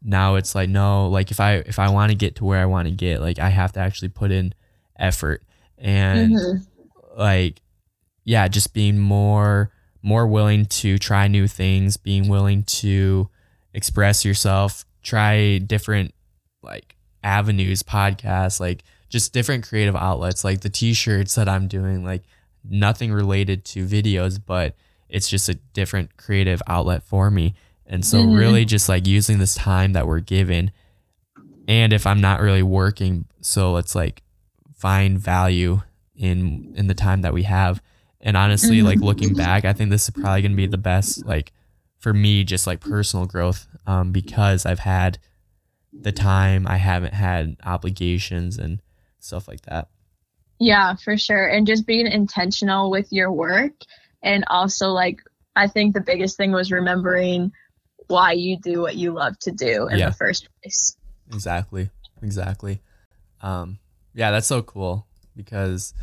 Now 0.03 0.35
it's 0.35 0.55
like 0.55 0.69
no 0.69 1.07
like 1.09 1.31
if 1.31 1.39
i 1.39 1.55
if 1.55 1.77
i 1.79 1.89
want 1.89 2.09
to 2.11 2.15
get 2.15 2.35
to 2.35 2.45
where 2.45 2.59
i 2.61 2.65
want 2.65 2.87
to 2.87 2.93
get 2.93 3.19
like 3.21 3.37
i 3.39 3.49
have 3.49 3.71
to 3.73 3.79
actually 3.79 4.09
put 4.09 4.31
in 4.31 4.53
effort 4.97 5.43
and 5.77 6.31
Mhm. 6.35 6.65
like 7.17 7.61
yeah 8.23 8.47
just 8.47 8.73
being 8.73 8.97
more 8.97 9.71
more 10.01 10.25
willing 10.27 10.65
to 10.65 10.97
try 10.97 11.27
new 11.27 11.47
things 11.47 11.97
being 11.97 12.27
willing 12.29 12.63
to 12.63 13.29
express 13.73 14.23
yourself 14.23 14.85
try 15.03 15.57
different 15.57 16.13
like 16.61 16.95
avenues 17.23 17.83
podcasts 17.83 18.59
like 18.59 18.83
just 19.09 19.33
different 19.33 19.67
creative 19.67 19.95
outlets 19.95 20.43
like 20.43 20.61
the 20.61 20.69
t-shirts 20.69 21.35
that 21.35 21.49
i'm 21.49 21.67
doing 21.67 22.03
like 22.05 22.23
nothing 22.63 23.11
related 23.11 23.65
to 23.65 23.85
videos 23.85 24.39
but 24.43 24.75
it's 25.09 25.29
just 25.29 25.49
a 25.49 25.55
different 25.73 26.15
creative 26.17 26.61
outlet 26.67 27.03
for 27.03 27.29
me 27.31 27.53
and 27.89 28.05
so 28.05 28.23
Mhm. 28.23 28.37
really 28.37 28.65
just 28.65 28.87
like 28.87 29.05
using 29.07 29.39
this 29.39 29.55
time 29.55 29.93
that 29.93 30.07
we're 30.07 30.19
given 30.19 30.71
and 31.67 31.91
if 31.91 32.05
i'm 32.07 32.21
not 32.21 32.39
really 32.39 32.63
working 32.63 33.25
so 33.41 33.71
let's 33.73 33.95
like 33.95 34.21
find 34.75 35.19
value 35.19 35.81
in 36.15 36.71
in 36.75 36.87
the 36.87 36.93
time 36.93 37.21
that 37.21 37.33
we 37.33 37.43
have 37.43 37.81
and 38.21 38.37
honestly 38.37 38.79
Mhm. 38.79 38.85
like 38.85 39.01
looking 39.01 39.33
back 39.33 39.65
i 39.65 39.73
think 39.73 39.89
this 39.89 40.03
is 40.03 40.09
probably 40.11 40.41
going 40.41 40.51
to 40.51 40.55
be 40.57 40.67
the 40.67 40.77
best 40.77 41.25
like 41.25 41.51
for 41.97 42.13
me 42.13 42.43
just 42.43 42.65
like 42.67 42.79
personal 42.79 43.25
growth 43.25 43.67
um 43.85 44.11
because 44.11 44.65
i've 44.65 44.79
had 44.79 45.17
the 45.91 46.11
time 46.11 46.65
i 46.67 46.77
haven't 46.77 47.13
had 47.13 47.55
obligations 47.65 48.57
and 48.57 48.81
stuff 49.19 49.47
like 49.47 49.61
that 49.63 49.87
Yeah, 50.61 50.95
for 50.95 51.17
sure. 51.17 51.47
And 51.47 51.65
just 51.65 51.87
being 51.87 52.05
intentional 52.05 52.91
with 52.91 53.07
your 53.13 53.31
work. 53.31 53.71
And 54.21 54.43
also, 54.47 54.89
like, 54.89 55.21
I 55.55 55.67
think 55.69 55.93
the 55.93 56.01
biggest 56.01 56.35
thing 56.35 56.51
was 56.51 56.69
remembering 56.69 57.53
why 58.09 58.33
you 58.33 58.57
do 58.57 58.81
what 58.81 58.95
you 58.95 59.11
love 59.13 59.37
to 59.39 59.51
do 59.51 59.87
in 59.87 59.97
Yeah. 59.97 60.09
the 60.09 60.15
first 60.15 60.47
place. 60.61 60.95
exactly. 61.31 61.89
Exactly. 62.21 62.81
Um 63.41 63.79
yeah 64.13 64.31
that's 64.31 64.47
so 64.47 64.61
cool 64.61 65.05
because 65.35 65.93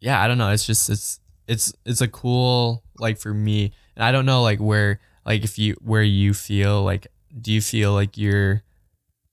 yeah 0.00 0.22
i 0.22 0.28
don't 0.28 0.38
know. 0.38 0.50
It's 0.50 0.64
just 0.66 0.88
it's 0.88 1.20
it's 1.46 1.72
it's 1.84 2.00
a 2.00 2.08
cool 2.08 2.82
like 2.98 3.18
for 3.18 3.34
me. 3.34 3.72
And 3.96 4.04
i 4.04 4.10
don't 4.12 4.24
know 4.26 4.42
like 4.42 4.60
where 4.60 5.00
like 5.26 5.44
if 5.44 5.58
you 5.58 5.74
where 5.82 6.02
you 6.02 6.32
feel 6.34 6.82
like 6.82 7.06
do 7.38 7.52
you 7.52 7.60
feel 7.60 7.92
like 7.92 8.16
you're 8.16 8.62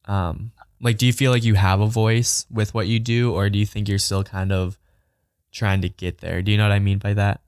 um 0.06 0.52
like 0.82 0.97
do 0.97 1.06
you 1.06 1.13
feel 1.13 1.32
like 1.32 1.43
you 1.43 1.54
have 1.54 1.80
a 1.80 1.88
voice 1.88 2.45
with 2.50 2.74
what 2.74 2.88
you 2.88 3.00
do 3.00 3.34
or 3.34 3.50
do 3.50 3.60
you 3.60 3.65
think 3.65 3.88
you're 3.88 4.00
still 4.00 4.24
kind 4.24 4.52
of 4.52 4.78
trying 5.52 5.82
to 5.82 5.89
get 5.89 6.19
there? 6.19 6.41
Do 6.41 6.52
you 6.52 6.58
know 6.58 6.63
what 6.63 6.71
i 6.71 6.80
mean 6.80 6.97
by 6.97 7.13
that? 7.13 7.41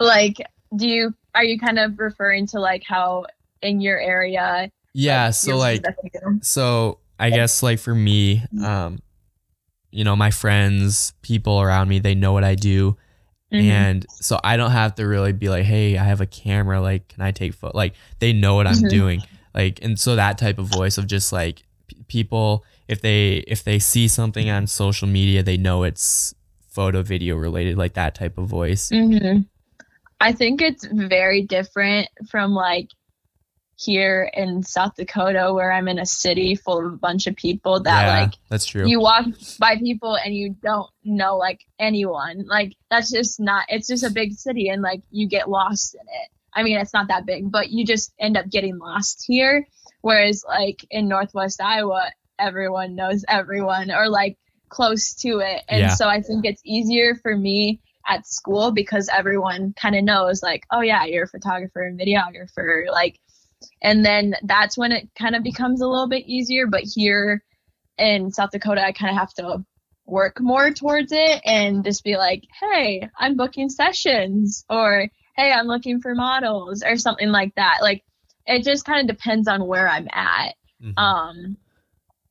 Like, 0.00 0.36
do 0.76 0.86
you, 0.86 1.14
are 1.38 1.44
you 1.44 1.56
kind 1.58 1.78
of 1.78 1.98
referring 2.00 2.46
to 2.48 2.58
like 2.58 2.82
how 2.84 3.24
in 3.62 3.80
your 3.80 3.98
area? 3.98 4.70
yeah 4.94 5.30
so 5.30 5.56
like 5.56 5.84
you 6.02 6.10
do? 6.12 6.38
so 6.42 6.98
I 7.20 7.30
guess 7.30 7.62
like 7.62 7.78
for 7.78 7.94
me, 7.94 8.42
um, 8.64 8.98
you 9.90 10.02
know, 10.04 10.16
my 10.16 10.30
friends, 10.30 11.12
people 11.22 11.60
around 11.60 11.88
me, 11.88 11.98
they 12.00 12.14
know 12.14 12.32
what 12.32 12.44
I 12.44 12.54
do, 12.54 12.96
Mhm. 13.52 13.60
and 13.62 14.06
so 14.20 14.38
I 14.44 14.56
don't 14.56 14.70
have 14.72 14.94
to 14.96 15.04
really 15.06 15.32
be 15.32 15.48
like, 15.48 15.64
hey, 15.64 15.96
I 15.96 16.04
have 16.04 16.20
a 16.20 16.26
camera, 16.26 16.80
like, 16.80 17.08
can 17.08 17.22
I 17.22 17.30
take 17.32 17.54
photo? 17.54 17.76
Like, 17.76 17.94
they 18.18 18.32
know 18.32 18.54
what 18.56 18.66
I'm 18.66 18.74
Mhm. 18.82 18.90
doing, 18.90 19.22
like, 19.54 19.78
and 19.82 19.98
so 19.98 20.16
that 20.16 20.38
type 20.38 20.58
of 20.58 20.66
voice 20.66 20.98
of 20.98 21.06
just 21.06 21.32
like 21.32 21.62
p- 21.88 21.96
people, 22.08 22.64
if 22.88 23.00
they 23.00 23.38
if 23.46 23.62
they 23.64 23.78
see 23.78 24.08
something 24.08 24.50
on 24.50 24.66
social 24.66 25.08
media, 25.08 25.42
they 25.42 25.56
know 25.56 25.84
it's 25.84 26.34
photo 26.68 27.02
video 27.02 27.36
related, 27.36 27.76
like 27.78 27.94
that 27.94 28.14
type 28.14 28.38
of 28.38 28.46
voice. 28.48 28.90
Mhm. 28.90 29.46
I 30.20 30.32
think 30.32 30.60
it's 30.62 30.84
very 30.84 31.42
different 31.42 32.08
from 32.30 32.52
like 32.52 32.88
here 33.76 34.28
in 34.34 34.64
South 34.64 34.96
Dakota, 34.96 35.52
where 35.54 35.70
I'm 35.70 35.86
in 35.86 36.00
a 36.00 36.06
city 36.06 36.56
full 36.56 36.84
of 36.84 36.92
a 36.92 36.96
bunch 36.96 37.28
of 37.28 37.36
people 37.36 37.80
that 37.80 38.06
yeah, 38.06 38.20
like 38.22 38.34
that's 38.48 38.66
true. 38.66 38.88
you 38.88 39.00
walk 39.00 39.26
by 39.60 39.76
people 39.76 40.16
and 40.16 40.34
you 40.34 40.56
don't 40.60 40.90
know 41.04 41.36
like 41.36 41.60
anyone. 41.78 42.44
Like 42.48 42.74
that's 42.90 43.12
just 43.12 43.38
not. 43.38 43.66
It's 43.68 43.86
just 43.86 44.04
a 44.04 44.10
big 44.10 44.32
city 44.32 44.68
and 44.68 44.82
like 44.82 45.02
you 45.10 45.28
get 45.28 45.48
lost 45.48 45.94
in 45.94 46.00
it. 46.00 46.30
I 46.52 46.64
mean, 46.64 46.76
it's 46.78 46.92
not 46.92 47.08
that 47.08 47.24
big, 47.24 47.52
but 47.52 47.70
you 47.70 47.86
just 47.86 48.12
end 48.18 48.36
up 48.36 48.50
getting 48.50 48.78
lost 48.78 49.24
here. 49.26 49.66
Whereas 50.00 50.44
like 50.46 50.84
in 50.90 51.06
Northwest 51.06 51.60
Iowa, 51.62 52.10
everyone 52.38 52.96
knows 52.96 53.24
everyone 53.28 53.92
or 53.92 54.08
like 54.08 54.36
close 54.68 55.14
to 55.14 55.38
it, 55.38 55.62
and 55.68 55.80
Yeah. 55.80 55.94
so 55.94 56.08
I 56.08 56.20
think 56.20 56.44
it's 56.44 56.62
easier 56.64 57.14
for 57.14 57.36
me 57.36 57.80
at 58.08 58.26
school 58.26 58.72
because 58.72 59.08
everyone 59.08 59.74
kind 59.80 59.94
of 59.94 60.04
knows 60.04 60.42
like, 60.42 60.64
oh 60.70 60.80
yeah, 60.80 61.04
you're 61.04 61.24
a 61.24 61.28
photographer 61.28 61.82
and 61.82 61.98
videographer, 61.98 62.90
like. 62.90 63.18
And 63.82 64.04
then 64.04 64.36
that's 64.44 64.78
when 64.78 64.92
it 64.92 65.08
kind 65.18 65.34
of 65.34 65.42
becomes 65.42 65.80
a 65.80 65.88
little 65.88 66.08
bit 66.08 66.24
easier. 66.26 66.68
But 66.68 66.82
here 66.84 67.42
in 67.98 68.30
South 68.30 68.50
Dakota, 68.52 68.84
I 68.84 68.92
kind 68.92 69.10
of 69.10 69.18
have 69.18 69.34
to 69.34 69.64
work 70.06 70.40
more 70.40 70.70
towards 70.72 71.12
it 71.12 71.40
and 71.44 71.84
just 71.84 72.04
be 72.04 72.16
like, 72.16 72.44
hey, 72.60 73.08
I'm 73.18 73.36
booking 73.36 73.68
sessions 73.68 74.64
or 74.70 75.08
hey, 75.36 75.52
I'm 75.52 75.66
looking 75.66 76.00
for 76.00 76.14
models 76.14 76.82
or 76.82 76.96
something 76.96 77.30
like 77.30 77.54
that. 77.56 77.78
Like 77.82 78.04
it 78.46 78.64
just 78.64 78.84
kind 78.84 79.08
of 79.08 79.16
depends 79.16 79.48
on 79.48 79.66
where 79.66 79.88
I'm 79.88 80.08
at. 80.12 80.54
Mhm. 80.82 80.96
Um, 80.96 81.56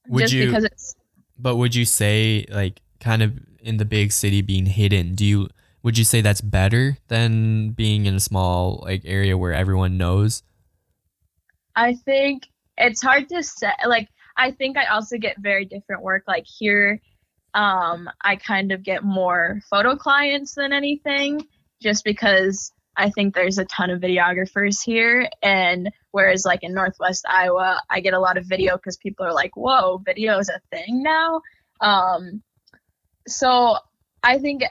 Would 0.08 0.22
just 0.22 0.34
you? 0.34 0.46
because 0.46 0.64
it's 0.64 0.96
But 1.38 1.58
would 1.58 1.76
you 1.76 1.86
say 1.86 2.46
like 2.50 2.82
kind 3.00 3.22
of 3.22 3.38
in 3.60 3.78
the 3.78 3.86
big 3.86 4.12
city 4.12 4.42
being 4.42 4.66
hidden, 4.66 5.14
do 5.14 5.26
you 5.26 5.50
would 5.88 5.98
you 5.98 6.04
say 6.04 6.20
that's 6.20 6.42
better 6.42 6.98
than 7.08 7.70
being 7.70 8.08
in 8.08 8.16
a 8.16 8.20
small 8.20 8.84
like 8.84 9.04
area 9.06 9.38
where 9.38 9.54
everyone 9.54 9.98
knows? 9.98 10.44
I 11.78 11.94
think 11.94 12.44
it's 12.78 13.02
hard 13.02 13.30
to 13.30 13.42
say. 13.42 13.72
Like, 13.88 14.10
I 14.36 14.52
think 14.52 14.76
I 14.76 14.88
also 14.88 15.18
get 15.18 15.38
very 15.40 15.64
different 15.64 16.04
work. 16.04 16.24
Like 16.28 16.44
here, 16.46 17.00
um, 17.54 18.10
I 18.22 18.36
kind 18.36 18.74
of 18.74 18.84
get 18.84 19.06
more 19.06 19.62
photo 19.70 19.96
clients 19.96 20.56
than 20.56 20.74
anything, 20.74 21.48
just 21.82 22.04
because 22.04 22.74
I 22.98 23.10
think 23.10 23.34
there's 23.34 23.58
a 23.58 23.64
ton 23.64 23.90
of 23.90 24.02
videographers 24.02 24.84
here. 24.84 25.30
And 25.42 25.90
whereas, 26.12 26.44
like 26.44 26.64
in 26.64 26.74
Northwest 26.74 27.24
Iowa, 27.30 27.82
I 27.90 28.02
get 28.02 28.14
a 28.14 28.20
lot 28.20 28.36
of 28.36 28.44
video 28.46 28.76
because 28.76 28.98
people 28.98 29.26
are 29.26 29.34
like, 29.34 29.56
whoa, 29.56 30.02
video 30.06 30.38
is 30.38 30.50
a 30.50 30.60
thing 30.70 31.02
now. 31.02 31.40
Um, 31.80 32.44
so 33.26 33.78
I 34.22 34.40
think 34.40 34.64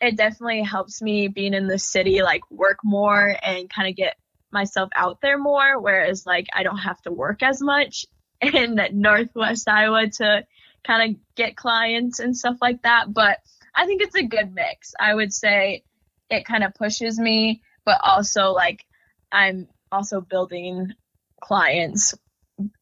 it 0.00 0.16
definitely 0.16 0.62
helps 0.62 1.02
me 1.02 1.28
being 1.28 1.54
in 1.54 1.66
the 1.66 1.78
city, 1.78 2.22
like 2.22 2.42
work 2.50 2.78
more 2.82 3.34
and 3.42 3.68
kind 3.68 3.88
of 3.88 3.96
get 3.96 4.16
myself 4.52 4.90
out 4.94 5.20
there 5.20 5.38
more. 5.38 5.80
Whereas, 5.80 6.26
like, 6.26 6.46
I 6.54 6.62
don't 6.62 6.78
have 6.78 7.00
to 7.02 7.12
work 7.12 7.42
as 7.42 7.60
much 7.60 8.06
in 8.40 8.80
Northwest 8.92 9.68
Iowa 9.68 10.08
to 10.08 10.44
kind 10.86 11.10
of 11.10 11.20
get 11.36 11.56
clients 11.56 12.20
and 12.20 12.36
stuff 12.36 12.56
like 12.60 12.82
that. 12.82 13.12
But 13.12 13.38
I 13.74 13.86
think 13.86 14.02
it's 14.02 14.16
a 14.16 14.22
good 14.22 14.54
mix. 14.54 14.94
I 14.98 15.14
would 15.14 15.32
say 15.32 15.84
it 16.30 16.44
kind 16.44 16.64
of 16.64 16.74
pushes 16.74 17.18
me, 17.18 17.62
but 17.84 18.00
also 18.02 18.52
like 18.52 18.84
I'm 19.30 19.68
also 19.92 20.20
building 20.20 20.92
clients 21.40 22.14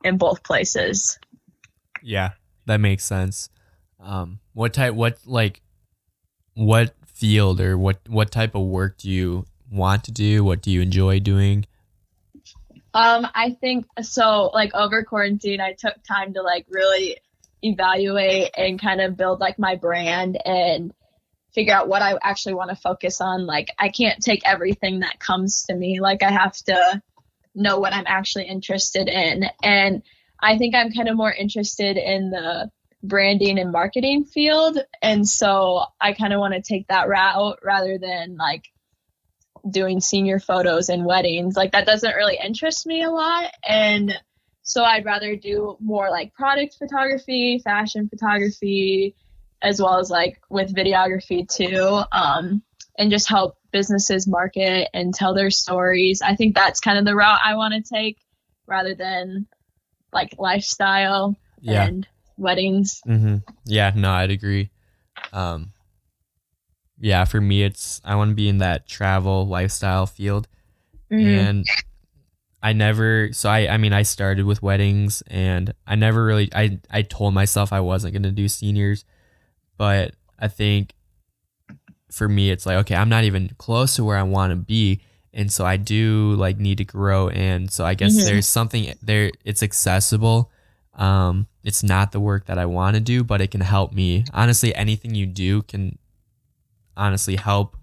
in 0.05 0.19
both 0.19 0.43
places. 0.43 1.19
Yeah, 2.03 2.33
that 2.66 2.79
makes 2.79 3.05
sense. 3.05 3.51
Um, 4.01 4.41
what 4.53 4.73
type? 4.73 4.95
What 4.95 5.19
like? 5.27 5.61
What 6.55 6.95
field 7.19 7.61
or 7.61 7.77
what? 7.77 7.99
What 8.09 8.31
type 8.31 8.55
of 8.55 8.62
work 8.62 8.99
do 8.99 9.11
you 9.11 9.45
want 9.71 10.05
to 10.05 10.12
do? 10.12 10.45
What 10.45 10.62
do 10.62 10.71
you 10.71 10.81
enjoy 10.81 11.21
doing? 11.21 11.66
Um, 12.95 13.27
I 13.35 13.57
think 13.61 13.87
so. 14.03 14.51
Like 14.55 14.75
over 14.75 15.05
quarantine, 15.05 15.61
I 15.61 15.73
took 15.73 15.95
time 16.05 16.35
to 16.35 16.43
like 16.43 16.66
really 16.71 17.19
evaluate 17.62 18.51
and 18.57 18.81
kind 18.81 19.01
of 19.01 19.16
build 19.16 19.41
like 19.41 19.59
my 19.59 19.77
brand 19.77 20.39
and 20.45 20.93
figure 21.55 21.75
out 21.75 21.89
what 21.89 22.03
I 22.03 22.16
actually 22.23 22.55
want 22.55 22.71
to 22.71 22.77
focus 22.77 23.21
on. 23.21 23.47
Like 23.47 23.69
I 23.79 23.89
can't 23.89 24.23
take 24.23 24.43
everything 24.45 25.01
that 25.01 25.19
comes 25.19 25.64
to 25.64 25.75
me. 25.75 26.01
Like 26.01 26.23
I 26.23 26.31
have 26.31 26.57
to 26.64 27.03
know 27.55 27.79
what 27.79 27.93
I'm 27.93 28.05
actually 28.07 28.45
interested 28.45 29.09
in. 29.09 29.45
And 29.62 30.03
I 30.41 30.57
think 30.57 30.75
I'm 30.75 30.93
kind 30.93 31.09
of 31.09 31.16
more 31.16 31.33
interested 31.33 31.97
in 31.97 32.31
the 32.31 32.71
branding 33.03 33.59
and 33.59 33.72
marketing 33.72 34.24
field. 34.24 34.78
And 35.03 35.28
so 35.28 35.84
I 36.01 36.12
kind 36.12 36.32
of 36.32 36.40
want 36.40 36.55
to 36.55 36.62
take 36.62 36.88
that 36.88 37.09
route 37.09 37.59
rather 37.62 37.99
than 37.99 38.36
like 38.36 38.64
doing 39.68 40.01
senior 40.01 40.40
photos 40.40 40.88
and 40.88 41.05
weddings. 41.05 41.57
Like 41.57 41.72
that 41.72 41.86
doesn't 41.86 42.14
really 42.14 42.38
interest 42.42 42.86
me 42.86 43.03
a 43.03 43.11
lot. 43.11 43.53
And 43.66 44.12
so 44.62 44.84
I'd 44.84 45.05
rather 45.05 45.36
do 45.36 45.76
more 45.80 46.11
like 46.11 46.34
product 46.34 46.76
photography, 46.78 47.61
fashion 47.64 48.09
photography, 48.09 49.14
as 49.62 49.80
well 49.80 49.99
as 49.99 50.11
like 50.11 50.40
with 50.51 50.74
videography 50.74 51.49
too. 51.49 52.03
Um, 52.12 52.62
and 52.99 53.12
just 53.12 53.28
help 53.28 53.57
businesses 53.72 54.26
market 54.26 54.88
and 54.92 55.14
tell 55.14 55.32
their 55.32 55.51
stories. 55.51 56.20
I 56.20 56.34
think 56.34 56.55
that's 56.55 56.80
kind 56.80 56.99
of 56.99 57.05
the 57.05 57.14
route 57.14 57.40
I 57.44 57.55
want 57.55 57.74
to 57.74 57.94
take 57.94 58.18
rather 58.66 58.94
than 58.94 59.46
like 60.12 60.34
lifestyle 60.38 61.36
yeah. 61.61 61.84
and 61.84 62.07
weddings. 62.39 63.03
Mm-hmm. 63.07 63.36
Yeah, 63.66 63.93
no, 63.95 64.11
I'd 64.11 64.30
agree. 64.30 64.70
Um, 65.32 65.72
yeah, 67.01 67.24
for 67.24 67.41
me, 67.41 67.62
it's 67.62 68.01
I 68.05 68.16
want 68.16 68.30
to 68.30 68.34
be 68.34 68.49
in 68.49 68.59
that 68.59 68.89
travel 68.89 69.47
lifestyle 69.47 70.07
field, 70.07 70.49
mm-hmm. 71.11 71.26
and 71.26 71.66
I 72.62 72.72
never. 72.72 73.30
So 73.32 73.49
I, 73.49 73.68
I 73.68 73.76
mean, 73.76 73.93
I 73.93 74.03
started 74.03 74.47
with 74.47 74.62
weddings, 74.62 75.22
and 75.28 75.72
I 75.86 75.95
never 75.95 76.24
really. 76.24 76.49
I, 76.55 76.78
I 76.91 77.03
told 77.03 77.34
myself 77.34 77.72
I 77.72 77.80
wasn't 77.80 78.14
gonna 78.14 78.32
do 78.32 78.49
seniors, 78.49 79.05
but 79.76 80.14
I 80.39 80.49
think 80.49 80.95
for 82.11 82.28
me, 82.28 82.51
it's 82.51 82.66
like 82.66 82.78
okay, 82.78 82.97
I'm 82.97 83.09
not 83.09 83.24
even 83.24 83.51
close 83.59 83.97
to 83.97 84.05
where 84.05 84.16
I 84.16 84.24
want 84.24 84.51
to 84.51 84.57
be, 84.57 85.03
and 85.32 85.53
so 85.53 85.64
I 85.64 85.76
do 85.76 86.34
like 86.36 86.59
need 86.59 86.78
to 86.78 86.84
grow, 86.84 87.28
and 87.28 87.70
so 87.70 87.84
I 87.84 87.95
guess 87.95 88.16
mm-hmm. 88.16 88.26
there's 88.26 88.47
something 88.47 88.93
there. 89.03 89.30
It's 89.45 89.62
accessible. 89.62 90.51
Um, 90.95 91.47
it's 91.69 91.83
not 91.83 92.12
the 92.12 92.19
work 92.19 92.47
that 92.47 92.57
I 92.57 92.64
want 92.64 92.95
to 92.95 93.01
do, 93.01 93.23
but 93.23 93.43
it 93.43 93.51
can 93.51 93.61
help 93.61 93.93
me. 93.93 94.25
Honestly, 94.33 94.75
anything 94.75 95.14
you 95.14 95.27
do 95.27 95.61
can 95.61 95.99
honestly 96.97 97.37
help 97.37 97.77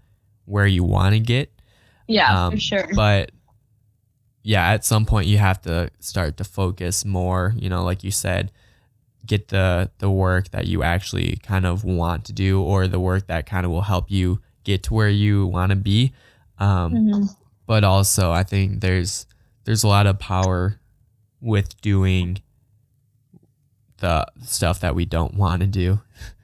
where 0.44 0.66
you 0.66 0.82
want 0.82 1.14
to 1.14 1.20
get. 1.20 1.52
Yeah, 2.08 2.46
um, 2.46 2.54
for 2.54 2.58
sure. 2.58 2.88
But 2.96 3.30
yeah, 4.42 4.72
at 4.72 4.84
some 4.84 5.06
point 5.06 5.28
you 5.28 5.38
have 5.38 5.62
to 5.62 5.88
start 6.00 6.36
to 6.38 6.44
focus 6.44 7.04
more, 7.04 7.54
you 7.56 7.68
know, 7.68 7.84
like 7.84 8.02
you 8.02 8.10
said, 8.10 8.50
get 9.24 9.48
the 9.48 9.88
the 9.98 10.10
work 10.10 10.50
that 10.50 10.66
you 10.66 10.82
actually 10.82 11.36
kind 11.36 11.64
of 11.64 11.84
want 11.84 12.24
to 12.24 12.32
do 12.32 12.60
or 12.60 12.88
the 12.88 12.98
work 12.98 13.28
that 13.28 13.46
kind 13.46 13.64
of 13.64 13.70
will 13.70 13.82
help 13.82 14.10
you 14.10 14.40
get 14.64 14.82
to 14.82 14.94
where 14.94 15.08
you 15.08 15.46
want 15.46 15.70
to 15.70 15.76
be. 15.76 16.12
Um, 16.58 16.92
mm-hmm. 16.92 17.24
but 17.66 17.84
also 17.84 18.32
I 18.32 18.42
think 18.42 18.80
there's 18.80 19.26
there's 19.62 19.84
a 19.84 19.88
lot 19.88 20.08
of 20.08 20.18
power 20.18 20.80
with 21.40 21.80
doing 21.80 22.40
the 23.98 24.26
stuff 24.42 24.80
that 24.80 24.94
we 24.94 25.04
don't 25.04 25.34
want 25.34 25.60
to 25.60 25.66
do. 25.66 26.00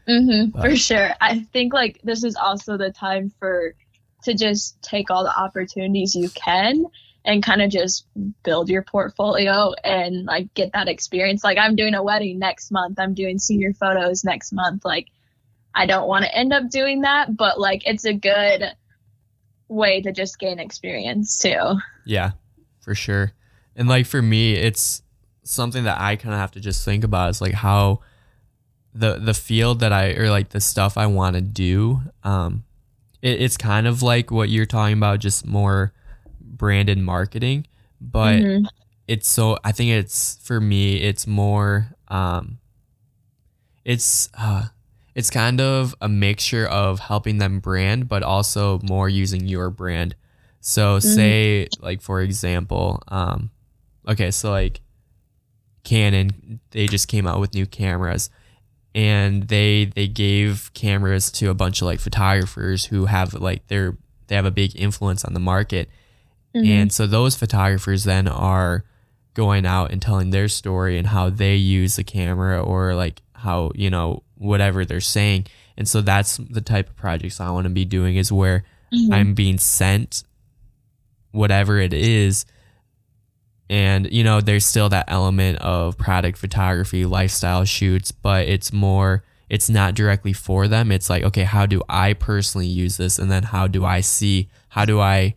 Mm-hmm, 0.09 0.61
for 0.61 0.77
sure. 0.77 1.11
I 1.21 1.41
think 1.53 1.73
like 1.73 2.01
this 2.03 2.25
is 2.25 2.37
also 2.37 2.77
the 2.77 2.91
time 2.91 3.33
for 3.39 3.75
to 4.25 4.35
just 4.35 4.81
take 4.83 5.11
all 5.11 5.25
the 5.25 5.37
opportunities 5.37 6.15
you 6.15 6.29
can 6.31 6.87
and 7.25 7.43
kind 7.43 7.63
of 7.63 7.71
just 7.71 8.07
build 8.43 8.69
your 8.69 8.83
portfolio 8.83 9.73
and 9.85 10.25
like 10.25 10.53
get 10.55 10.73
that 10.73 10.89
experience. 10.89 11.45
Like 11.45 11.59
I'm 11.59 11.77
doing 11.77 11.95
a 11.95 12.03
wedding 12.03 12.39
next 12.39 12.71
month. 12.71 12.99
I'm 12.99 13.15
doing 13.15 13.39
senior 13.39 13.73
photos 13.75 14.25
next 14.25 14.53
month. 14.53 14.85
Like 14.85 15.09
I 15.75 15.87
don't 15.87 16.09
want 16.09 16.25
to 16.25 16.35
end 16.35 16.53
up 16.53 16.69
doing 16.71 17.03
that, 17.03 17.37
but 17.37 17.59
like 17.59 17.87
it's 17.87 18.05
a 18.05 18.13
good 18.13 18.65
way 19.69 20.03
to 20.03 20.13
just 20.13 20.39
gain 20.39 20.59
experience 20.59 21.39
too. 21.39 21.77
Yeah, 22.05 22.33
for 22.81 22.95
sure. 22.95 23.33
And 23.75 23.89
like 23.89 24.07
for 24.07 24.21
me, 24.21 24.55
it's 24.55 25.02
something 25.45 25.85
that 25.85 26.01
I 26.01 26.17
kind 26.17 26.35
of 26.35 26.41
have 26.41 26.53
to 26.53 26.61
just 26.61 26.85
think 26.85 27.05
about 27.05 27.31
is 27.31 27.41
like 27.41 27.55
how 27.55 28.01
the 28.95 29.19
the 29.19 29.35
field 29.35 29.81
that 29.81 29.93
I 29.93 30.13
or 30.13 30.31
like 30.31 30.51
the 30.51 30.61
stuff 30.61 30.97
I 30.97 31.07
want 31.07 31.35
to 31.35 31.43
do. 31.43 32.01
Um, 32.25 32.65
it, 33.21 33.41
it's 33.41 33.57
kind 33.57 33.87
of 33.87 34.03
like 34.03 34.31
what 34.31 34.49
you're 34.49 34.67
talking 34.67 34.97
about, 34.97 35.21
just 35.21 35.47
more 35.47 35.93
branded 36.41 36.99
marketing, 36.99 37.67
but 38.01 38.37
mm-hmm. 38.37 38.67
it's 39.09 39.29
so 39.29 39.59
I 39.65 39.73
think 39.73 39.91
it's 39.91 40.39
for 40.43 40.61
me 40.61 40.97
it's 40.97 41.27
more 41.27 41.89
um, 42.09 42.59
it's 43.85 44.29
uh, 44.37 44.67
it's 45.15 45.31
kind 45.31 45.61
of 45.61 45.95
a 46.01 46.09
mixture 46.09 46.67
of 46.67 47.01
helping 47.01 47.39
them 47.39 47.61
brand, 47.61 48.09
but 48.09 48.23
also 48.23 48.81
more 48.83 49.09
using 49.09 49.47
your 49.47 49.71
brand. 49.71 50.15
So 50.61 50.99
mm-hmm. 50.99 51.09
say 51.09 51.69
like 51.81 52.03
for 52.03 52.21
example, 52.21 53.03
um, 53.09 53.51
okay, 54.07 54.31
so 54.31 54.51
like 54.51 54.81
Canon, 55.85 56.61
they 56.71 56.87
just 56.87 57.09
came 57.09 57.27
out 57.27 57.41
with 57.41 57.55
new 57.55 57.67
cameras 57.67 58.31
and 58.95 59.45
they 59.49 59.87
they 59.87 60.07
gave 60.07 60.71
cameras 60.75 61.31
to 61.31 61.51
a 61.51 61.55
bunch 61.55 61.81
of 61.81 61.87
like 61.87 62.01
photographers 62.01 62.87
who 62.87 63.07
have 63.07 63.35
like 63.35 63.67
they're 63.69 63.97
they 64.27 64.35
have 64.35 64.45
a 64.45 64.51
big 64.51 64.79
influence 64.79 65.25
on 65.25 65.35
the 65.35 65.41
market 65.41 65.89
mm-hmm. 66.55 66.67
and 66.67 66.93
so 66.93 67.07
those 67.07 67.35
photographers 67.35 68.05
then 68.05 68.29
are 68.29 68.85
going 69.35 69.65
out 69.65 69.91
and 69.91 70.03
telling 70.03 70.31
their 70.31 70.49
story 70.49 70.99
and 70.99 71.07
how 71.07 71.31
they 71.31 71.57
use 71.57 71.97
the 71.97 72.05
camera 72.05 72.61
or 72.61 72.95
like 72.95 73.23
how 73.35 73.71
you 73.75 73.89
know 73.89 74.23
whatever 74.37 74.85
they're 74.85 75.01
saying 75.01 75.47
and 75.77 75.89
so 75.89 76.01
that's 76.03 76.37
the 76.37 76.61
type 76.61 76.91
of 76.91 76.97
projects 76.97 77.41
i 77.41 77.51
want 77.51 77.65
to 77.65 77.71
be 77.71 77.85
doing 77.85 78.17
is 78.17 78.31
where 78.31 78.65
mm-hmm. 78.93 79.13
i'm 79.13 79.33
being 79.33 79.57
sent 79.57 80.23
whatever 81.31 81.79
it 81.79 81.95
is 81.95 82.45
and 83.71 84.11
you 84.13 84.25
know 84.25 84.41
there's 84.41 84.67
still 84.67 84.89
that 84.89 85.05
element 85.09 85.59
of 85.59 85.97
product 85.97 86.39
photography 86.39 87.05
lifestyle 87.05 87.65
shoots 87.65 88.13
but 88.13 88.47
it's 88.47 88.73
more 88.73 89.25
it's 89.53 89.69
not 89.69 89.95
directly 89.95 90.33
for 90.33 90.67
them. 90.67 90.91
It's 90.91 91.11
like 91.11 91.23
okay 91.25 91.45
how 91.45 91.67
do 91.67 91.83
i 91.89 92.15
personally 92.15 92.67
use 92.67 92.97
this? 92.97 93.19
And 93.19 93.31
then 93.31 93.43
how 93.43 93.67
do 93.67 93.85
i 93.85 94.01
see 94.01 94.49
how 94.71 94.87
do 94.87 94.99
i 94.99 95.35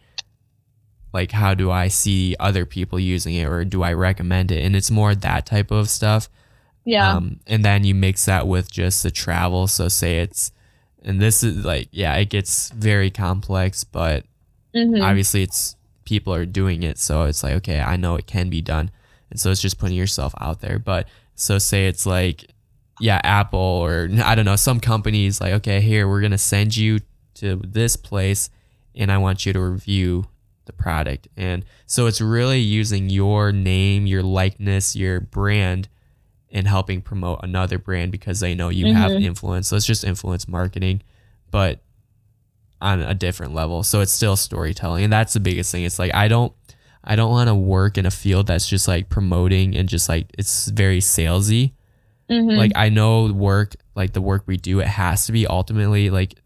like 1.13 1.31
how 1.31 1.53
do 1.53 1.69
i 1.69 1.89
see 1.89 2.35
other 2.39 2.65
people 2.65 2.97
using 2.99 3.35
it 3.35 3.45
or 3.45 3.65
do 3.65 3.83
i 3.83 3.91
recommend 3.91 4.51
it? 4.51 4.63
And 4.63 4.73
it's 4.73 4.89
more 4.89 5.15
that 5.15 5.45
type 5.45 5.69
of 5.69 5.89
stuff. 5.89 6.29
Yeah. 6.85 7.13
Um, 7.13 7.41
and 7.45 7.65
then 7.65 7.83
you 7.83 7.93
mix 7.93 8.25
that 8.25 8.47
with 8.47 8.71
just 8.71 9.03
the 9.03 9.11
travel. 9.11 9.67
So 9.67 9.89
say 9.89 10.19
it's 10.19 10.51
and 11.03 11.21
this 11.21 11.43
is 11.43 11.65
like 11.65 11.89
yeah 11.91 12.15
it 12.15 12.29
gets 12.29 12.69
very 12.71 13.11
complex 13.11 13.83
but 13.83 14.25
mm-hmm. 14.73 15.01
obviously 15.01 15.43
it's 15.43 15.75
people 16.05 16.33
are 16.33 16.45
doing 16.45 16.83
it. 16.83 16.97
So 16.97 17.23
it's 17.23 17.43
like, 17.43 17.53
okay, 17.55 17.81
I 17.81 17.97
know 17.97 18.15
it 18.15 18.27
can 18.27 18.49
be 18.49 18.61
done. 18.61 18.91
And 19.29 19.39
so 19.39 19.51
it's 19.51 19.61
just 19.61 19.79
putting 19.79 19.97
yourself 19.97 20.33
out 20.39 20.61
there. 20.61 20.79
But 20.79 21.07
so 21.35 21.57
say 21.57 21.87
it's 21.87 22.05
like 22.05 22.45
yeah, 22.99 23.19
Apple 23.23 23.59
or 23.59 24.09
I 24.23 24.35
don't 24.35 24.45
know, 24.45 24.55
some 24.55 24.79
companies 24.79 25.41
like, 25.41 25.53
okay, 25.53 25.81
here 25.81 26.07
we're 26.07 26.21
gonna 26.21 26.37
send 26.37 26.75
you 26.75 26.99
to 27.35 27.57
this 27.57 27.95
place, 27.95 28.49
and 28.93 29.11
I 29.11 29.17
want 29.17 29.45
you 29.45 29.53
to 29.53 29.59
review 29.59 30.27
the 30.65 30.73
product. 30.73 31.27
And 31.35 31.65
so 31.85 32.07
it's 32.07 32.21
really 32.21 32.59
using 32.59 33.09
your 33.09 33.51
name, 33.51 34.07
your 34.07 34.23
likeness, 34.23 34.95
your 34.95 35.19
brand, 35.19 35.89
and 36.49 36.67
helping 36.67 37.01
promote 37.01 37.41
another 37.43 37.77
brand 37.77 38.11
because 38.11 38.39
they 38.39 38.55
know 38.55 38.69
you 38.69 38.85
mm-hmm. 38.85 38.95
have 38.95 39.11
influence. 39.11 39.67
So 39.67 39.75
it's 39.75 39.85
just 39.85 40.03
influence 40.03 40.47
marketing, 40.47 41.03
but 41.51 41.81
on 42.81 43.01
a 43.01 43.13
different 43.13 43.53
level. 43.53 43.83
So 43.83 44.01
it's 44.01 44.11
still 44.11 44.35
storytelling, 44.35 45.05
and 45.05 45.13
that's 45.13 45.33
the 45.33 45.39
biggest 45.39 45.71
thing. 45.71 45.83
It's 45.83 45.99
like 45.99 46.13
I 46.13 46.27
don't. 46.27 46.53
I 47.07 47.15
don't 47.15 47.29
want 47.29 47.49
to 47.49 47.55
work 47.55 47.99
in 47.99 48.07
a 48.07 48.11
field 48.11 48.47
that's 48.47 48.67
just 48.67 48.87
like 48.87 49.09
promoting 49.09 49.77
and 49.77 49.87
just 49.87 50.09
like 50.09 50.25
it's 50.39 50.67
very 50.69 50.99
salesy. 50.99 51.73
Mm-hmm. 52.29 52.57
Like 52.57 52.71
I 52.75 52.89
know 52.89 53.31
work, 53.31 53.75
like 53.93 54.13
the 54.13 54.21
work 54.21 54.43
we 54.47 54.57
do, 54.57 54.79
it 54.79 54.87
has 54.87 55.27
to 55.27 55.31
be 55.31 55.45
ultimately 55.45 56.09
like 56.09 56.39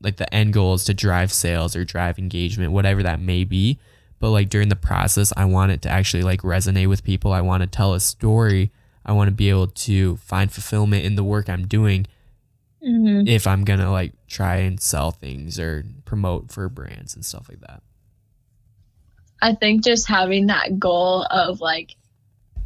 like 0.00 0.16
the 0.16 0.32
end 0.32 0.52
goal 0.52 0.74
is 0.74 0.84
to 0.84 0.94
drive 0.94 1.32
sales 1.32 1.76
or 1.76 1.84
drive 1.84 2.18
engagement, 2.18 2.72
whatever 2.72 3.02
that 3.02 3.20
may 3.20 3.44
be. 3.44 3.78
But 4.18 4.30
like 4.30 4.48
during 4.48 4.68
the 4.68 4.76
process, 4.76 5.32
I 5.36 5.44
want 5.44 5.72
it 5.72 5.82
to 5.82 5.90
actually 5.90 6.22
like 6.22 6.40
resonate 6.40 6.88
with 6.88 7.04
people. 7.04 7.32
I 7.32 7.40
want 7.40 7.62
to 7.62 7.66
tell 7.66 7.94
a 7.94 8.00
story. 8.00 8.72
I 9.04 9.12
want 9.12 9.28
to 9.28 9.34
be 9.34 9.50
able 9.50 9.68
to 9.68 10.16
find 10.16 10.50
fulfillment 10.50 11.04
in 11.04 11.16
the 11.16 11.24
work 11.24 11.48
I'm 11.48 11.66
doing. 11.66 12.06
Mm-hmm. 12.82 13.28
If 13.28 13.46
I'm 13.46 13.64
gonna 13.64 13.90
like 13.90 14.12
try 14.28 14.56
and 14.56 14.80
sell 14.80 15.10
things 15.10 15.58
or 15.58 15.84
promote 16.04 16.52
for 16.52 16.68
brands 16.68 17.14
and 17.14 17.24
stuff 17.24 17.48
like 17.48 17.60
that. 17.60 17.82
I 19.40 19.54
think 19.54 19.84
just 19.84 20.08
having 20.08 20.46
that 20.46 20.78
goal 20.78 21.22
of 21.22 21.60
like 21.60 21.94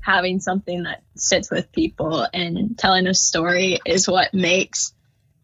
having 0.00 0.40
something 0.40 0.82
that 0.82 1.02
sits 1.16 1.50
with 1.50 1.70
people 1.72 2.26
and 2.32 2.76
telling 2.76 3.06
a 3.06 3.14
story 3.14 3.78
is 3.86 4.08
what 4.08 4.34
makes 4.34 4.92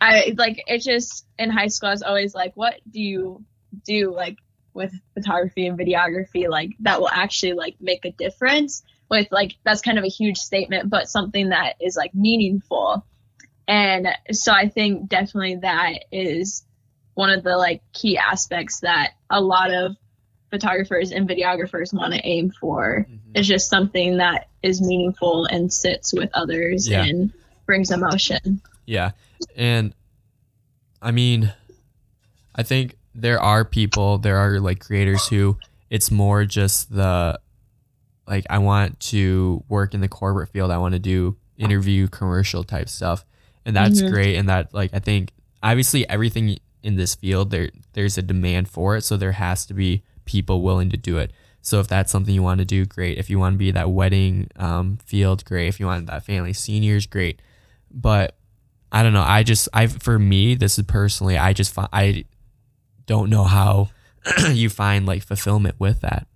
I 0.00 0.34
like 0.36 0.62
it's 0.66 0.84
just 0.84 1.26
in 1.38 1.50
high 1.50 1.68
school 1.68 1.90
I 1.90 1.92
was 1.92 2.02
always 2.02 2.34
like 2.34 2.52
what 2.54 2.74
do 2.90 3.00
you 3.00 3.44
do 3.84 4.12
like 4.14 4.36
with 4.74 4.92
photography 5.14 5.66
and 5.66 5.78
videography 5.78 6.48
like 6.48 6.70
that 6.80 7.00
will 7.00 7.08
actually 7.08 7.52
like 7.52 7.76
make 7.80 8.04
a 8.04 8.10
difference 8.10 8.82
with 9.08 9.28
like 9.30 9.56
that's 9.64 9.80
kind 9.80 9.98
of 9.98 10.04
a 10.04 10.08
huge 10.08 10.38
statement 10.38 10.90
but 10.90 11.08
something 11.08 11.50
that 11.50 11.76
is 11.80 11.96
like 11.96 12.14
meaningful 12.14 13.04
and 13.68 14.08
so 14.32 14.52
I 14.52 14.68
think 14.68 15.08
definitely 15.08 15.56
that 15.56 16.06
is 16.10 16.64
one 17.14 17.30
of 17.30 17.44
the 17.44 17.56
like 17.56 17.82
key 17.92 18.16
aspects 18.16 18.80
that 18.80 19.12
a 19.28 19.40
lot 19.40 19.72
of 19.72 19.96
photographers 20.50 21.12
and 21.12 21.28
videographers 21.28 21.92
want 21.92 22.14
to 22.14 22.26
aim 22.26 22.50
for. 22.50 23.06
Mm-hmm. 23.08 23.32
It's 23.34 23.46
just 23.46 23.68
something 23.68 24.16
that 24.16 24.48
is 24.62 24.80
meaningful 24.80 25.44
and 25.44 25.70
sits 25.70 26.14
with 26.14 26.30
others 26.32 26.88
yeah. 26.88 27.04
and 27.04 27.32
brings 27.66 27.90
emotion. 27.90 28.62
Yeah. 28.86 29.10
And 29.54 29.94
I 31.02 31.10
mean, 31.10 31.52
I 32.54 32.62
think 32.62 32.96
there 33.14 33.40
are 33.40 33.64
people, 33.64 34.18
there 34.18 34.38
are 34.38 34.58
like 34.58 34.80
creators 34.80 35.28
who 35.28 35.58
it's 35.90 36.10
more 36.10 36.44
just 36.44 36.94
the 36.94 37.38
like 38.26 38.46
I 38.48 38.58
want 38.58 39.00
to 39.00 39.64
work 39.68 39.92
in 39.92 40.00
the 40.00 40.08
corporate 40.08 40.50
field. 40.50 40.70
I 40.70 40.78
want 40.78 40.92
to 40.92 40.98
do 40.98 41.36
interview 41.56 42.08
commercial 42.08 42.64
type 42.64 42.88
stuff. 42.88 43.24
And 43.68 43.76
that's 43.76 44.00
mm-hmm. 44.00 44.14
great 44.14 44.36
and 44.36 44.48
that 44.48 44.72
like 44.72 44.94
I 44.94 44.98
think 44.98 45.30
obviously 45.62 46.08
everything 46.08 46.56
in 46.82 46.96
this 46.96 47.14
field 47.14 47.50
there 47.50 47.68
there's 47.92 48.16
a 48.16 48.22
demand 48.22 48.70
for 48.70 48.96
it, 48.96 49.02
so 49.02 49.18
there 49.18 49.32
has 49.32 49.66
to 49.66 49.74
be 49.74 50.02
people 50.24 50.62
willing 50.62 50.88
to 50.88 50.96
do 50.96 51.18
it. 51.18 51.32
So 51.60 51.78
if 51.80 51.86
that's 51.86 52.10
something 52.10 52.34
you 52.34 52.42
want 52.42 52.60
to 52.60 52.64
do, 52.64 52.86
great. 52.86 53.18
If 53.18 53.28
you 53.28 53.38
want 53.38 53.52
to 53.54 53.58
be 53.58 53.70
that 53.72 53.90
wedding 53.90 54.48
um, 54.56 54.96
field, 55.04 55.44
great. 55.44 55.68
If 55.68 55.78
you 55.78 55.84
want 55.84 56.06
that 56.06 56.24
family 56.24 56.54
seniors, 56.54 57.04
great. 57.04 57.42
But 57.90 58.38
I 58.90 59.02
don't 59.02 59.12
know. 59.12 59.24
I 59.26 59.42
just 59.42 59.68
I 59.74 59.86
for 59.86 60.18
me, 60.18 60.54
this 60.54 60.78
is 60.78 60.86
personally, 60.86 61.36
I 61.36 61.52
just 61.52 61.74
find 61.74 61.90
I 61.92 62.24
don't 63.04 63.28
know 63.28 63.44
how 63.44 63.90
you 64.50 64.70
find 64.70 65.04
like 65.04 65.22
fulfillment 65.22 65.76
with 65.78 66.00
that, 66.00 66.26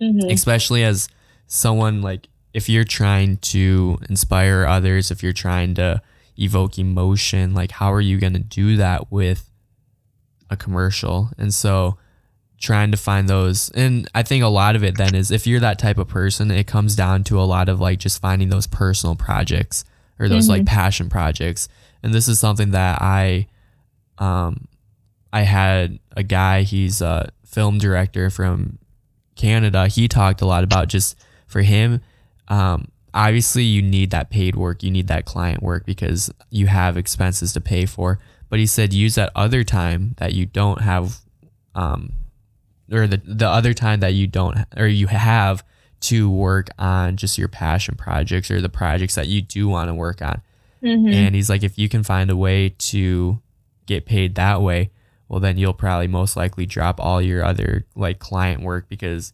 mm-hmm. 0.00 0.30
especially 0.30 0.84
as 0.84 1.08
someone 1.48 2.00
like 2.00 2.28
if 2.52 2.68
you're 2.68 2.84
trying 2.84 3.38
to 3.38 3.98
inspire 4.08 4.64
others, 4.66 5.10
if 5.10 5.20
you're 5.20 5.32
trying 5.32 5.74
to 5.74 6.00
evoke 6.38 6.78
emotion, 6.78 7.54
like 7.54 7.72
how 7.72 7.92
are 7.92 8.00
you 8.00 8.18
going 8.18 8.32
to 8.32 8.38
do 8.38 8.76
that 8.76 9.10
with 9.10 9.50
a 10.50 10.56
commercial? 10.56 11.30
And 11.38 11.52
so 11.52 11.98
trying 12.64 12.90
to 12.90 12.96
find 12.96 13.28
those 13.28 13.68
and 13.70 14.08
i 14.14 14.22
think 14.22 14.42
a 14.42 14.48
lot 14.48 14.74
of 14.74 14.82
it 14.82 14.96
then 14.96 15.14
is 15.14 15.30
if 15.30 15.46
you're 15.46 15.60
that 15.60 15.78
type 15.78 15.98
of 15.98 16.08
person 16.08 16.50
it 16.50 16.66
comes 16.66 16.96
down 16.96 17.22
to 17.22 17.38
a 17.38 17.42
lot 17.42 17.68
of 17.68 17.78
like 17.78 17.98
just 17.98 18.22
finding 18.22 18.48
those 18.48 18.66
personal 18.66 19.14
projects 19.14 19.84
or 20.18 20.28
those 20.28 20.44
mm-hmm. 20.44 20.52
like 20.52 20.66
passion 20.66 21.10
projects 21.10 21.68
and 22.02 22.14
this 22.14 22.26
is 22.26 22.40
something 22.40 22.70
that 22.70 23.02
i 23.02 23.46
um 24.18 24.66
i 25.32 25.42
had 25.42 25.98
a 26.16 26.22
guy 26.22 26.62
he's 26.62 27.02
a 27.02 27.28
film 27.44 27.76
director 27.76 28.30
from 28.30 28.78
canada 29.36 29.86
he 29.88 30.08
talked 30.08 30.40
a 30.40 30.46
lot 30.46 30.64
about 30.64 30.88
just 30.88 31.18
for 31.46 31.60
him 31.60 32.00
um 32.48 32.88
obviously 33.14 33.62
you 33.62 33.80
need 33.80 34.10
that 34.10 34.28
paid 34.28 34.54
work 34.56 34.82
you 34.82 34.90
need 34.90 35.08
that 35.08 35.24
client 35.24 35.62
work 35.62 35.86
because 35.86 36.30
you 36.50 36.66
have 36.66 36.96
expenses 36.96 37.52
to 37.52 37.60
pay 37.60 37.86
for 37.86 38.18
but 38.50 38.58
he 38.58 38.66
said 38.66 38.92
use 38.92 39.14
that 39.14 39.30
other 39.34 39.64
time 39.64 40.14
that 40.18 40.34
you 40.34 40.44
don't 40.44 40.82
have 40.82 41.20
um, 41.74 42.12
or 42.92 43.06
the 43.06 43.20
the 43.24 43.48
other 43.48 43.72
time 43.72 44.00
that 44.00 44.12
you 44.14 44.26
don't 44.26 44.58
or 44.76 44.86
you 44.86 45.06
have 45.06 45.64
to 46.04 46.30
work 46.30 46.68
on 46.78 47.16
just 47.16 47.38
your 47.38 47.48
passion 47.48 47.94
projects 47.94 48.50
or 48.50 48.60
the 48.60 48.68
projects 48.68 49.14
that 49.14 49.26
you 49.26 49.40
do 49.40 49.68
want 49.68 49.88
to 49.88 49.94
work 49.94 50.20
on. 50.20 50.42
Mm-hmm. 50.82 51.08
And 51.08 51.34
he's 51.34 51.48
like, 51.48 51.62
if 51.62 51.78
you 51.78 51.88
can 51.88 52.02
find 52.02 52.30
a 52.30 52.36
way 52.36 52.74
to 52.78 53.40
get 53.86 54.04
paid 54.04 54.34
that 54.34 54.60
way, 54.60 54.90
well, 55.28 55.40
then 55.40 55.56
you'll 55.56 55.72
probably 55.72 56.06
most 56.06 56.36
likely 56.36 56.66
drop 56.66 57.00
all 57.00 57.22
your 57.22 57.42
other 57.42 57.86
like 57.96 58.18
client 58.18 58.62
work 58.62 58.86
because, 58.90 59.32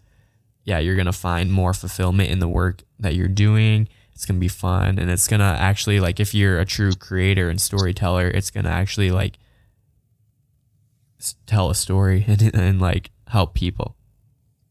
yeah, 0.65 0.79
you're 0.79 0.97
gonna 0.97 1.13
find 1.13 1.53
more 1.53 1.75
fulfillment 1.75 2.31
in 2.31 2.39
the 2.39 2.49
work 2.49 2.83
that 2.99 3.15
you're 3.15 3.29
doing. 3.29 3.89
It's 4.15 4.27
gonna 4.27 4.39
be 4.39 4.49
fun, 4.49 4.99
and 4.99 5.11
it's 5.11 5.29
gonna 5.29 5.57
actually 5.59 6.01
like 6.01 6.21
if 6.21 6.35
you're 6.35 6.59
a 6.59 6.65
true 6.65 6.95
creator 6.95 7.49
and 7.49 7.61
storyteller, 7.61 8.29
it's 8.29 8.51
gonna 8.51 8.71
actually 8.71 9.11
like 9.11 9.39
tell 11.47 11.71
a 11.71 11.75
story 11.75 12.25
and, 12.29 12.55
and 12.55 12.81
like 12.81 13.11
help 13.29 13.55
people. 13.55 13.97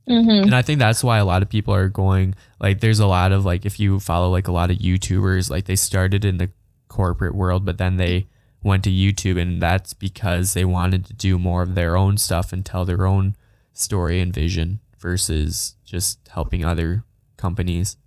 Mm-hmm. 0.07 0.45
And 0.45 0.55
I 0.55 0.63
think 0.63 0.79
that's 0.79 1.03
why 1.03 1.19
a 1.19 1.25
lot 1.25 1.43
of 1.43 1.49
people 1.49 1.73
are 1.73 1.87
going 1.87 2.33
like 2.59 2.79
there's 2.79 2.99
a 2.99 3.05
lot 3.05 3.31
of 3.31 3.45
like 3.45 3.65
if 3.65 3.79
you 3.79 3.99
follow 3.99 4.31
like 4.31 4.47
a 4.47 4.51
lot 4.51 4.71
of 4.71 4.77
YouTubers 4.77 5.51
like 5.51 5.65
they 5.65 5.75
started 5.75 6.25
in 6.25 6.37
the 6.37 6.49
corporate 6.87 7.35
world 7.35 7.63
but 7.63 7.77
then 7.77 7.97
they 7.97 8.27
went 8.63 8.83
to 8.83 8.89
YouTube 8.89 9.39
and 9.39 9.61
that's 9.61 9.93
because 9.93 10.55
they 10.55 10.65
wanted 10.65 11.05
to 11.05 11.13
do 11.13 11.37
more 11.37 11.61
of 11.61 11.75
their 11.75 11.95
own 11.95 12.17
stuff 12.17 12.51
and 12.51 12.65
tell 12.65 12.85
their 12.85 13.05
own 13.05 13.35
story 13.71 14.19
and 14.19 14.33
vision 14.33 14.79
versus 14.97 15.75
just 15.89 16.19
helping 16.29 16.63
other 16.63 17.03
companies. 17.37 17.97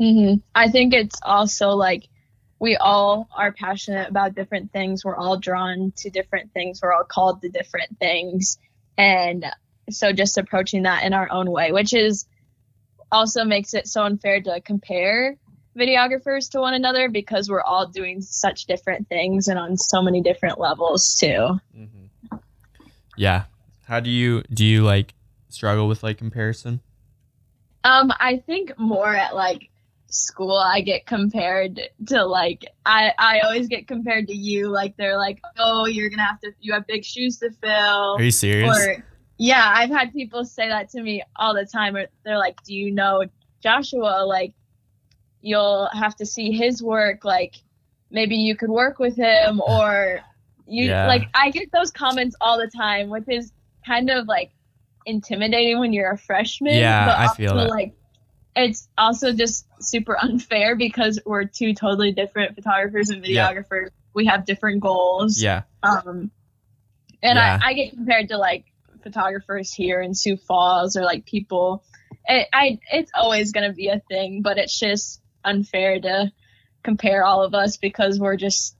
Mm-hmm. 0.00 0.36
I 0.54 0.68
think 0.68 0.94
it's 0.94 1.18
also 1.22 1.70
like 1.70 2.08
we 2.58 2.76
all 2.76 3.28
are 3.36 3.52
passionate 3.52 4.08
about 4.08 4.34
different 4.34 4.72
things. 4.72 5.04
We're 5.04 5.16
all 5.16 5.38
drawn 5.38 5.92
to 5.96 6.10
different 6.10 6.52
things. 6.52 6.80
We're 6.82 6.92
all 6.92 7.04
called 7.04 7.42
to 7.42 7.48
different 7.48 7.98
things. 7.98 8.58
And 8.96 9.44
so 9.90 10.12
just 10.12 10.38
approaching 10.38 10.84
that 10.84 11.04
in 11.04 11.12
our 11.12 11.30
own 11.30 11.50
way, 11.50 11.72
which 11.72 11.94
is 11.94 12.26
also 13.10 13.44
makes 13.44 13.74
it 13.74 13.88
so 13.88 14.04
unfair 14.04 14.40
to 14.40 14.60
compare 14.60 15.36
videographers 15.76 16.50
to 16.50 16.60
one 16.60 16.74
another 16.74 17.08
because 17.08 17.48
we're 17.48 17.62
all 17.62 17.86
doing 17.86 18.20
such 18.20 18.66
different 18.66 19.08
things 19.08 19.48
and 19.48 19.58
on 19.58 19.76
so 19.76 20.02
many 20.02 20.20
different 20.20 20.58
levels 20.58 21.14
too. 21.14 21.58
Mm-hmm. 21.76 22.36
Yeah. 23.16 23.44
How 23.86 24.00
do 24.00 24.10
you 24.10 24.42
do 24.52 24.64
you 24.64 24.82
like 24.82 25.14
struggle 25.48 25.88
with 25.88 26.02
like 26.02 26.18
comparison? 26.18 26.80
Um, 27.84 28.12
I 28.20 28.42
think 28.46 28.78
more 28.78 29.14
at 29.14 29.34
like 29.34 29.70
school 30.08 30.56
I 30.56 30.80
get 30.80 31.06
compared 31.06 31.80
to 32.08 32.24
like 32.24 32.66
I 32.84 33.12
I 33.16 33.40
always 33.40 33.68
get 33.68 33.86
compared 33.86 34.26
to 34.28 34.34
you 34.34 34.68
like 34.68 34.96
they're 34.96 35.16
like 35.16 35.40
oh 35.56 35.86
you're 35.86 36.10
gonna 36.10 36.24
have 36.24 36.40
to 36.40 36.50
you 36.60 36.72
have 36.72 36.86
big 36.86 37.04
shoes 37.04 37.38
to 37.38 37.50
fill. 37.50 38.16
Are 38.16 38.22
you 38.22 38.30
serious? 38.30 38.76
Or 38.76 39.04
yeah, 39.42 39.72
I've 39.74 39.88
had 39.88 40.12
people 40.12 40.44
say 40.44 40.68
that 40.68 40.90
to 40.90 41.00
me 41.00 41.22
all 41.34 41.54
the 41.54 41.64
time. 41.64 41.96
or 41.96 42.04
They're 42.26 42.36
like, 42.36 42.62
"Do 42.62 42.74
you 42.74 42.90
know 42.90 43.24
Joshua? 43.62 44.26
Like, 44.26 44.52
you'll 45.40 45.88
have 45.94 46.14
to 46.16 46.26
see 46.26 46.52
his 46.52 46.82
work. 46.82 47.24
Like, 47.24 47.54
maybe 48.10 48.36
you 48.36 48.54
could 48.54 48.68
work 48.68 48.98
with 48.98 49.16
him, 49.16 49.62
or 49.66 50.20
you 50.66 50.84
yeah. 50.90 51.06
like." 51.06 51.22
I 51.32 51.50
get 51.52 51.72
those 51.72 51.90
comments 51.90 52.36
all 52.42 52.58
the 52.58 52.68
time, 52.68 53.08
which 53.08 53.24
is 53.28 53.50
kind 53.86 54.10
of 54.10 54.26
like 54.28 54.50
intimidating 55.10 55.78
when 55.78 55.92
you're 55.92 56.12
a 56.12 56.18
freshman. 56.18 56.74
Yeah, 56.74 57.06
but 57.06 57.18
I 57.18 57.34
feel 57.34 57.54
that. 57.56 57.68
Like, 57.68 57.94
it's 58.56 58.88
also 58.98 59.32
just 59.32 59.66
super 59.80 60.16
unfair 60.20 60.76
because 60.76 61.20
we're 61.24 61.44
two 61.44 61.74
totally 61.74 62.12
different 62.12 62.54
photographers 62.54 63.10
and 63.10 63.22
videographers. 63.22 63.86
Yeah. 63.86 63.88
We 64.14 64.26
have 64.26 64.44
different 64.44 64.80
goals. 64.80 65.40
Yeah. 65.40 65.62
Um, 65.82 66.30
and 67.22 67.36
yeah. 67.36 67.58
I, 67.62 67.68
I 67.68 67.72
get 67.74 67.92
compared 67.92 68.28
to 68.28 68.38
like 68.38 68.64
photographers 69.02 69.72
here 69.72 70.00
in 70.00 70.14
Sioux 70.14 70.36
Falls 70.36 70.96
or 70.96 71.02
like 71.02 71.26
people. 71.26 71.84
It, 72.26 72.48
I 72.52 72.80
it's 72.90 73.12
always 73.14 73.52
gonna 73.52 73.72
be 73.72 73.88
a 73.88 74.00
thing, 74.08 74.42
but 74.42 74.58
it's 74.58 74.78
just 74.78 75.20
unfair 75.44 76.00
to 76.00 76.32
compare 76.82 77.24
all 77.24 77.44
of 77.44 77.54
us 77.54 77.76
because 77.76 78.18
we're 78.18 78.36
just 78.36 78.76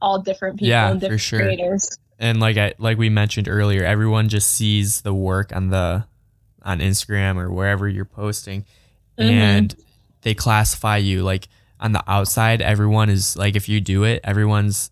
all 0.00 0.20
different 0.20 0.56
people 0.56 0.68
Yeah, 0.68 0.90
and 0.90 1.00
for 1.00 1.00
different 1.00 1.20
sure. 1.20 1.38
creators. 1.40 1.98
And 2.18 2.40
like 2.40 2.56
I 2.56 2.74
like 2.78 2.98
we 2.98 3.08
mentioned 3.08 3.48
earlier, 3.48 3.84
everyone 3.84 4.28
just 4.28 4.50
sees 4.52 5.00
the 5.02 5.14
work 5.14 5.54
on 5.54 5.70
the 5.70 6.04
on 6.62 6.78
Instagram 6.80 7.36
or 7.36 7.50
wherever 7.50 7.88
you're 7.88 8.04
posting, 8.04 8.64
Mhm. 9.18 9.30
and 9.30 9.76
they 10.22 10.34
classify 10.34 10.96
you 10.96 11.22
like 11.22 11.48
on 11.80 11.92
the 11.92 12.02
outside. 12.10 12.62
Everyone 12.62 13.10
is 13.10 13.36
like, 13.36 13.56
if 13.56 13.68
you 13.68 13.80
do 13.80 14.04
it, 14.04 14.20
everyone's 14.24 14.90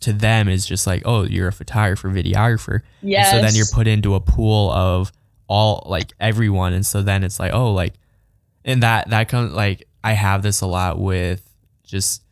to 0.00 0.12
them 0.12 0.48
is 0.48 0.64
just 0.66 0.86
like, 0.86 1.02
oh, 1.06 1.24
you're 1.24 1.48
a 1.48 1.52
photographer, 1.52 2.08
videographer. 2.08 2.82
And 3.02 3.26
so 3.36 3.42
then 3.42 3.54
you're 3.56 3.66
put 3.72 3.86
into 3.88 4.14
a 4.14 4.20
pool 4.20 4.70
of 4.70 5.10
all 5.48 5.82
like 5.86 6.12
everyone, 6.20 6.72
and 6.74 6.84
so 6.86 7.02
then 7.02 7.24
it's 7.24 7.40
like, 7.40 7.52
oh, 7.52 7.72
like, 7.72 7.94
and 8.64 8.82
that 8.82 9.08
that 9.10 9.28
comes 9.28 9.52
like 9.54 9.88
I 10.04 10.12
have 10.12 10.42
this 10.42 10.60
a 10.60 10.66
lot 10.66 10.98
with 11.00 11.42
just 11.84 12.22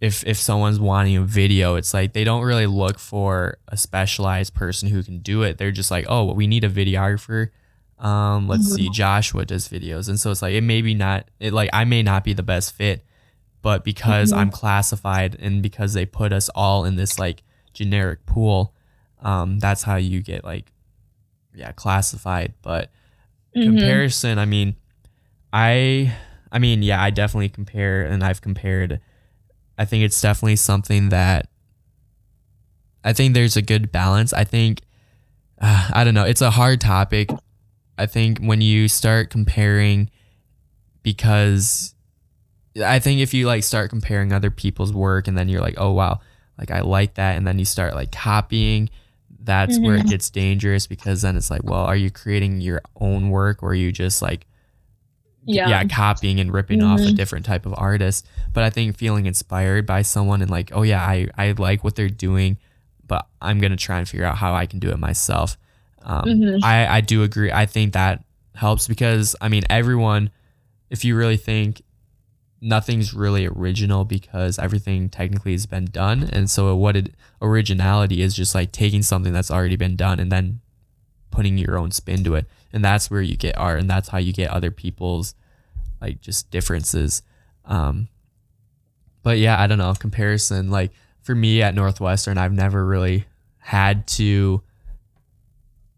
if 0.00 0.24
if 0.26 0.38
someone's 0.38 0.80
wanting 0.80 1.16
a 1.16 1.22
video, 1.22 1.74
it's 1.76 1.92
like 1.92 2.12
they 2.14 2.24
don't 2.24 2.42
really 2.42 2.66
look 2.66 2.98
for 2.98 3.58
a 3.68 3.76
specialized 3.76 4.54
person 4.54 4.88
who 4.88 5.02
can 5.02 5.18
do 5.18 5.42
it. 5.42 5.58
They're 5.58 5.70
just 5.70 5.90
like, 5.90 6.06
oh, 6.08 6.32
we 6.32 6.46
need 6.46 6.64
a 6.64 6.70
videographer. 6.70 7.50
Um, 7.98 8.48
let's 8.48 8.74
see, 8.74 8.88
Joshua 8.88 9.44
does 9.44 9.68
videos, 9.68 10.08
and 10.08 10.18
so 10.18 10.30
it's 10.30 10.40
like 10.40 10.54
it 10.54 10.62
may 10.62 10.80
be 10.80 10.94
not 10.94 11.26
it 11.38 11.52
like 11.52 11.68
I 11.72 11.84
may 11.84 12.02
not 12.02 12.24
be 12.24 12.32
the 12.32 12.42
best 12.42 12.72
fit, 12.74 13.04
but 13.60 13.84
because 13.84 14.32
Mhm. 14.32 14.36
I'm 14.38 14.50
classified 14.50 15.36
and 15.38 15.62
because 15.62 15.92
they 15.92 16.06
put 16.06 16.32
us 16.32 16.48
all 16.54 16.86
in 16.86 16.96
this 16.96 17.18
like 17.18 17.42
generic 17.74 18.24
pool, 18.24 18.74
um, 19.20 19.58
that's 19.58 19.82
how 19.82 19.96
you 19.96 20.22
get 20.22 20.44
like 20.44 20.72
yeah 21.54 21.72
classified. 21.72 22.54
But 22.62 22.90
Mhm. 23.54 23.64
comparison, 23.66 24.38
I 24.38 24.46
mean, 24.46 24.76
I 25.52 26.14
I 26.50 26.58
mean 26.58 26.82
yeah, 26.82 27.02
I 27.02 27.10
definitely 27.10 27.50
compare 27.50 28.02
and 28.02 28.24
I've 28.24 28.40
compared. 28.40 29.00
I 29.80 29.86
think 29.86 30.04
it's 30.04 30.20
definitely 30.20 30.56
something 30.56 31.08
that 31.08 31.48
I 33.02 33.14
think 33.14 33.32
there's 33.32 33.56
a 33.56 33.62
good 33.62 33.90
balance. 33.90 34.34
I 34.34 34.44
think 34.44 34.82
uh, 35.58 35.88
I 35.94 36.04
don't 36.04 36.12
know. 36.12 36.24
It's 36.24 36.42
a 36.42 36.50
hard 36.50 36.82
topic. 36.82 37.30
I 37.96 38.04
think 38.04 38.40
when 38.40 38.60
you 38.60 38.88
start 38.88 39.30
comparing, 39.30 40.10
because 41.02 41.94
I 42.84 42.98
think 42.98 43.20
if 43.20 43.32
you 43.32 43.46
like 43.46 43.64
start 43.64 43.88
comparing 43.88 44.32
other 44.34 44.50
people's 44.50 44.92
work 44.92 45.28
and 45.28 45.36
then 45.36 45.48
you're 45.48 45.62
like, 45.62 45.76
oh 45.78 45.92
wow, 45.92 46.20
like 46.58 46.70
I 46.70 46.80
like 46.80 47.14
that, 47.14 47.36
and 47.38 47.46
then 47.46 47.58
you 47.58 47.64
start 47.64 47.94
like 47.94 48.12
copying, 48.12 48.90
that's 49.42 49.78
where 49.78 49.96
it 49.96 50.04
Mhm. 50.04 50.10
gets 50.10 50.28
dangerous 50.30 50.86
because 50.86 51.22
then 51.22 51.36
it's 51.36 51.50
like, 51.50 51.64
well, 51.64 51.84
are 51.84 51.96
you 51.96 52.10
creating 52.10 52.60
your 52.60 52.82
own 53.00 53.30
work 53.30 53.62
or 53.62 53.70
are 53.70 53.74
you 53.74 53.92
just 53.92 54.20
like 54.20 54.46
Yeah. 55.52 55.68
yeah, 55.68 55.84
copying 55.84 56.40
and 56.40 56.52
ripping 56.52 56.82
off 56.82 57.00
a 57.00 57.04
Mhm. 57.04 57.16
different 57.16 57.46
type 57.46 57.66
of 57.66 57.74
artist. 57.76 58.26
But 58.52 58.64
I 58.64 58.70
think 58.70 58.96
feeling 58.96 59.26
inspired 59.26 59.86
by 59.86 60.02
someone 60.02 60.42
and 60.42 60.50
like, 60.50 60.70
oh 60.74 60.82
yeah, 60.82 61.02
I, 61.04 61.28
I 61.36 61.52
like 61.52 61.82
what 61.84 61.94
they're 61.96 62.08
doing, 62.08 62.56
but 63.06 63.26
I'm 63.42 63.58
gonna 63.60 63.76
try 63.76 63.98
and 63.98 64.08
figure 64.08 64.26
out 64.26 64.36
how 64.38 64.54
I 64.54 64.66
can 64.66 64.78
do 64.78 64.90
it 64.90 64.98
myself. 64.98 65.56
Um, 66.02 66.24
Mhm. 66.24 66.60
I, 66.62 66.86
I 66.96 67.00
do 67.00 67.22
agree. 67.22 67.52
I 67.52 67.66
think 67.66 67.92
that 67.92 68.24
helps 68.54 68.86
because 68.88 69.36
I 69.40 69.48
mean 69.48 69.62
everyone, 69.70 70.30
if 70.90 71.04
you 71.04 71.16
really 71.16 71.36
think 71.36 71.82
nothing's 72.62 73.14
really 73.14 73.46
original 73.46 74.04
because 74.04 74.58
everything 74.58 75.08
technically 75.08 75.52
has 75.52 75.64
been 75.66 75.86
done. 75.86 76.24
And 76.32 76.50
so 76.50 76.74
what 76.76 76.94
it 76.96 77.14
originality 77.40 78.20
is 78.22 78.34
just 78.34 78.54
like 78.54 78.70
taking 78.72 79.02
something 79.02 79.32
that's 79.32 79.50
already 79.50 79.76
been 79.76 79.96
done 79.96 80.20
and 80.20 80.30
then 80.30 80.60
putting 81.30 81.56
your 81.56 81.78
own 81.78 81.90
spin 81.90 82.22
to 82.24 82.34
it. 82.34 82.46
And 82.72 82.84
that's 82.84 83.10
where 83.10 83.22
you 83.22 83.36
get 83.36 83.56
art 83.56 83.80
and 83.80 83.88
that's 83.88 84.08
how 84.10 84.18
you 84.18 84.32
get 84.32 84.50
other 84.50 84.70
people's 84.70 85.34
like 86.00 86.20
just 86.20 86.50
differences. 86.50 87.22
Um 87.64 88.08
but 89.22 89.38
yeah, 89.38 89.60
I 89.60 89.66
don't 89.66 89.78
know, 89.78 89.92
comparison 89.94 90.70
like 90.70 90.92
for 91.22 91.34
me 91.34 91.62
at 91.62 91.74
Northwestern, 91.74 92.38
I've 92.38 92.52
never 92.52 92.84
really 92.84 93.26
had 93.58 94.06
to 94.08 94.62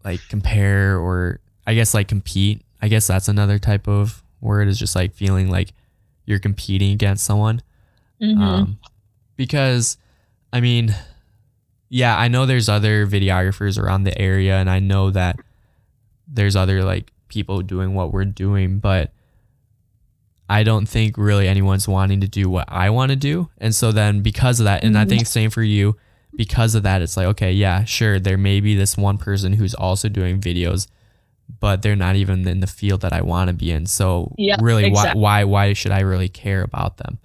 like 0.04 0.20
compare 0.28 0.98
or 0.98 1.40
I 1.66 1.74
guess 1.74 1.94
like 1.94 2.08
compete. 2.08 2.62
I 2.80 2.88
guess 2.88 3.06
that's 3.06 3.28
another 3.28 3.58
type 3.58 3.86
of 3.86 4.22
word 4.40 4.66
is 4.68 4.78
just 4.78 4.96
like 4.96 5.14
feeling 5.14 5.48
like 5.48 5.72
you're 6.26 6.40
competing 6.40 6.92
against 6.92 7.24
someone. 7.24 7.62
Mhm. 8.20 8.38
Um, 8.40 8.78
because, 9.36 9.96
I 10.52 10.60
mean, 10.60 10.94
yeah, 11.88 12.16
I 12.16 12.28
know 12.28 12.46
there's 12.46 12.68
other 12.68 13.06
videographers 13.06 13.78
around 13.80 14.04
the 14.04 14.16
area, 14.20 14.56
and 14.56 14.68
I 14.68 14.78
know 14.80 15.10
that 15.10 15.36
there's 16.26 16.56
other 16.56 16.82
like 16.84 17.12
people 17.28 17.62
doing 17.62 17.94
what 17.94 18.12
we're 18.12 18.24
doing, 18.24 18.78
but 18.78 19.12
I 20.58 20.62
don't 20.64 20.86
think 20.86 21.16
really 21.16 21.48
anyone's 21.48 21.88
wanting 21.88 22.20
to 22.20 22.28
do 22.28 22.48
what 22.50 22.66
I 22.68 22.90
want 22.90 23.10
to 23.10 23.16
do. 23.16 23.48
And 23.58 23.74
so 23.74 23.90
then 23.92 24.20
because 24.20 24.60
of 24.60 24.64
that, 24.64 24.84
and 24.84 24.96
I 24.98 25.04
Mhm. 25.04 25.08
think 25.08 25.26
same 25.26 25.50
for 25.50 25.62
you, 25.62 25.96
because 26.36 26.74
of 26.74 26.82
that, 26.82 27.00
it's 27.02 27.16
like, 27.16 27.26
okay, 27.34 27.52
yeah, 27.52 27.84
sure, 27.84 28.20
there 28.20 28.36
may 28.38 28.60
be 28.60 28.74
this 28.74 28.96
one 28.96 29.18
person 29.18 29.54
who's 29.54 29.74
also 29.74 30.08
doing 30.08 30.40
videos, 30.40 30.86
but 31.60 31.82
they're 31.82 31.96
not 32.06 32.16
even 32.16 32.46
in 32.46 32.60
the 32.60 32.66
field 32.66 33.00
that 33.02 33.12
I 33.12 33.22
want 33.22 33.48
to 33.48 33.54
be 33.54 33.70
in. 33.70 33.86
So 33.86 34.34
Yeah, 34.38 34.56
really, 34.60 34.84
exactly. 34.86 35.20
why, 35.20 35.44
why, 35.44 35.66
why 35.68 35.72
should 35.72 35.92
I 35.92 36.00
really 36.00 36.28
care 36.28 36.62
about 36.62 36.98
them? 36.98 37.18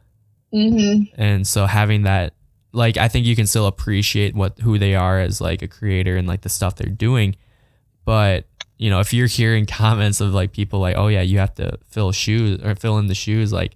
Mhm. 0.54 1.10
and 1.18 1.46
so 1.46 1.66
having 1.66 2.04
that 2.04 2.34
like 2.72 2.96
i 2.96 3.10
think 3.10 3.26
you 3.26 3.36
can 3.36 3.46
still 3.46 3.68
appreciate 3.68 4.34
what 4.34 4.58
who 4.60 4.78
they 4.80 4.96
are 4.96 5.20
as 5.20 5.42
like 5.42 5.62
a 5.62 5.68
creator 5.68 6.16
and 6.16 6.26
like 6.26 6.40
the 6.42 6.50
stuff 6.50 6.76
they're 6.78 6.90
doing 7.08 7.36
but 8.06 8.46
you 8.78 8.90
know 8.90 9.00
if 9.00 9.14
you're 9.14 9.28
hearing 9.28 9.66
comments 9.84 10.22
of 10.22 10.34
like 10.34 10.52
people 10.52 10.80
like 10.80 10.96
oh 10.96 11.08
yeah 11.08 11.22
you 11.22 11.40
have 11.40 11.54
to 11.56 11.78
fill 11.90 12.12
shoes 12.12 12.60
or 12.64 12.76
fill 12.76 12.98
in 12.98 13.08
the 13.08 13.16
shoes 13.16 13.52
like 13.52 13.76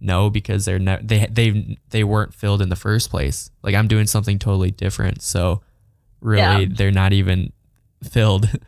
no 0.00 0.30
because 0.30 0.64
they're 0.64 0.78
ne- 0.78 1.00
they 1.02 1.26
they 1.26 1.76
they 1.90 2.04
weren't 2.04 2.32
filled 2.32 2.62
in 2.62 2.68
the 2.68 2.76
first 2.76 3.10
place. 3.10 3.50
Like 3.62 3.74
i'm 3.74 3.88
doing 3.88 4.06
something 4.06 4.38
totally 4.38 4.70
different. 4.70 5.22
So 5.22 5.62
really 6.20 6.62
Yeah. 6.64 6.68
they're 6.70 6.92
not 6.92 7.12
even 7.12 7.52
filled. 8.02 8.48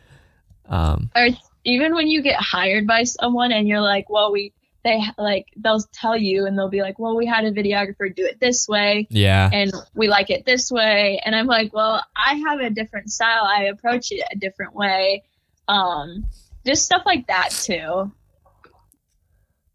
Um 0.69 1.09
Or 1.15 1.27
even 1.65 1.93
when 1.95 2.07
you 2.07 2.21
get 2.21 2.39
hired 2.39 2.87
by 2.87 3.03
someone 3.03 3.51
and 3.51 3.67
you're 3.67 3.81
like, 3.81 4.09
well, 4.09 4.31
we 4.31 4.53
they 4.83 5.01
like 5.17 5.47
they'll 5.57 5.81
tell 5.93 6.15
you 6.17 6.45
and 6.45 6.57
they'll 6.57 6.69
be 6.69 6.81
like, 6.81 6.97
well, 6.97 7.15
we 7.15 7.25
had 7.25 7.43
a 7.45 7.51
videographer 7.51 8.13
do 8.15 8.25
it 8.25 8.39
this 8.39 8.67
way 8.67 9.05
yeah. 9.09 9.49
and 9.51 9.71
we 9.95 10.07
like 10.07 10.29
it 10.29 10.45
this 10.45 10.71
way 10.71 11.21
and 11.25 11.35
i'm 11.35 11.45
like 11.45 11.71
well 11.73 12.01
i 12.15 12.35
have 12.47 12.59
a 12.61 12.69
different 12.69 13.09
style. 13.11 13.43
I 13.43 13.65
approach 13.65 14.11
it 14.11 14.23
a 14.31 14.37
different 14.37 14.73
way 14.73 15.23
um 15.67 16.25
just 16.65 16.85
stuff 16.85 17.03
like 17.05 17.25
that 17.27 17.49
too 17.51 18.11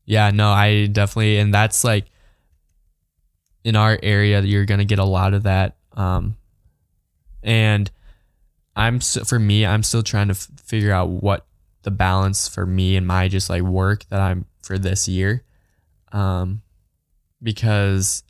Yeah, 0.04 0.30
no, 0.30 0.50
I 0.50 0.86
definitely, 0.86 1.38
and 1.38 1.52
that's 1.52 1.82
like 1.82 2.06
in 3.64 3.74
our 3.74 3.98
area, 4.02 4.40
you're 4.40 4.64
gonna 4.64 4.84
get 4.84 5.00
a 5.00 5.04
lot 5.04 5.34
of 5.34 5.42
that. 5.42 5.76
Um, 5.94 6.36
and 7.42 7.90
I'm 8.76 9.00
for 9.00 9.38
me, 9.38 9.66
I'm 9.66 9.82
still 9.82 10.02
trying 10.02 10.28
to 10.28 10.32
f- 10.32 10.48
figure 10.64 10.92
out 10.92 11.08
what 11.08 11.46
the 11.82 11.90
balance 11.90 12.48
for 12.48 12.66
me 12.66 12.96
and 12.96 13.06
my 13.06 13.28
just 13.28 13.50
like 13.50 13.62
work 13.62 14.04
that 14.10 14.20
I'm 14.20 14.46
for 14.62 14.78
this 14.78 15.08
year, 15.08 15.42
um, 16.12 16.62
because 17.42 18.22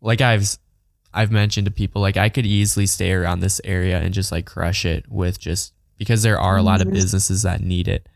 like 0.00 0.20
I've 0.20 0.58
I've 1.12 1.30
mentioned 1.32 1.64
to 1.66 1.70
people 1.72 2.00
like 2.02 2.16
I 2.16 2.28
could 2.28 2.46
easily 2.46 2.86
stay 2.86 3.12
around 3.12 3.40
this 3.40 3.60
area 3.64 3.98
and 4.00 4.14
just 4.14 4.30
like 4.32 4.46
crush 4.46 4.84
it 4.84 5.10
with 5.10 5.40
just 5.40 5.72
because 5.98 6.22
there 6.22 6.38
are 6.38 6.56
a 6.56 6.62
lot 6.62 6.80
of 6.80 6.88
Mhm. 6.88 6.92
businesses 6.94 7.42
that 7.42 7.60
need 7.62 7.88
it 7.88 8.06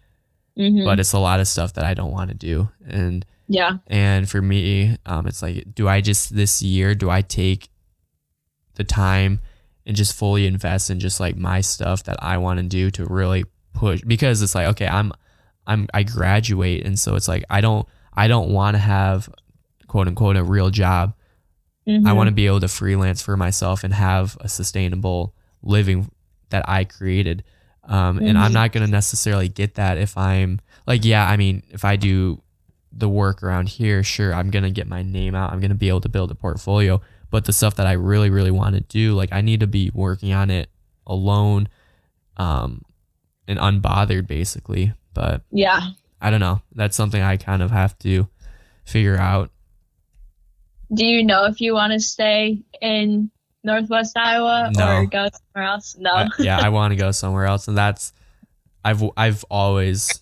Mhm. 0.59 0.85
but 0.85 0.99
it's 1.01 1.13
a 1.13 1.19
lot 1.19 1.39
of 1.41 1.47
stuff 1.49 1.73
that 1.75 1.85
I 1.85 1.95
don't 1.95 2.11
want 2.13 2.31
to 2.31 2.37
do. 2.37 2.69
And 2.87 3.25
yeah 3.49 3.79
and 3.87 4.29
for 4.29 4.43
me, 4.43 4.97
um, 5.07 5.27
it's 5.27 5.41
like, 5.43 5.75
do 5.75 5.87
I 5.89 6.01
just 6.01 6.35
this 6.35 6.63
year 6.63 6.95
do 6.95 7.09
I 7.11 7.23
take 7.23 7.69
the 8.75 8.85
time 8.85 9.41
and 9.87 9.95
just 9.97 10.15
fully 10.17 10.47
invest 10.47 10.91
in 10.91 10.99
just 10.99 11.21
like 11.21 11.37
my 11.37 11.61
stuff 11.61 12.03
that 12.05 12.17
I 12.23 12.39
want 12.39 12.59
to 12.59 12.65
do 12.67 12.91
to 12.93 13.05
really 13.05 13.45
push? 13.73 14.01
Because 14.07 14.43
it's 14.43 14.55
like, 14.55 14.67
okay, 14.69 14.89
I'm 14.89 15.13
I'm 15.69 15.89
I 15.95 16.03
graduate, 16.05 16.85
and 16.87 16.99
so 16.99 17.15
it's 17.17 17.29
like 17.29 17.45
I 17.51 17.61
don't 17.61 17.87
I 18.15 18.29
don't 18.29 18.51
want 18.51 18.75
to 18.75 18.79
have 18.79 19.29
quote 19.89 20.09
unquote 20.09 20.37
a 20.37 20.43
real 20.45 20.71
job. 20.71 21.15
I 21.87 21.91
Mhm. 21.91 22.17
want 22.17 22.29
to 22.29 22.35
be 22.35 22.47
able 22.47 22.61
to 22.61 22.69
freelance 22.69 23.23
for 23.23 23.37
myself 23.37 23.85
and 23.85 23.95
have 23.95 24.37
a 24.41 24.49
sustainable 24.49 25.35
living 25.63 26.11
that 26.51 26.69
I 26.69 26.83
created. 26.85 27.45
Um, 27.89 28.19
and 28.19 28.37
I'm 28.37 28.51
Mhm. 28.51 28.55
not 28.55 28.73
going 28.73 28.85
to 28.85 28.91
necessarily 28.91 29.49
get 29.49 29.75
that 29.77 29.97
if 29.99 30.17
I'm 30.19 30.61
like, 30.87 31.05
yeah, 31.05 31.27
I 31.29 31.37
mean, 31.37 31.63
if 31.71 31.85
I 31.85 31.97
do 31.97 32.43
the 32.93 33.09
work 33.09 33.43
around 33.43 33.69
here, 33.69 34.03
sure, 34.03 34.35
I'm 34.35 34.51
going 34.51 34.65
to 34.65 34.71
get 34.71 34.87
my 34.89 35.03
name 35.03 35.35
out. 35.35 35.53
I'm 35.53 35.61
going 35.61 35.71
to 35.71 35.77
be 35.77 35.89
able 35.89 36.01
to 36.01 36.09
build 36.09 36.31
a 36.31 36.35
portfolio. 36.35 37.01
But 37.31 37.45
the 37.45 37.53
stuff 37.53 37.75
that 37.77 37.87
I 37.87 37.93
really, 37.93 38.31
really 38.31 38.51
want 38.51 38.75
to 38.75 38.81
do, 38.81 39.15
like, 39.15 39.33
I 39.33 39.41
need 39.41 39.61
to 39.61 39.67
be 39.67 39.91
working 39.93 40.33
on 40.33 40.51
it 40.51 40.69
alone 41.07 41.69
um, 42.37 42.83
and 43.49 43.59
unbothered, 43.59 44.27
basically. 44.27 44.93
But 45.15 45.43
yeah 45.51 45.91
I 46.21 46.31
don't 46.31 46.41
know. 46.41 46.63
That's 46.75 46.97
something 46.97 47.23
I 47.23 47.37
kind 47.37 47.63
of 47.63 47.71
have 47.71 47.99
to 48.01 48.27
figure 48.85 49.17
out. 49.17 49.51
do 50.93 51.05
you 51.05 51.23
know 51.25 51.45
if 51.45 51.61
you 51.61 51.75
want 51.75 51.93
to 51.93 52.01
stay 52.01 52.63
in 52.81 53.31
northwest 53.67 54.17
iowa 54.17 54.71
No. 54.75 54.97
or 54.97 55.07
go 55.07 55.29
somewhere 55.29 55.71
else 55.71 55.97
no 55.99 56.11
I- 56.13 56.29
yeah, 56.39 56.59
I 56.59 56.71
want 56.71 56.93
to 56.93 56.97
go 56.97 57.11
somewhere 57.23 57.45
else, 57.45 57.69
and 57.69 57.77
that's 57.77 58.13
I've 58.85 59.03
I've 59.17 59.45
always 59.51 60.21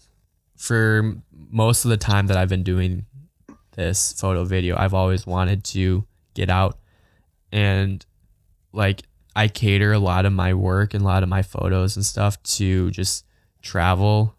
for 0.57 1.15
most 1.51 1.85
of 1.85 1.91
the 1.91 1.97
time 1.99 2.29
that 2.29 2.37
I've 2.37 2.49
been 2.49 2.63
doing 2.63 3.05
this 3.73 4.13
photo 4.19 4.45
video. 4.45 4.77
I've 4.77 4.95
always 4.95 5.27
wanted 5.27 5.65
to 5.65 6.05
get 6.33 6.49
out 6.49 6.79
and 7.53 8.05
like 8.73 9.03
I 9.37 9.49
cater 9.49 9.93
a 9.93 9.99
lot 9.99 10.27
of 10.27 10.33
my 10.33 10.55
work 10.55 10.95
and 10.95 11.03
a 11.03 11.07
lot 11.07 11.23
of 11.23 11.29
my 11.29 11.43
photos 11.43 11.97
and 11.97 12.05
stuff 12.05 12.43
to 12.45 12.91
just 12.91 13.25
travel 13.63 14.35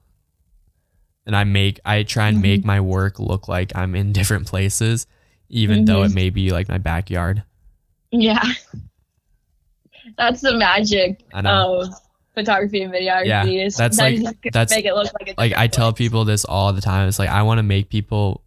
and 1.25 1.35
I 1.35 1.43
make 1.43 1.79
I 1.85 2.03
try 2.03 2.27
and 2.27 2.41
make 2.41 2.61
mm-hmm. 2.61 2.67
my 2.67 2.81
work 2.81 3.19
look 3.19 3.47
like 3.47 3.75
I'm 3.75 3.95
in 3.95 4.11
different 4.19 4.47
places 4.47 5.07
even 5.49 5.85
though 5.85 6.01
it 6.01 6.07
mm-hmm. 6.07 6.15
may 6.15 6.29
be 6.31 6.49
like 6.49 6.67
my 6.67 6.79
backyard. 6.79 7.43
Yeah. 8.11 8.43
That's 10.17 10.41
the 10.41 10.55
magic 10.55 11.23
of 11.33 11.87
photography 12.33 12.81
and 12.81 12.93
videography. 12.93 13.25
Yeah, 13.27 13.45
is 13.45 13.75
that's 13.77 13.97
like- 13.97 14.21
that's- 14.51 14.71
make 14.71 14.85
it 14.85 14.93
look 14.93 15.07
like 15.19 15.37
like 15.37 15.53
I 15.53 15.67
tell 15.67 15.93
people 15.93 16.25
this 16.25 16.45
all 16.45 16.71
the 16.73 16.81
time. 16.81 17.07
It's 17.07 17.19
like 17.19 17.29
I 17.29 17.41
want 17.43 17.59
to 17.59 17.63
make 17.63 17.89
people 17.89 18.41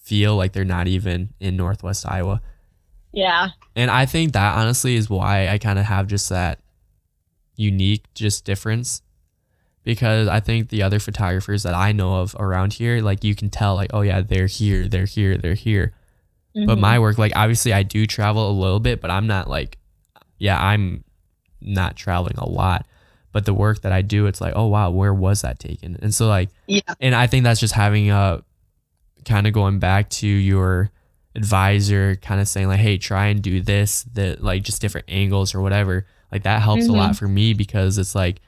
feel 0.00 0.36
like 0.36 0.52
they're 0.52 0.64
not 0.64 0.88
even 0.88 1.30
in 1.40 1.56
Northwest 1.56 2.04
Iowa. 2.08 2.40
Yeah. 3.12 3.50
And 3.76 3.90
I 3.90 4.06
think 4.06 4.32
that 4.32 4.56
honestly 4.56 4.96
is 4.96 5.08
why 5.08 5.48
I 5.48 5.58
kind 5.58 5.78
of 5.78 5.84
have 5.84 6.06
just 6.06 6.28
that 6.30 6.58
unique 7.56 8.04
just 8.14 8.44
difference 8.44 9.02
because 9.84 10.28
I 10.28 10.40
think 10.40 10.70
the 10.70 10.82
other 10.82 10.98
photographers 10.98 11.62
that 11.64 11.74
I 11.74 11.92
know 11.92 12.16
of 12.20 12.34
around 12.38 12.72
here 12.74 13.00
like 13.02 13.22
you 13.24 13.34
can 13.34 13.50
tell 13.50 13.74
like 13.74 13.90
oh 13.92 14.00
yeah, 14.00 14.20
they're 14.22 14.46
here, 14.46 14.88
they're 14.88 15.04
here, 15.04 15.36
they're 15.36 15.54
here. 15.54 15.92
But 16.54 16.78
Mhm. 16.78 16.80
my 16.80 16.98
work 16.98 17.18
like 17.18 17.32
obviously 17.36 17.72
I 17.72 17.82
do 17.82 18.06
travel 18.06 18.50
a 18.50 18.52
little 18.58 18.80
bit, 18.80 19.00
but 19.00 19.10
I'm 19.10 19.26
not 19.26 19.48
like 19.48 19.78
yeah, 20.38 20.60
I'm 20.60 21.04
not 21.64 21.96
traveling 21.96 22.36
a 22.38 22.48
lot. 22.48 22.86
But 23.32 23.46
the 23.46 23.54
work 23.54 23.80
that 23.80 23.92
I 23.92 24.02
do, 24.02 24.26
it's 24.26 24.42
like, 24.42 24.52
oh 24.54 24.66
wow, 24.66 24.90
where 24.90 25.14
was 25.14 25.40
that 25.42 25.58
taken? 25.58 25.96
And 26.02 26.14
so 26.14 26.28
like 26.28 26.50
Yeah. 26.66 26.80
and 27.00 27.14
I 27.14 27.26
think 27.26 27.44
that's 27.44 27.60
just 27.60 27.74
having 27.74 28.10
a 28.10 28.42
kind 29.24 29.46
of 29.46 29.52
going 29.52 29.78
back 29.78 30.10
to 30.10 30.26
your 30.26 30.90
advisor 31.34 32.16
kind 32.16 32.40
of 32.40 32.48
saying 32.48 32.68
like 32.68 32.80
hey 32.80 32.98
try 32.98 33.26
and 33.26 33.42
do 33.42 33.60
this 33.60 34.02
that 34.12 34.42
like 34.42 34.62
just 34.62 34.82
different 34.82 35.06
angles 35.08 35.54
or 35.54 35.62
whatever 35.62 36.06
like 36.30 36.42
that 36.42 36.60
helps 36.60 36.86
a 36.86 36.92
lot 36.92 37.10
mm-hmm. 37.10 37.12
for 37.14 37.28
me 37.28 37.54
because 37.54 37.96
it's 37.96 38.14
like 38.14 38.40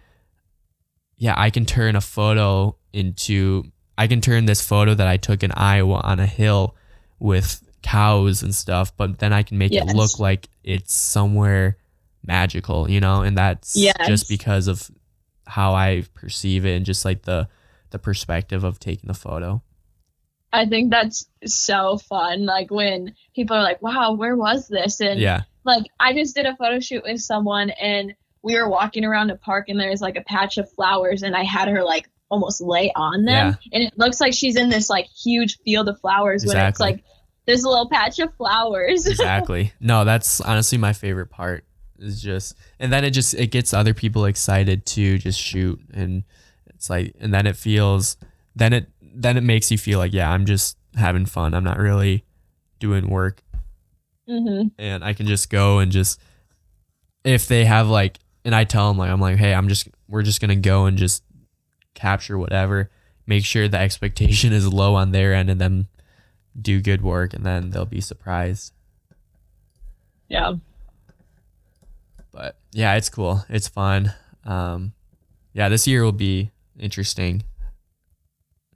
yeah 1.16 1.34
I 1.36 1.50
can 1.50 1.64
turn 1.64 1.96
a 1.96 2.00
photo 2.00 2.76
into 2.92 3.64
I 3.96 4.06
can 4.06 4.20
turn 4.20 4.44
this 4.44 4.60
photo 4.60 4.92
that 4.94 5.06
I 5.06 5.16
took 5.16 5.42
in 5.42 5.50
Iowa 5.52 6.00
on 6.04 6.20
a 6.20 6.26
hill 6.26 6.76
with 7.18 7.62
cows 7.82 8.42
and 8.42 8.54
stuff 8.54 8.94
but 8.96 9.18
then 9.18 9.32
I 9.32 9.42
can 9.42 9.56
make 9.56 9.72
it 9.72 9.86
look 9.86 10.18
like 10.18 10.48
it's 10.62 10.92
somewhere 10.92 11.78
magical 12.27 12.91
you 12.91 13.01
know 13.01 13.22
and 13.22 13.37
that's 13.37 13.77
Yes. 13.77 13.95
just 14.07 14.29
because 14.29 14.66
of 14.66 14.91
how 15.47 15.75
I 15.75 16.05
perceive 16.14 16.64
it 16.64 16.77
and 16.77 16.87
just 16.87 17.05
like 17.05 17.22
the 17.22 17.49
the 17.91 17.99
perspective 17.99 18.64
of 18.64 18.79
taking 18.79 19.09
the 19.09 19.14
photo 19.14 19.62
I 20.53 20.66
think 20.66 20.93
that's 20.93 21.27
so 21.45 21.99
fun. 21.99 22.47
Like 22.47 22.70
when 22.70 23.16
people 23.35 23.57
are 23.57 23.62
like, 23.64 23.83
wow, 23.83 24.12
where 24.12 24.37
was 24.37 24.68
this? 24.68 25.01
And 25.01 25.18
yeah 25.18 25.43
like 25.64 25.85
I 25.99 26.12
just 26.12 26.35
did 26.35 26.47
a 26.47 26.55
photo 26.57 26.81
shoot 26.81 27.03
with 27.05 27.20
someone 27.20 27.70
and 27.70 28.14
we 28.43 28.57
were 28.57 28.68
walking 28.68 29.05
around 29.05 29.31
a 29.31 29.37
park 29.37 29.68
and 29.68 29.81
there's 29.81 30.01
like 30.01 30.16
a 30.16 30.22
patch 30.22 30.59
of 30.59 30.70
flowers 30.72 31.22
and 31.22 31.35
I 31.35 31.43
had 31.43 31.68
her 31.68 31.83
like 31.83 32.09
almost 32.31 32.61
lay 32.61 32.93
on 32.95 33.25
them 33.25 33.57
and 33.72 33.83
it 33.83 33.95
looks 33.97 34.20
like 34.20 34.35
she's 34.35 34.57
in 34.57 34.68
this 34.68 34.91
like 34.91 35.07
huge 35.07 35.59
field 35.64 35.89
of 35.89 35.99
flowers 36.01 36.45
when 36.45 36.57
it's 36.57 36.81
like 36.81 37.03
there's 37.47 37.64
a 37.64 37.68
little 37.68 37.89
patch 37.89 38.18
of 38.18 38.35
flowers. 38.37 39.07
exactly 39.07 39.72
no 39.81 40.05
that's 40.05 40.41
honestly 40.41 40.79
my 40.79 40.93
favorite 40.93 41.31
part 41.31 41.64
is 41.99 42.20
just 42.22 42.57
and 42.78 42.92
then 42.92 43.05
it 43.05 43.11
just 43.11 43.34
it 43.34 43.49
gets 43.49 43.72
other 43.72 43.95
people 43.95 44.24
excited 44.24 44.84
to 44.86 45.18
just 45.18 45.38
shoot 45.38 45.80
and 45.92 46.24
it's 46.66 46.90
like 46.90 47.14
and 47.20 47.32
then 47.32 47.47
it 47.47 47.57
feels 47.57 48.16
then 48.57 48.72
it 48.72 48.88
then 49.01 49.36
it 49.36 49.42
makes 49.42 49.70
you 49.70 49.78
feel 49.78 49.99
like 49.99 50.12
yeah 50.12 50.30
i'm 50.30 50.47
just 50.47 50.76
having 50.97 51.26
fun. 51.26 51.55
I'm 51.55 51.64
not 51.64 51.78
really 51.78 52.24
doing 52.78 53.09
work. 53.09 53.42
Hmm 54.28 54.68
and 54.78 55.05
i 55.05 55.12
can 55.12 55.26
just 55.26 55.51
go 55.51 55.78
and 55.78 55.92
just 55.92 56.20
if 57.24 57.47
they 57.47 57.64
have 57.64 57.88
like 57.88 58.18
and 58.45 58.55
i 58.55 58.64
tell 58.64 58.88
them 58.88 58.99
like 58.99 59.11
i'm 59.11 59.20
like 59.20 59.36
hey 59.36 59.53
i'm 59.53 59.68
just 59.68 59.88
we're 60.09 60.22
just 60.22 60.40
gonna 60.40 60.57
go 60.57 60.86
and 60.86 60.97
just 60.97 61.22
capture 61.95 62.36
whatever. 62.36 62.90
Make 63.26 63.45
sure 63.45 63.68
the 63.68 63.78
expectation 63.78 64.53
is 64.53 64.70
low 64.70 64.95
on 64.95 65.12
their 65.12 65.32
end 65.32 65.49
and 65.49 65.61
then 65.61 65.86
do 66.61 66.80
good 66.80 67.03
work 67.03 67.32
and 67.32 67.45
then 67.45 67.70
they'll 67.70 67.86
be 67.86 68.01
surprised. 68.01 68.72
Yeah. 70.28 70.55
But 72.35 72.59
yeah, 72.72 72.97
it's 72.97 73.09
cool. 73.09 73.45
It's 73.49 73.68
fun. 73.68 74.12
Um, 74.45 74.93
yeah, 75.53 75.68
this 75.68 75.87
year 75.87 76.03
will 76.03 76.11
be 76.12 76.51
interesting 76.78 77.45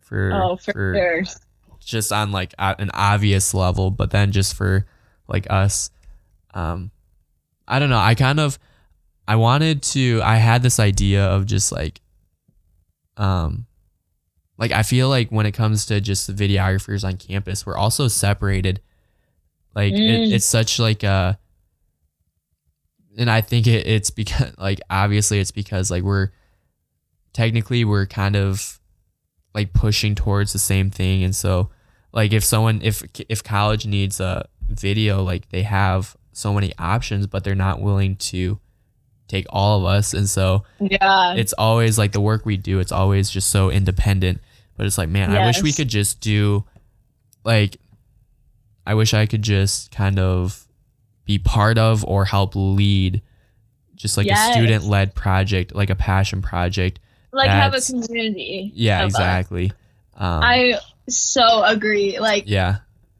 for 0.00 0.30
Oh, 0.32 0.56
for, 0.56 0.72
sure. 0.94 1.24
just 1.80 2.12
on 2.12 2.30
like 2.30 2.54
an 2.58 2.90
obvious 2.94 3.52
level, 3.52 3.90
but 3.90 4.10
then 4.12 4.30
just 4.32 4.54
for 4.54 4.86
like 5.26 5.46
us, 5.50 5.90
um, 6.54 6.90
I 7.66 7.78
don't 7.80 7.90
know. 7.90 7.98
I 7.98 8.14
kind 8.14 8.38
of 8.40 8.58
I 9.26 9.36
wanted 9.36 9.82
to. 9.82 10.20
I 10.24 10.36
had 10.36 10.62
this 10.62 10.78
idea 10.80 11.26
of 11.26 11.44
just 11.44 11.70
like, 11.72 12.00
um, 13.16 13.66
like 14.56 14.72
I 14.72 14.82
feel 14.82 15.08
like 15.08 15.28
when 15.30 15.44
it 15.46 15.52
comes 15.52 15.84
to 15.86 16.00
just 16.00 16.26
the 16.26 16.32
videographers 16.32 17.04
on 17.04 17.16
campus, 17.16 17.66
we're 17.66 17.76
also 17.76 18.08
separated. 18.08 18.80
Like 19.74 19.92
it, 19.92 19.96
Mm. 19.98 20.32
it's 20.32 20.46
such 20.46 20.78
like 20.78 21.02
a 21.02 21.38
and 23.18 23.30
I 23.30 23.40
think 23.42 23.66
it, 23.66 23.86
it's 23.86 24.10
because 24.10 24.54
like 24.58 24.80
obviously 24.88 25.40
it's 25.40 25.50
because 25.50 25.90
like 25.90 26.02
we're 26.04 26.30
technically 27.34 27.84
we're 27.84 28.06
kind 28.06 28.36
of 28.36 28.80
like 29.54 29.72
pushing 29.72 30.14
towards 30.14 30.52
the 30.52 30.58
same 30.58 30.90
thing. 30.90 31.24
And 31.24 31.34
so 31.36 31.70
like 32.12 32.32
if 32.32 32.44
someone 32.44 32.80
if 32.82 33.02
if 33.28 33.42
college 33.44 33.84
needs 33.86 34.20
a 34.20 34.48
video 34.68 35.22
like 35.22 35.48
they 35.50 35.62
have 35.62 36.16
so 36.32 36.52
many 36.54 36.72
options 36.78 37.26
but 37.26 37.42
they're 37.42 37.54
not 37.54 37.80
willing 37.80 38.16
to 38.16 38.58
take 39.26 39.46
all 39.50 39.80
of 39.80 39.84
us. 39.84 40.14
And 40.14 40.28
so 40.28 40.64
Yeah. 40.78 41.34
it's 41.34 41.52
always 41.54 41.98
like 41.98 42.12
the 42.12 42.20
work 42.20 42.46
we 42.46 42.56
do 42.56 42.78
it's 42.78 42.92
always 42.92 43.28
just 43.30 43.50
so 43.50 43.70
independent. 43.70 44.40
But 44.76 44.86
it's 44.86 44.96
like 44.96 45.08
man 45.08 45.32
i 45.34 45.44
wish 45.44 45.60
we 45.60 45.72
could 45.72 45.88
just 45.88 46.20
do 46.20 46.64
like 47.44 47.78
i 48.86 48.94
wish 48.94 49.12
i 49.12 49.26
could 49.26 49.42
just 49.42 49.90
kind 49.90 50.20
of 50.20 50.67
be 51.28 51.38
part 51.38 51.78
of 51.78 52.04
or 52.04 52.24
help 52.24 52.54
lead 52.56 53.22
just 53.94 54.16
like 54.16 54.26
Yes. 54.26 54.48
a 54.50 54.52
student 54.54 54.84
led 54.84 55.14
project 55.14 55.74
like 55.74 55.90
a 55.90 55.94
passion 55.94 56.42
project 56.42 56.98
like 57.32 57.48
have 57.50 57.74
a 57.74 57.80
community. 57.80 58.72
yeah 58.74 59.04
exactly 59.04 59.70
um, 60.16 60.42
I 60.42 60.78
so 61.08 61.62
agree. 61.62 62.18
Like 62.18 62.44
yeah 62.46 62.78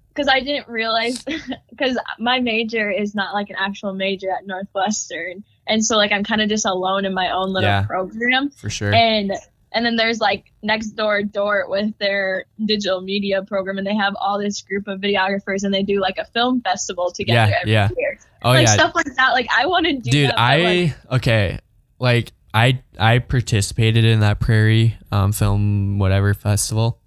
because 0.09 0.27
I 0.27 0.41
didn't 0.41 0.67
realize 0.69 1.25
because 1.71 1.97
my 2.19 2.41
major 2.41 2.91
is 2.91 3.15
not 3.15 3.35
like 3.35 3.51
an 3.51 3.57
actual 3.57 3.95
major 3.95 4.31
at 4.33 4.45
Northwestern, 4.47 5.45
and 5.69 5.85
so 5.85 5.97
like 5.97 6.11
I'm 6.11 6.25
kind 6.25 6.41
of 6.41 6.49
just 6.49 6.67
alone 6.67 7.05
in 7.05 7.15
my 7.15 7.31
own 7.31 7.53
little 7.53 7.69
Yeah. 7.69 7.85
program, 7.87 8.51
for 8.51 8.69
sure 8.69 8.93
and 8.93 9.31
and 9.73 9.85
then 9.85 9.97
there's 9.97 10.21
like 10.21 10.53
next 10.63 10.91
door 10.91 11.23
Dordt 11.23 11.69
with 11.71 11.97
their 11.99 12.45
digital 12.65 13.01
media 13.01 13.43
program, 13.43 13.79
and 13.79 13.87
they 13.87 13.95
have 13.95 14.15
all 14.21 14.39
this 14.39 14.61
group 14.63 14.89
of 14.89 15.01
videographers, 15.01 15.65
and 15.65 15.73
they 15.75 15.83
do 15.83 16.01
like 16.01 16.19
a 16.19 16.25
film 16.27 16.61
festival 16.63 17.11
together 17.11 17.51
Yeah, 17.51 17.59
every 17.61 17.73
yeah. 17.73 17.89
year, 17.97 18.19
oh 18.43 18.51
like 18.51 18.67
yeah 18.67 18.75
stuff 18.75 18.95
like 18.95 19.15
that. 19.17 19.31
Like 19.33 19.47
I 19.57 19.67
want 19.67 19.87
to 19.87 19.93
do 19.95 20.11
dude 20.11 20.29
that, 20.31 20.37
but, 20.37 20.61
like, 20.61 20.95
i 21.13 21.17
okay 21.17 21.59
like 21.99 22.33
i 22.55 22.81
i 22.99 23.19
participated 23.19 24.05
in 24.05 24.21
that 24.21 24.41
prairie 24.41 24.97
um 25.13 25.33
film 25.33 25.99
whatever 25.99 26.33
festival 26.35 26.99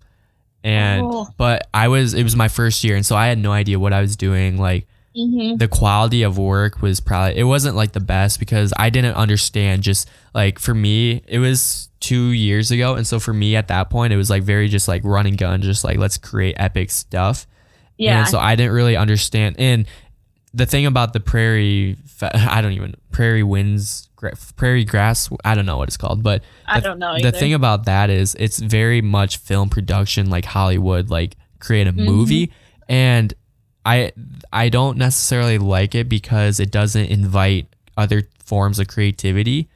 and 0.64 1.04
Oh. 1.04 1.28
but 1.38 1.68
i 1.74 1.88
was 1.88 2.14
it 2.14 2.24
was 2.24 2.36
my 2.36 2.48
first 2.48 2.84
year 2.84 2.96
and 2.96 3.04
so 3.06 3.16
i 3.16 3.26
had 3.28 3.40
no 3.40 3.52
idea 3.52 3.80
what 3.80 3.94
i 3.94 4.02
was 4.02 4.16
doing 4.16 4.58
like 4.60 4.86
mhm. 5.16 5.58
the 5.60 5.68
quality 5.68 6.24
of 6.24 6.38
work 6.38 6.82
was 6.82 7.00
probably 7.00 7.38
it 7.38 7.44
wasn't 7.44 7.76
like 7.76 7.92
the 7.92 8.00
best 8.00 8.40
because 8.40 8.74
i 8.78 8.90
didn't 8.90 9.16
understand 9.16 9.84
just 9.84 10.10
like 10.34 10.58
for 10.60 10.74
me 10.74 11.22
it 11.28 11.40
was 11.40 11.90
two 12.00 12.30
years 12.32 12.72
ago 12.72 12.96
and 12.96 13.06
so 13.06 13.20
for 13.20 13.34
me 13.34 13.56
at 13.56 13.68
that 13.68 13.90
point 13.90 14.12
it 14.14 14.18
was 14.18 14.30
like 14.30 14.44
very 14.44 14.68
just 14.68 14.88
like 14.88 15.02
running 15.04 15.36
gun 15.36 15.62
just 15.62 15.84
like 15.84 15.98
let's 15.98 16.18
create 16.18 16.56
epic 16.58 16.90
stuff 16.92 17.46
yeah, 17.98 18.22
and 18.22 18.28
so 18.28 18.40
I 18.40 18.56
didn't 18.56 18.72
really 18.72 18.96
understand. 18.98 19.58
And 19.60 19.86
the 20.56 20.66
thing 20.66 20.88
about 20.88 21.14
the 21.14 21.20
prairie, 21.20 21.98
I 22.22 22.60
don't 22.62 22.72
even 22.72 22.96
prairie 23.12 23.44
winds, 23.44 24.10
prairie 24.56 24.86
grass. 24.86 25.30
I 25.46 25.54
don't 25.54 25.68
know 25.68 25.78
what 25.78 25.88
it's 25.88 25.98
called, 25.98 26.24
but 26.24 26.42
I 26.66 26.80
the- 26.80 26.88
don't 26.88 26.98
know. 27.00 27.20
the 27.22 27.32
thing 27.32 27.54
about 27.54 27.86
that 27.86 28.10
is 28.10 28.36
it's 28.40 28.58
very 28.58 29.02
much 29.04 29.38
film 29.38 29.70
production, 29.70 30.32
like 30.32 30.46
Hollywood, 30.46 31.12
like 31.12 31.36
create 31.60 31.86
a 31.86 31.94
Mhm. 31.94 32.06
movie, 32.06 32.52
and 32.90 33.36
I 33.86 34.12
I 34.54 34.70
don't 34.70 34.98
necessarily 34.98 35.58
like 35.58 35.96
it 35.96 36.08
because 36.10 36.60
it 36.60 36.72
doesn't 36.72 37.06
invite 37.06 37.68
other 37.98 38.24
forms 38.44 38.80
of 38.80 38.88
creativity. 38.88 39.70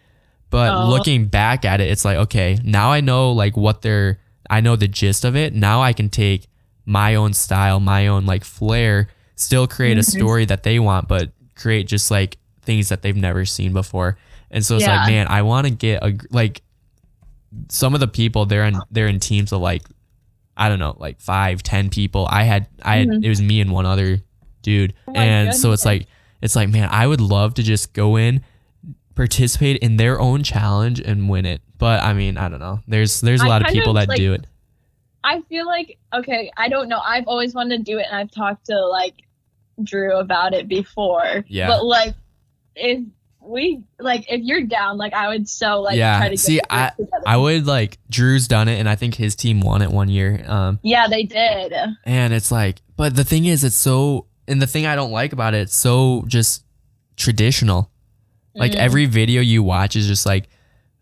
But 0.51 0.74
Oh. 0.74 0.89
looking 0.89 1.26
back 1.26 1.66
at 1.66 1.82
it, 1.82 1.89
it's 1.89 2.06
like 2.06 2.18
okay, 2.18 2.60
now 2.64 2.91
I 2.91 3.01
know 3.01 3.32
like 3.32 3.58
what 3.58 3.82
they're. 3.82 4.20
I 4.49 4.62
know 4.62 4.76
the 4.76 4.88
gist 4.88 5.26
of 5.26 5.36
it. 5.36 5.56
Now 5.56 5.82
I 5.82 5.91
can 5.91 6.08
take 6.10 6.47
my 6.86 7.16
own 7.16 7.34
style, 7.34 7.80
my 7.80 8.06
own 8.08 8.28
like 8.28 8.43
flair, 8.43 9.08
still 9.36 9.66
create 9.68 9.97
a 9.97 10.01
Mhm. 10.01 10.18
story 10.18 10.45
that 10.45 10.62
they 10.62 10.78
want, 10.78 11.08
but 11.08 11.32
create 11.56 11.88
just 11.88 12.12
like 12.12 12.38
things 12.62 12.89
that 12.89 13.01
they've 13.01 13.16
never 13.16 13.43
seen 13.45 13.74
before. 13.74 14.18
And 14.51 14.64
so 14.64 14.76
it's 14.76 14.86
like, 14.86 15.08
man, 15.10 15.28
I 15.28 15.41
want 15.41 15.66
to 15.66 15.72
get 15.72 16.03
a 16.03 16.16
like 16.30 16.62
some 17.70 17.93
of 17.95 17.99
the 18.01 18.08
people 18.08 18.45
they're 18.45 18.66
in 18.66 18.80
they're 18.91 19.08
in 19.08 19.20
teams 19.20 19.51
of 19.51 19.62
like 19.62 19.82
I 20.58 20.70
don't 20.70 20.80
know, 20.80 20.95
like 20.99 21.20
five, 21.20 21.62
ten 21.64 21.89
people. 21.89 22.28
I 22.30 22.43
had 22.43 22.68
I 22.82 22.97
had 22.97 23.08
Mhm. 23.10 23.26
it 23.26 23.30
was 23.30 23.41
me 23.41 23.62
and 23.62 23.72
one 23.72 23.86
other 23.86 24.22
dude. 24.62 24.93
Oh 25.08 25.14
and 25.14 25.53
so 25.53 25.72
it's 25.72 25.86
like 25.86 26.08
it's 26.41 26.56
like, 26.56 26.70
man, 26.70 26.88
I 26.91 27.08
would 27.08 27.22
love 27.22 27.56
to 27.56 27.64
just 27.64 27.93
go 27.93 28.16
in, 28.18 28.41
participate 29.16 29.78
in 29.78 29.97
their 29.97 30.20
own 30.20 30.43
challenge 30.43 30.99
and 30.99 31.30
win 31.30 31.45
it. 31.45 31.62
But 31.78 32.03
I 32.03 32.14
mean, 32.14 32.38
I 32.38 32.49
don't 32.49 32.60
know. 32.60 32.80
There's 32.88 33.22
there's 33.22 33.41
a 33.41 33.45
I 33.45 33.47
lot 33.47 33.62
of 33.62 33.68
people 33.74 33.91
of, 33.91 33.95
that 33.95 34.10
like, 34.10 34.18
do 34.18 34.34
it. 34.34 34.45
I 35.24 35.41
feel 35.49 35.66
like 35.66 35.97
okay, 36.14 36.51
I 36.56 36.70
don't 36.70 36.88
know. 36.88 36.99
I've 37.03 37.28
always 37.28 37.53
wanted 37.53 37.78
to 37.78 37.84
do 37.84 37.97
it, 37.97 38.06
and 38.10 38.16
I've 38.16 38.32
talked 38.32 38.68
to 38.68 38.86
like 38.88 39.16
Drew 39.84 40.18
about 40.18 40.53
it 40.53 40.68
before. 40.68 41.43
Yeah. 41.47 41.68
But 41.68 41.86
like, 41.86 42.14
if 42.76 43.03
we 43.48 43.84
like, 44.00 44.26
if 44.32 44.41
you're 44.43 44.64
down, 44.64 44.98
like, 44.98 45.14
I 45.14 45.28
would 45.30 45.48
so 45.48 45.82
like 45.82 45.98
Yeah, 45.98 46.18
try 46.18 46.30
to 46.30 46.38
see, 46.38 46.60
together. 46.60 46.96
I 47.26 47.38
would 47.38 47.66
like 47.68 47.98
Drew's 48.10 48.48
done 48.48 48.68
it 48.68 48.80
and 48.80 48.89
I 48.89 48.96
think 48.96 49.16
his 49.16 49.36
team 49.36 49.62
won 49.62 49.82
it 49.82 49.91
one 49.91 50.10
year. 50.10 50.43
Um 50.48 50.80
yeah, 50.84 51.08
they 51.08 51.24
did. 51.24 51.74
and 52.06 52.34
it's 52.34 52.52
like 52.52 52.82
but 52.98 53.16
the 53.16 53.24
thing 53.24 53.46
is 53.46 53.64
it's 53.64 53.76
so 53.76 54.28
and 54.48 54.62
the 54.62 54.68
thing 54.68 54.86
I 54.86 54.96
don't 54.96 55.12
like 55.12 55.34
about 55.34 55.54
it, 55.54 55.60
it's 55.62 55.76
so 55.76 56.24
just 56.28 56.64
traditional. 57.18 57.89
Like 58.54 58.72
Mm. 58.72 58.76
every 58.76 59.06
video 59.06 59.41
you 59.41 59.64
watch 59.64 59.96
is 59.96 60.08
just 60.08 60.26
like 60.26 60.48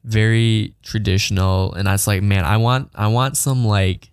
very 0.03 0.75
traditional 0.83 1.73
and 1.73 1.87
I 1.87 1.91
was 1.93 2.07
like, 2.07 2.21
man, 2.23 2.43
I 2.45 2.57
want 2.57 2.89
I 2.95 3.07
want 3.07 3.37
some 3.37 3.63
like 3.65 4.09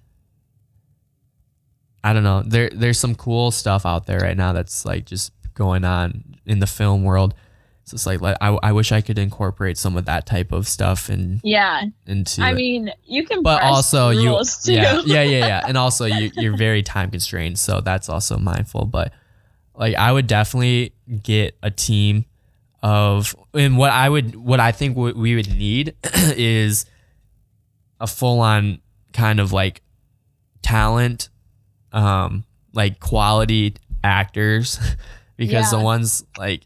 I 2.02 2.12
don't 2.12 2.22
know. 2.22 2.42
There 2.42 2.70
there's 2.70 2.98
some 2.98 3.14
cool 3.14 3.50
stuff 3.50 3.84
out 3.84 4.06
there 4.06 4.20
right 4.20 4.36
now 4.36 4.52
that's 4.52 4.84
like 4.84 5.04
just 5.04 5.32
going 5.54 5.84
on 5.84 6.36
in 6.46 6.58
the 6.60 6.66
film 6.66 7.04
world. 7.04 7.34
So 7.90 7.94
it's 7.96 8.06
like, 8.06 8.36
I, 8.40 8.48
I 8.62 8.72
wish 8.72 8.92
I 8.92 9.00
could 9.00 9.18
incorporate 9.18 9.76
some 9.76 9.96
of 9.96 10.04
that 10.04 10.24
type 10.26 10.52
of 10.52 10.68
stuff 10.68 11.08
and 11.08 11.40
Yeah, 11.42 11.82
into 12.06 12.40
I 12.42 12.50
it. 12.50 12.54
mean, 12.54 12.90
you 13.04 13.26
can. 13.26 13.42
but 13.42 13.62
also 13.62 14.10
you 14.10 14.38
too. 14.62 14.72
yeah 14.74 15.00
yeah 15.04 15.22
yeah 15.22 15.46
yeah 15.46 15.64
and 15.68 15.76
also 15.76 16.04
you 16.04 16.30
you're 16.36 16.56
very 16.56 16.82
time 16.82 17.10
constrained 17.10 17.58
so 17.58 17.80
that's 17.80 18.08
also 18.08 18.36
mindful 18.38 18.84
but 18.84 19.12
like 19.74 19.94
i 19.96 20.10
would 20.12 20.26
definitely 20.26 20.92
get 21.22 21.56
a 21.62 21.70
team 21.70 22.24
of 22.82 23.34
and 23.54 23.76
what 23.76 23.90
i 23.90 24.08
would 24.08 24.36
what 24.36 24.60
i 24.60 24.70
think 24.72 24.96
what 24.96 25.16
we 25.16 25.34
would 25.34 25.52
need 25.56 25.94
is 26.14 26.86
a 27.98 28.06
full-on 28.06 28.80
kind 29.12 29.40
of 29.40 29.52
like 29.52 29.82
talent 30.62 31.28
um 31.92 32.44
like 32.72 33.00
quality 33.00 33.74
actors 34.04 34.78
because 35.36 35.70
the 35.70 35.78
ones 35.80 36.24
like 36.38 36.62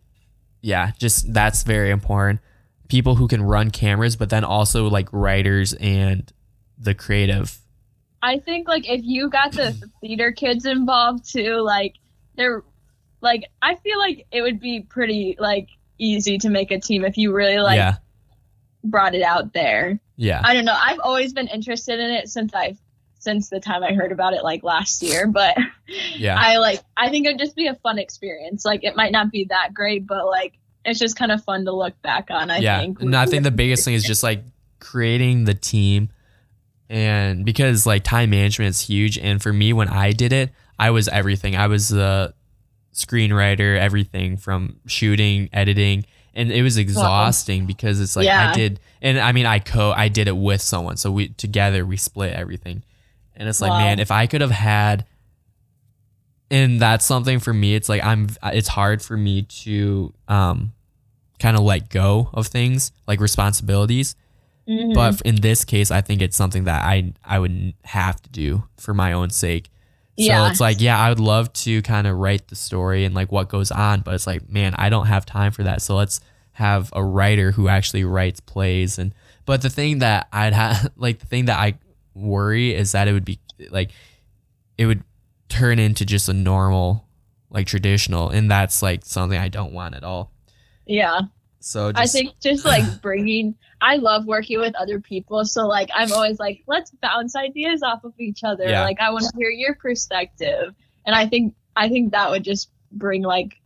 yeah 0.65 0.93
just 0.99 1.33
that's 1.33 1.62
very 1.62 1.91
important 1.91 2.41
people 2.89 3.15
who 3.17 3.29
can 3.29 3.43
run 3.43 3.71
cameras 3.71 4.17
but 4.17 4.31
then 4.31 4.45
also 4.45 4.89
like 4.89 5.09
writers 5.12 5.73
and 5.75 6.33
the 6.79 6.95
creative 6.95 7.59
I 8.25 8.39
think 8.39 8.67
like 8.67 8.89
if 8.89 9.03
you 9.05 9.29
got 9.29 9.53
the 9.53 9.73
theater 10.01 10.33
kids 10.33 10.65
involved 10.65 11.31
too, 11.31 11.61
like 11.61 11.97
they're 12.37 12.65
like 13.21 13.45
I 13.61 13.75
feel 13.75 13.99
like 13.99 14.27
it 14.33 14.41
would 14.41 14.61
be 14.61 14.81
pretty 14.81 15.37
like 15.39 15.69
easy 15.99 16.39
to 16.39 16.49
make 16.49 16.71
a 16.71 16.81
team 16.81 17.05
if 17.05 17.19
you 17.19 17.33
really 17.33 17.59
like 17.59 17.77
yeah 17.77 17.97
brought 18.83 19.15
it 19.15 19.23
out 19.23 19.53
there. 19.53 20.01
yeah 20.17 20.41
I 20.43 20.55
don't 20.55 20.65
know. 20.65 20.79
I've 20.79 21.01
always 21.01 21.35
been 21.35 21.49
interested 21.49 22.01
in 22.01 22.11
it 22.11 22.31
since 22.31 22.55
I've 22.55 22.79
since 23.25 23.49
the 23.49 23.59
time 23.59 23.83
I 23.83 23.95
heard 23.95 24.12
about 24.12 24.35
it 24.35 24.45
like 24.45 24.62
last 24.62 25.03
year, 25.03 25.27
but 25.27 25.57
yeah. 26.16 26.37
I 26.39 26.59
like 26.59 26.81
I 26.97 27.09
think 27.09 27.27
it'd 27.27 27.39
just 27.41 27.57
be 27.57 27.66
a 27.66 27.75
fun 27.75 27.99
experience. 27.99 28.64
Like 28.64 28.85
it 28.85 28.95
might 28.95 29.11
not 29.11 29.33
be 29.33 29.47
that 29.47 29.75
great, 29.75 30.07
but 30.07 30.27
like 30.27 30.59
it's 30.85 30.99
just 30.99 31.16
kind 31.16 31.33
of 31.33 31.43
fun 31.43 31.64
to 31.64 31.72
look 31.72 32.01
back 32.03 32.31
on, 32.31 32.51
I 32.51 32.59
yeah 32.59 32.81
think. 32.81 33.01
and 33.01 33.16
i 33.16 33.27
think 33.27 33.43
the 33.43 33.51
biggest 33.51 33.85
thing 33.85 33.95
is 33.95 34.05
just 34.05 34.22
like 34.22 34.43
creating 34.81 35.45
the 35.45 35.55
team 35.55 36.11
and 36.89 37.45
because 37.45 37.87
like 37.87 38.05
time 38.05 38.31
management 38.31 38.70
is 38.70 38.81
huge 38.81 39.18
and 39.18 39.43
for 39.43 39.53
me 39.53 39.72
when 39.72 39.89
i 39.89 40.12
did 40.12 40.33
it 40.33 40.51
i 40.79 40.91
was 40.91 41.09
everything. 41.09 41.57
I 41.57 41.66
was 41.68 41.89
the 41.89 42.35
screenwriter 42.93 43.79
everything 43.79 44.37
from 44.37 44.77
shooting 44.87 45.49
editing 45.53 46.05
and 46.35 46.53
it 46.53 46.62
was 46.62 46.77
exhausting 46.77 47.66
because 47.66 48.01
it's 48.01 48.14
like 48.14 48.29
i 48.29 48.53
did 48.53 48.79
and 49.01 49.18
i 49.18 49.33
mean 49.33 49.47
i 49.47 49.59
co 49.59 49.93
i 49.93 50.09
did 50.09 50.29
it 50.29 50.37
with 50.37 50.61
someone 50.61 50.97
so 50.97 51.11
we 51.11 51.29
together 51.31 51.85
we 51.87 51.97
split 51.97 52.33
everything 52.35 52.85
and 53.37 53.49
it's 53.49 53.61
like 53.61 53.70
Wow. 53.70 53.78
man 53.78 53.99
if 53.99 54.11
i 54.11 54.26
could 54.26 54.41
have 54.41 54.51
had 54.51 55.05
and 56.51 56.80
that's 56.80 57.05
something 57.05 57.41
for 57.41 57.53
me 57.53 57.74
it's 57.74 57.89
like 57.89 58.03
i'm 58.05 58.28
it's 58.45 58.68
hard 58.68 59.03
for 59.03 59.16
me 59.16 59.43
to 59.43 60.12
um 60.28 60.72
kind 61.39 61.57
of 61.57 61.62
let 61.62 61.89
go 61.91 62.30
of 62.32 62.47
things 62.47 62.93
like 63.07 63.20
responsibilities 63.20 64.16
Mhm. 64.68 64.95
but 64.95 65.20
in 65.22 65.37
this 65.43 65.62
case 65.64 65.91
i 65.91 66.01
think 66.01 66.22
it's 66.22 66.37
something 66.37 66.64
that 66.64 66.85
i 66.85 67.12
i 67.24 67.39
would 67.39 67.74
have 67.85 68.20
to 68.22 68.30
do 68.30 68.64
for 68.78 68.95
my 68.95 69.12
own 69.12 69.28
sake 69.30 69.66
so 70.18 70.24
Yeah. 70.24 70.49
it's 70.51 70.61
like 70.61 70.80
yeah 70.80 70.99
i 70.99 71.11
would 71.11 71.20
love 71.20 71.53
to 71.64 71.82
kind 71.82 72.07
of 72.07 72.16
write 72.16 72.49
the 72.49 72.57
story 72.57 73.05
and 73.05 73.14
like 73.14 73.30
what 73.30 73.51
goes 73.51 73.70
on 73.70 74.01
but 74.01 74.14
it's 74.14 74.26
like 74.26 74.49
man 74.49 74.74
i 74.78 74.89
don't 74.89 75.07
have 75.07 75.26
time 75.26 75.53
for 75.53 75.64
that 75.64 75.82
so 75.82 75.97
let's 75.97 76.20
have 76.53 76.89
a 76.95 77.05
writer 77.05 77.51
who 77.53 77.68
actually 77.68 78.05
writes 78.05 78.41
plays 78.41 78.99
and 78.99 79.14
but 79.45 79.61
the 79.61 79.68
thing 79.68 79.99
that 79.99 80.28
i'd 80.32 80.55
have 80.55 80.91
like 80.97 81.18
the 81.18 81.26
thing 81.26 81.45
that 81.47 81.59
i 81.59 81.74
worry 82.15 82.75
is 82.75 82.93
that 82.93 83.09
it 83.09 83.12
would 83.12 83.25
be 83.25 83.39
like 83.71 83.91
it 84.79 84.87
would 84.87 85.03
turn 85.49 85.79
into 85.79 86.05
just 86.05 86.29
a 86.29 86.33
normal 86.33 87.07
like 87.51 87.67
traditional 87.67 88.31
and 88.31 88.51
that's 88.51 88.83
like 88.83 89.05
something 89.05 89.39
i 89.39 89.49
don't 89.49 89.73
want 89.73 89.95
at 89.95 90.03
all 90.05 90.33
yeah. 90.87 91.21
so 91.61 91.93
just, 91.93 92.17
I 92.17 92.19
think 92.19 92.39
just 92.41 92.65
like 92.65 92.85
bringing, 93.01 93.55
I 93.81 93.97
love 93.97 94.27
working 94.27 94.61
with 94.61 94.75
other 94.77 95.01
people. 95.01 95.45
So 95.45 95.67
like, 95.67 95.91
I'm 95.95 96.12
always 96.12 96.39
like, 96.39 96.62
let's 96.67 96.91
bounce 97.03 97.37
ideas 97.37 97.83
off 97.83 98.05
of 98.05 98.15
each 98.19 98.45
other. 98.45 98.69
Yeah. 98.69 98.83
Like, 98.83 99.01
I 99.01 99.11
want 99.11 99.25
to 99.25 99.37
hear 99.37 99.51
your 99.51 99.75
perspective, 99.75 100.75
and 101.07 101.15
I 101.15 101.27
think 101.27 101.55
I 101.77 101.89
think 101.89 102.12
that 102.12 102.31
would 102.31 102.45
just 102.45 102.71
bring 102.93 103.23
like 103.23 103.61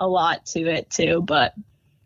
a 0.00 0.08
lot 0.08 0.46
to 0.46 0.60
it 0.60 0.90
too. 0.90 1.22
But 1.22 1.54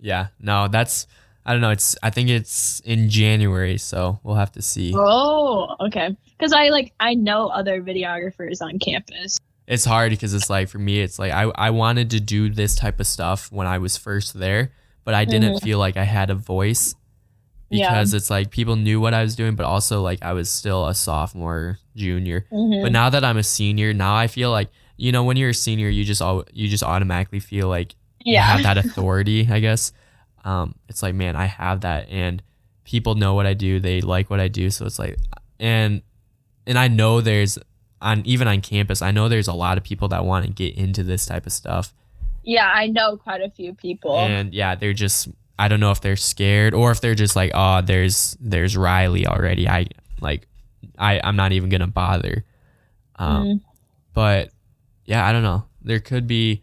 Yeah, 0.00 0.28
no, 0.40 0.68
that's 0.68 1.06
I 1.46 1.52
don't 1.52 1.60
know. 1.60 1.70
It's 1.70 1.96
I 2.02 2.10
think 2.10 2.28
it's 2.28 2.80
in 2.80 3.08
January, 3.08 3.78
so 3.78 4.18
we'll 4.24 4.34
have 4.34 4.50
to 4.52 4.62
see. 4.62 4.92
oh, 4.96 5.76
okay, 5.86 6.16
because 6.36 6.52
I 6.52 6.68
like 6.68 6.92
I 6.98 7.14
know 7.14 7.46
other 7.48 7.80
videographers 7.80 8.60
on 8.60 8.78
campus. 8.80 9.38
It's 9.68 9.84
hard 9.84 10.10
because 10.10 10.34
it's 10.34 10.50
like 10.50 10.68
for 10.68 10.78
me, 10.78 11.00
it's 11.00 11.18
like 11.20 11.32
I 11.32 11.42
I 11.54 11.70
wanted 11.70 12.10
to 12.10 12.20
do 12.20 12.50
this 12.50 12.74
type 12.74 12.98
of 13.00 13.06
stuff 13.06 13.50
when 13.52 13.66
I 13.68 13.78
was 13.78 13.96
first 13.96 14.34
there, 14.34 14.72
but 15.04 15.14
I 15.14 15.24
didn't 15.24 15.60
feel 15.60 15.78
like 15.78 15.96
I 15.96 16.04
had 16.04 16.30
a 16.30 16.34
voice 16.34 16.94
Yeah. 17.70 17.88
because 17.88 18.12
it's 18.12 18.28
like 18.30 18.50
people 18.50 18.74
knew 18.76 19.00
what 19.00 19.14
I 19.14 19.22
was 19.22 19.36
doing, 19.36 19.54
but 19.54 19.66
also 19.66 20.02
like 20.02 20.22
I 20.22 20.32
was 20.32 20.50
still 20.50 20.86
a 20.88 20.94
sophomore, 20.94 21.78
junior. 21.94 22.46
Mm-hmm. 22.52 22.82
But 22.82 22.92
now 22.92 23.08
that 23.10 23.24
I'm 23.24 23.36
a 23.38 23.42
senior, 23.44 23.92
now 23.92 24.16
I 24.16 24.26
feel 24.26 24.50
like 24.50 24.68
you 24.96 25.12
know 25.12 25.22
when 25.22 25.36
you're 25.36 25.50
a 25.50 25.54
senior, 25.54 25.88
you 25.88 26.04
just 26.04 26.20
all 26.22 26.44
you 26.52 26.66
just 26.68 26.82
automatically 26.82 27.40
feel 27.40 27.68
like 27.68 27.94
you 28.24 28.34
yeah, 28.34 28.42
have 28.42 28.62
that 28.64 28.78
authority, 28.84 29.46
I 29.48 29.60
guess. 29.60 29.92
Um, 30.46 30.74
it's 30.88 31.02
like, 31.02 31.14
man, 31.14 31.34
I 31.36 31.46
have 31.46 31.80
that, 31.82 32.08
and 32.08 32.42
people 32.84 33.16
know 33.16 33.34
what 33.34 33.46
I 33.46 33.54
do. 33.54 33.80
They 33.80 34.00
like 34.00 34.30
what 34.30 34.38
I 34.40 34.48
do, 34.48 34.70
so 34.70 34.86
it's 34.86 34.98
like, 34.98 35.18
and 35.58 36.02
and 36.66 36.78
I 36.78 36.88
know 36.88 37.20
there's 37.20 37.58
on 38.00 38.22
even 38.24 38.46
on 38.46 38.60
campus, 38.60 39.02
I 39.02 39.10
know 39.10 39.28
there's 39.28 39.48
a 39.48 39.52
lot 39.54 39.76
of 39.78 39.84
people 39.84 40.08
that 40.08 40.24
want 40.24 40.46
to 40.46 40.52
get 40.52 40.76
into 40.76 41.02
this 41.02 41.26
type 41.26 41.46
of 41.46 41.52
stuff, 41.52 41.92
yeah. 42.44 42.70
I 42.72 42.86
know 42.86 43.16
quite 43.16 43.40
a 43.42 43.50
few 43.50 43.74
people. 43.74 44.18
and 44.18 44.54
yeah, 44.54 44.74
they're 44.76 44.92
just 44.92 45.28
I 45.58 45.68
don't 45.68 45.80
know 45.80 45.90
if 45.90 46.00
they're 46.00 46.16
scared 46.16 46.74
or 46.74 46.90
if 46.92 47.00
they're 47.00 47.14
just 47.16 47.34
like, 47.34 47.50
oh, 47.54 47.80
there's 47.80 48.36
there's 48.40 48.76
Riley 48.76 49.26
already. 49.26 49.66
I 49.68 49.86
like, 50.20 50.46
I 50.98 51.20
I'm 51.24 51.34
not 51.36 51.52
even 51.52 51.70
gonna 51.70 51.86
bother. 51.88 52.44
Um, 53.16 53.44
Mhm. 53.46 53.60
but 54.12 54.50
yeah, 55.06 55.26
I 55.26 55.32
don't 55.32 55.42
know. 55.42 55.64
There 55.82 56.00
could 56.00 56.26
be 56.26 56.62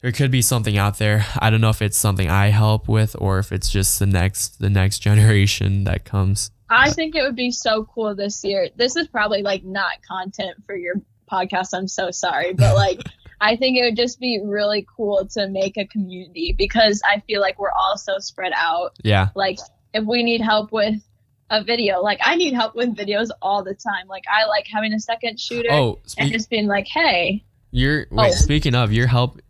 there 0.00 0.12
could 0.12 0.30
be 0.30 0.42
something 0.42 0.78
out 0.78 0.98
there. 0.98 1.26
I 1.38 1.50
don't 1.50 1.60
know 1.60 1.70
if 1.70 1.82
it's 1.82 1.96
something 1.96 2.28
I 2.28 2.48
help 2.48 2.88
with 2.88 3.14
or 3.18 3.38
if 3.38 3.52
it's 3.52 3.68
just 3.70 3.98
the 3.98 4.06
next 4.06 4.58
the 4.60 4.70
next 4.70 4.98
generation 5.00 5.84
that 5.84 6.04
comes. 6.04 6.50
I 6.68 6.90
think 6.90 7.16
it 7.16 7.22
would 7.22 7.36
be 7.36 7.50
so 7.50 7.84
cool 7.84 8.14
this 8.14 8.44
year. 8.44 8.68
This 8.76 8.96
is 8.96 9.08
probably 9.08 9.42
like 9.42 9.64
not 9.64 10.02
content 10.08 10.56
for 10.66 10.76
your 10.76 10.94
podcast. 11.30 11.68
I'm 11.74 11.88
so 11.88 12.10
sorry, 12.10 12.52
but 12.56 12.74
like 12.76 13.00
I 13.40 13.56
think 13.56 13.76
it 13.76 13.82
would 13.82 13.96
just 13.96 14.20
be 14.20 14.40
really 14.42 14.86
cool 14.96 15.26
to 15.32 15.48
make 15.48 15.76
a 15.76 15.86
community 15.86 16.54
because 16.56 17.02
I 17.04 17.20
feel 17.20 17.40
like 17.40 17.58
we're 17.58 17.72
all 17.72 17.96
so 17.96 18.18
spread 18.18 18.52
out. 18.54 18.92
Yeah. 19.02 19.28
Like 19.34 19.58
if 19.92 20.04
we 20.04 20.22
need 20.22 20.40
help 20.40 20.72
with 20.72 21.02
a 21.50 21.64
video, 21.64 22.00
like 22.00 22.20
I 22.22 22.36
need 22.36 22.54
help 22.54 22.76
with 22.76 22.94
videos 22.96 23.28
all 23.42 23.64
the 23.64 23.74
time. 23.74 24.06
Like 24.08 24.24
I 24.32 24.46
like 24.46 24.66
having 24.72 24.92
a 24.92 25.00
second 25.00 25.40
shooter 25.40 25.72
Oh, 25.72 25.98
and 26.16 26.30
just 26.30 26.48
being 26.48 26.68
like, 26.68 26.86
"Hey, 26.86 27.44
you're 27.72 28.06
wait. 28.10 28.32
Oh. 28.32 28.34
Speaking 28.34 28.74
of 28.74 28.92
your 28.92 29.06
help, 29.08 29.40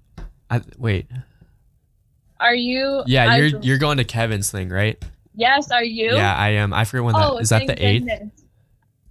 I, 0.50 0.60
wait. 0.78 1.06
are 2.38 2.54
you 2.54 3.02
Yeah, 3.06 3.30
I- 3.30 3.36
you're 3.36 3.60
you're 3.60 3.78
going 3.78 3.98
to 3.98 4.04
Kevin's 4.04 4.50
thing, 4.50 4.68
right? 4.70 5.02
Yes, 5.34 5.70
are 5.70 5.84
you? 5.84 6.14
Yeah, 6.14 6.34
I 6.34 6.50
am. 6.50 6.72
I 6.72 6.84
forget 6.84 7.04
when 7.04 7.14
that 7.14 7.30
Oh, 7.30 7.38
is. 7.38 7.50
That 7.50 7.66
the 7.66 7.86
eighth? 7.86 8.08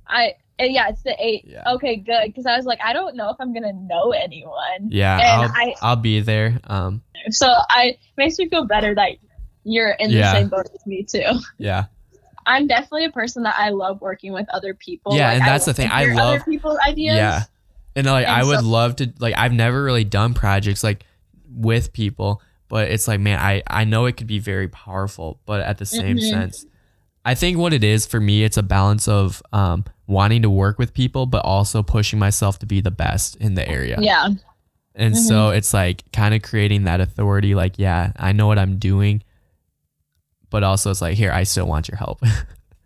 I 0.07 0.33
uh, 0.59 0.65
yeah, 0.65 0.89
it's 0.89 1.01
the 1.03 1.15
eighth. 1.17 1.45
Yeah. 1.47 1.63
Okay, 1.75 1.95
good. 1.95 2.25
Because 2.25 2.45
I 2.45 2.57
was 2.57 2.65
like, 2.65 2.79
I 2.83 2.91
don't 2.93 3.15
know 3.15 3.29
if 3.29 3.37
I'm 3.39 3.53
gonna 3.53 3.71
know 3.73 4.11
anyone. 4.11 4.89
Yeah, 4.89 5.17
And 5.17 5.51
I'll 5.51 5.51
I- 5.55 5.75
I'll 5.81 5.95
be 5.95 6.19
there. 6.19 6.59
Um, 6.65 7.01
So 7.29 7.47
I 7.69 7.97
makes 8.17 8.37
me 8.37 8.49
feel 8.49 8.65
better 8.65 8.93
that 8.95 9.11
you're 9.63 9.91
in 9.91 10.09
Yeah. 10.09 10.33
the 10.33 10.39
same 10.39 10.49
boat 10.49 10.67
as 10.73 10.85
me 10.85 11.03
too. 11.03 11.39
yeah, 11.57 11.85
I'm 12.45 12.67
definitely 12.67 13.05
a 13.05 13.11
person 13.11 13.43
that 13.43 13.55
I 13.57 13.69
love 13.69 14.01
working 14.01 14.33
with 14.33 14.47
other 14.49 14.73
people. 14.73 15.15
Yeah, 15.15 15.27
Like, 15.27 15.35
and 15.35 15.43
I 15.43 15.45
that's 15.47 15.65
the 15.65 15.73
thing. 15.73 15.89
I 15.91 16.05
love- 16.13 16.35
other 16.35 16.43
people's 16.43 16.79
ideas. 16.85 17.15
Yeah. 17.15 17.43
And 17.95 18.05
like 18.07 18.27
And 18.27 18.35
I 18.35 18.43
would 18.43 18.59
so- 18.59 18.65
love 18.67 18.97
to 18.97 19.13
like 19.19 19.35
I've 19.37 19.53
never 19.53 19.81
really 19.81 20.03
done 20.03 20.33
projects 20.33 20.83
like 20.83 21.05
with 21.59 21.93
people, 21.93 22.41
but 22.69 22.89
it's 22.89 23.07
like 23.07 23.19
man, 23.19 23.39
I 23.39 23.61
I 23.67 23.83
know 23.83 24.05
it 24.05 24.17
could 24.17 24.27
be 24.27 24.39
very 24.39 24.67
powerful, 24.67 25.39
but 25.45 25.61
at 25.61 25.77
the 25.77 25.85
same 25.85 26.17
Mhm. 26.17 26.29
sense, 26.29 26.65
I 27.25 27.35
think 27.35 27.57
what 27.57 27.73
it 27.73 27.83
is 27.83 28.05
for 28.05 28.19
me, 28.19 28.43
it's 28.43 28.57
a 28.57 28.63
balance 28.63 29.07
of 29.07 29.41
um 29.53 29.85
wanting 30.07 30.41
to 30.43 30.49
work 30.49 30.79
with 30.79 30.93
people, 30.93 31.25
but 31.25 31.43
also 31.45 31.83
pushing 31.83 32.17
myself 32.19 32.57
to 32.59 32.65
be 32.65 32.81
the 32.81 32.91
best 32.91 33.35
in 33.37 33.53
the 33.55 33.67
area. 33.67 33.97
Yeah. 34.01 34.29
And 34.95 35.13
Mm-hmm. 35.13 35.27
so 35.27 35.49
it's 35.51 35.73
like 35.73 36.03
kind 36.11 36.33
of 36.33 36.41
creating 36.41 36.85
that 36.85 36.99
authority, 36.99 37.53
like, 37.55 37.77
yeah, 37.77 38.11
I 38.17 38.31
know 38.31 38.47
what 38.47 38.57
I'm 38.57 38.77
doing, 38.79 39.21
but 40.49 40.63
also 40.63 40.89
it's 40.91 41.01
like, 41.01 41.15
here, 41.15 41.31
I 41.31 41.43
still 41.43 41.67
want 41.67 41.87
your 41.87 41.97
help. 41.97 42.21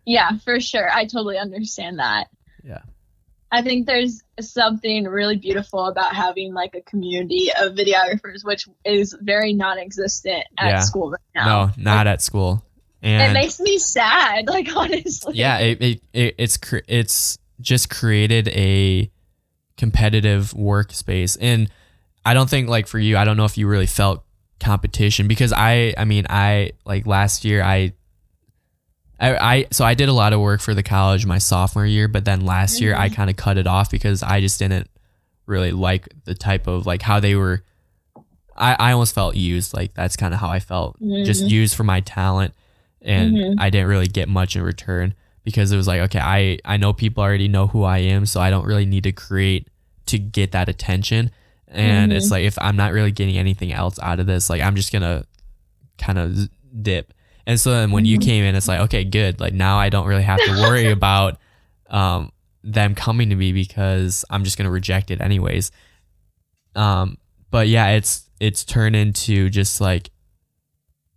Yeah, 0.05 0.38
for 0.43 0.59
sure. 0.59 0.91
I 0.91 1.05
totally 1.05 1.38
understand 1.38 1.99
that. 1.99 2.28
Yeah. 2.61 2.82
I 3.54 3.62
think 3.62 3.86
there's 3.86 4.22
something 4.41 5.06
really 5.06 5.38
beautiful 5.38 5.86
about 5.86 6.14
having 6.16 6.54
like 6.54 6.74
a 6.76 6.82
community 6.82 7.49
of 7.62 7.74
videographers, 7.74 8.43
which 8.43 8.68
is 8.84 9.16
very 9.22 9.54
non-existent 9.54 10.43
at 10.58 10.70
Yeah. 10.70 10.80
school 10.80 11.12
right 11.12 11.20
now. 11.36 11.45
no, 11.68 11.72
not 11.78 12.08
at 12.08 12.22
school. 12.22 12.66
And 13.04 13.32
It 13.32 13.34
makes 13.34 13.60
me 13.60 13.78
sad, 13.78 14.47
like 14.56 14.76
honestly. 14.76 15.36
yeah, 15.36 15.60
it, 15.60 15.82
it, 15.82 16.01
it 16.14 16.36
it's 16.38 16.58
cr- 16.58 16.88
it's 16.88 17.38
just 17.62 17.89
created 17.89 18.47
a 18.49 19.12
competitive 19.78 20.51
workspace, 20.58 21.38
and 21.39 21.70
I 22.26 22.34
don't 22.34 22.49
think 22.49 22.70
like 22.70 22.88
for 22.88 22.99
you, 22.99 23.18
I 23.18 23.26
don't 23.26 23.38
know 23.38 23.45
if 23.45 23.58
you 23.58 23.68
really 23.68 23.86
felt 23.86 24.24
competition 24.60 25.28
because 25.28 25.51
I, 25.51 25.93
I 25.97 26.06
mean, 26.06 26.26
I 26.30 26.72
like 26.86 27.06
last 27.06 27.45
year 27.45 27.62
I. 27.62 27.93
I, 29.20 29.36
I 29.55 29.66
so 29.72 29.86
I 29.86 29.93
did 29.93 30.09
a 30.09 30.14
lot 30.14 30.34
of 30.34 30.39
work 30.41 30.59
for 30.61 30.74
the 30.74 30.84
college 30.84 31.26
my 31.26 31.38
sophomore 31.38 31.86
year, 31.86 32.07
but 32.07 32.26
then 32.26 32.41
last 32.45 32.82
year 32.82 32.95
I 32.95 33.09
kind 33.09 33.30
of 33.30 33.36
cut 33.36 33.57
it 33.57 33.68
off 33.68 33.89
because 33.91 34.22
I 34.24 34.41
just 34.41 34.59
didn't 34.59 34.89
really 35.45 35.72
like 35.72 36.07
the 36.26 36.34
type 36.36 36.68
of 36.68 36.86
like 36.86 37.01
how 37.01 37.20
they 37.20 37.36
were. 37.36 37.64
I, 38.55 38.76
I 38.80 38.91
almost 38.91 39.16
felt 39.16 39.36
used. 39.36 39.74
Like 39.74 39.93
that's 39.93 40.16
kind 40.16 40.34
of 40.34 40.39
how 40.39 40.49
I 40.49 40.59
felt, 40.59 40.97
just 41.26 41.43
Mhm. 41.43 41.49
used 41.49 41.76
for 41.76 41.84
my 41.84 42.01
talent, 42.01 42.53
and 43.01 43.34
Mhm. 43.36 43.55
I 43.59 43.70
didn't 43.70 43.88
really 43.88 44.07
get 44.07 44.30
much 44.30 44.55
in 44.55 44.61
return 44.61 45.14
because 45.43 45.72
it 45.72 45.78
was 45.78 45.88
like, 45.88 46.01
okay, 46.01 46.20
I 46.20 46.59
I 46.66 46.78
know 46.78 46.93
people 46.93 47.24
already 47.24 47.47
know 47.47 47.68
who 47.68 47.84
I 47.84 47.99
am, 47.99 48.26
so 48.26 48.41
I 48.41 48.49
don't 48.49 48.66
really 48.66 48.86
need 48.86 49.03
to 49.03 49.11
create 49.11 49.68
to 50.07 50.18
get 50.20 50.51
that 50.51 50.70
attention. 50.70 51.32
And 51.68 52.14
it's 52.14 52.30
like 52.30 52.43
if 52.43 52.57
I'm 52.59 52.76
not 52.76 52.93
really 52.93 53.11
getting 53.11 53.38
anything 53.38 53.72
else 53.74 53.97
out 53.99 54.20
of 54.20 54.28
this, 54.28 54.49
like 54.49 54.61
I'm 54.61 54.76
just 54.76 54.91
gonna 54.93 55.26
kind 55.97 56.20
of 56.20 56.49
dip. 56.82 57.14
And 57.46 57.60
so 57.60 57.72
then 57.72 57.91
when 57.91 58.06
you 58.06 58.18
Mhm. 58.18 58.24
came 58.24 58.44
in, 58.46 58.56
it's 58.56 58.68
like, 58.68 58.80
okay, 58.82 59.04
good. 59.04 59.39
Like 59.39 59.54
now 59.54 59.78
I 59.78 59.89
don't 59.89 60.08
really 60.08 60.24
have 60.24 60.39
to 60.44 60.52
worry 60.62 60.89
about 60.91 61.38
um, 61.89 62.32
them 62.64 62.96
coming 62.96 63.30
to 63.30 63.36
me 63.36 63.52
because 63.52 64.24
I'm 64.30 64.44
just 64.44 64.58
gonna 64.58 64.72
reject 64.72 65.12
it 65.12 65.20
anyways. 65.22 65.72
Um, 66.76 67.18
but 67.52 67.68
yeah, 67.68 67.89
it's 67.89 68.30
it's 68.39 68.64
turned 68.66 68.96
into 68.96 69.50
just 69.50 69.80
like, 69.82 70.10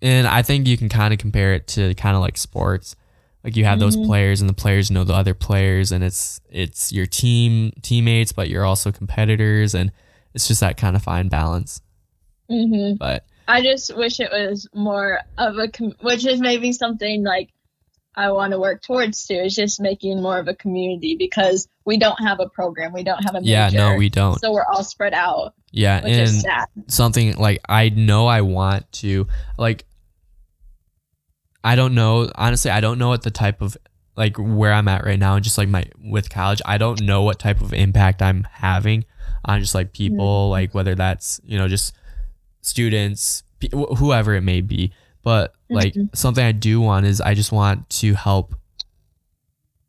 and 0.03 0.27
I 0.27 0.43
think 0.43 0.67
you 0.67 0.77
can 0.77 0.89
kind 0.89 1.13
of 1.15 1.19
compare 1.19 1.55
it 1.55 1.67
to 1.69 1.95
kind 1.95 2.15
of 2.17 2.23
like 2.23 2.37
sports. 2.37 2.95
Like 3.43 3.57
you 3.57 3.65
have 3.65 3.79
those 3.79 3.97
Mhm. 3.97 4.07
players, 4.07 4.41
and 4.41 4.51
the 4.51 4.55
players 4.55 4.91
know 4.91 5.05
the 5.05 5.15
other 5.15 5.33
players, 5.35 5.93
and 5.93 6.03
it's 6.03 6.41
it's 6.51 6.93
your 6.93 7.07
team 7.07 7.73
teammates, 7.83 8.33
but 8.33 8.51
you're 8.51 8.65
also 8.65 8.91
competitors, 8.91 9.75
and 9.75 9.93
it's 10.35 10.49
just 10.49 10.61
that 10.61 10.77
kind 10.77 10.97
of 10.97 11.03
fine 11.03 11.29
balance. 11.29 11.81
hmm 12.51 12.95
But 12.99 13.25
I 13.49 13.63
just 13.63 13.97
wish 13.97 14.21
it 14.21 14.31
was 14.31 14.69
more 14.75 15.21
of 15.39 15.57
a, 15.59 15.69
com- 15.69 15.95
which 16.01 16.27
is 16.27 16.41
maybe 16.41 16.73
something 16.73 17.23
like 17.23 17.51
I 18.17 18.31
want 18.33 18.53
to 18.53 18.59
work 18.59 18.83
towards 18.83 19.27
too. 19.27 19.35
Is 19.35 19.55
just 19.55 19.81
making 19.81 20.23
more 20.23 20.39
of 20.39 20.49
a 20.49 20.55
community 20.55 21.17
because 21.17 21.69
we 21.85 21.99
don't 21.99 22.19
have 22.21 22.41
a 22.41 22.49
program, 22.49 22.93
we 22.93 23.05
don't 23.05 23.23
have 23.23 23.35
a 23.35 23.41
major, 23.41 23.51
yeah, 23.51 23.69
no, 23.69 23.95
we 23.95 24.09
don't. 24.09 24.41
so 24.41 24.53
we're 24.53 24.65
all 24.65 24.83
spread 24.83 25.13
out, 25.13 25.55
Yeah, 25.71 26.01
and 26.05 26.45
something 26.89 27.37
like 27.37 27.61
I 27.69 27.91
know 27.91 28.27
I 28.27 28.41
want 28.41 28.91
to 28.93 29.27
like 29.59 29.85
I 31.63 31.77
don't 31.77 31.95
know 31.95 32.31
honestly 32.35 32.71
I 32.71 32.81
don't 32.81 32.99
know 32.99 33.09
what 33.09 33.23
the 33.23 33.31
type 33.31 33.61
of 33.61 33.77
like 34.17 34.37
where 34.39 34.73
I'm 34.73 34.89
at 34.89 35.05
right 35.05 35.19
now 35.19 35.35
and 35.35 35.45
just 35.45 35.59
like 35.59 35.69
my 35.69 35.85
with 36.03 36.31
college 36.31 36.63
I 36.65 36.79
don't 36.79 37.03
know 37.03 37.23
what 37.23 37.39
type 37.39 37.61
of 37.61 37.75
impact 37.75 38.23
I'm 38.23 38.47
having 38.51 39.05
on 39.45 39.61
just 39.61 39.75
like 39.75 39.93
people 39.93 40.45
mm-hmm. 40.45 40.53
like 40.53 40.75
whether 40.75 40.95
that's 40.95 41.41
you 41.45 41.59
know 41.59 41.69
just 41.69 41.93
students 42.67 43.43
wh- 43.73 43.97
whoever 43.99 44.35
it 44.35 44.43
may 44.43 44.61
be. 44.61 44.93
But 45.23 45.55
like 45.71 45.95
Mhm. 45.95 46.15
something 46.17 46.45
I 46.45 46.53
do 46.53 46.81
want 46.81 47.07
is 47.07 47.21
I 47.21 47.35
just 47.35 47.51
want 47.53 47.89
to 48.01 48.15
help 48.15 48.55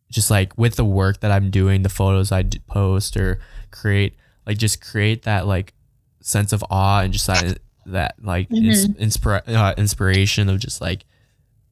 just 0.10 0.32
like 0.32 0.58
with 0.58 0.76
the 0.76 0.86
work 0.86 1.20
that 1.20 1.32
I'm 1.32 1.50
doing 1.52 1.84
the 1.84 1.90
photos 1.90 2.32
I 2.32 2.42
d- 2.44 2.60
post 2.68 3.18
or 3.18 3.40
create 3.72 4.16
like 4.46 4.58
just 4.58 4.80
create 4.82 5.24
that 5.24 5.46
like 5.46 5.74
sense 6.22 6.54
of 6.54 6.64
awe 6.70 7.02
and 7.02 7.12
just 7.14 7.28
that 7.28 7.60
that 7.86 8.16
like 8.24 8.50
ins- 8.52 8.88
inspira- 8.88 9.48
uh, 9.48 9.74
inspiration 9.78 10.50
of 10.50 10.60
just 10.60 10.82
like 10.82 11.06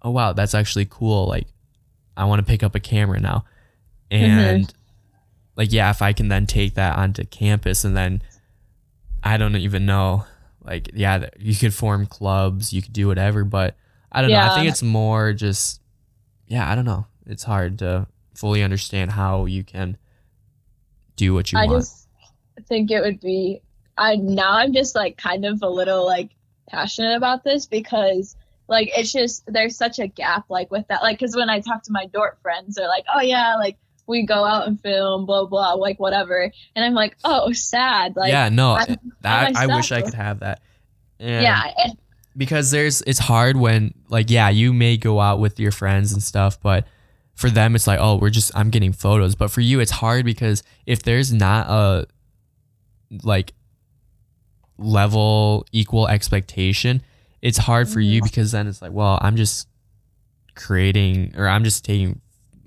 oh 0.02 0.12
wow 0.12 0.34
that's 0.34 0.54
actually 0.54 0.86
cool. 0.90 1.28
Like 1.28 1.48
I 2.18 2.26
want 2.26 2.40
to 2.40 2.46
pick 2.46 2.62
up 2.64 2.76
a 2.76 2.80
camera 2.80 3.20
now. 3.20 3.46
And 4.12 4.72
like 5.56 5.72
yeah 5.72 5.90
if 5.90 6.02
I 6.02 6.14
can 6.14 6.28
then 6.28 6.46
take 6.46 6.76
that 6.76 6.98
onto 6.98 7.24
campus 7.26 7.84
and 7.86 7.96
then 7.98 8.22
I 9.24 9.38
don't 9.38 9.56
even 9.56 9.86
know 9.86 10.26
like 10.66 10.90
yeah 10.94 11.30
you 11.38 11.56
could 11.56 11.74
form 11.74 12.06
clubs 12.06 12.74
you 12.74 12.82
could 12.82 12.94
do 12.94 13.08
whatever 13.08 13.44
but 13.44 13.76
I 14.16 14.22
don't 14.22 14.32
know. 14.32 14.40
I 14.40 14.56
think 14.56 14.70
it's 14.70 14.82
more 14.82 15.34
just 15.34 15.82
yeah 16.48 16.70
I 16.70 16.76
don't 16.76 16.86
know. 16.86 17.06
It's 17.26 17.44
hard 17.44 17.80
to 17.80 18.08
fully 18.34 18.64
understand 18.64 19.12
how 19.12 19.46
you 19.46 19.64
can 19.66 19.98
do 21.18 21.34
what 21.34 21.52
you 21.52 21.60
I 21.60 21.66
want. 21.66 21.82
just 21.84 22.08
think 22.68 22.92
it 22.92 23.02
would 23.02 23.20
be. 23.20 23.62
I 23.98 24.16
now 24.16 24.54
I'm 24.54 24.74
just 24.74 24.96
like 24.96 25.18
kind 25.18 25.46
of 25.46 25.62
a 25.62 25.70
little 25.70 26.06
like 26.06 26.30
passionate 26.70 27.18
about 27.18 27.44
this 27.44 27.66
because 27.66 28.38
like 28.70 28.90
it's 28.98 29.12
just 29.12 29.44
there's 29.48 29.76
such 29.76 30.00
a 30.00 30.08
gap 30.08 30.46
like 30.50 30.72
with 30.72 30.88
that 30.88 31.04
like 31.04 31.20
because 31.20 31.36
when 31.36 31.50
I 31.50 31.60
talk 31.60 31.84
to 31.84 31.92
my 31.92 32.06
Dordt 32.08 32.38
friends 32.42 32.76
they're 32.76 32.88
like 32.88 33.06
oh 33.14 33.22
yeah 33.22 33.56
like 33.56 33.78
we 34.08 34.26
go 34.26 34.44
out 34.44 34.68
and 34.68 34.80
film 34.82 35.26
blah 35.26 35.46
blah 35.46 35.74
like 35.74 36.00
whatever. 36.00 36.52
And 36.76 36.86
I'm 36.86 36.94
like 36.94 37.18
oh 37.24 37.52
sad. 37.54 38.16
Like 38.16 38.32
yeah 38.32 38.50
no 38.50 38.72
I- 38.72 38.98
that, 39.22 39.56
I 39.56 39.68
wish 39.68 39.92
I 39.92 40.02
could 40.02 40.14
have 40.14 40.40
that. 40.40 40.62
And 41.20 41.44
yeah 41.44 41.72
and- 41.84 41.98
because 42.38 42.72
there's 42.72 43.02
it's 43.04 43.20
hard 43.20 43.56
when 43.58 43.94
like 44.10 44.30
yeah 44.30 44.50
you 44.50 44.74
may 44.74 44.98
go 44.98 45.20
out 45.20 45.40
with 45.40 45.60
your 45.60 45.72
friends 45.72 46.12
and 46.12 46.22
stuff 46.22 46.60
but 46.62 46.86
for 47.34 47.50
them 47.50 47.76
it's 47.76 47.88
like 47.88 48.00
oh 48.02 48.18
we're 48.18 48.30
just 48.30 48.52
i'm 48.56 48.70
getting 48.70 48.94
photos. 48.94 49.36
But 49.36 49.52
for 49.52 49.62
you 49.62 49.80
it's 49.80 49.92
hard 49.92 50.26
because 50.26 50.64
if 50.86 51.04
there's 51.04 51.32
not 51.32 51.68
a 51.70 52.08
like 53.24 53.54
level 54.78 55.66
equal 55.72 56.08
expectation 56.08 57.02
it's 57.42 57.58
hard 57.58 57.88
for 57.88 58.00
you 58.00 58.20
mm-hmm. 58.20 58.26
because 58.26 58.52
then 58.52 58.68
it's 58.68 58.82
like 58.82 58.92
well 58.92 59.18
i'm 59.22 59.36
just 59.36 59.68
creating 60.56 61.34
or 61.38 61.48
i'm 61.48 61.64
just 61.64 61.86
taking 61.86 62.20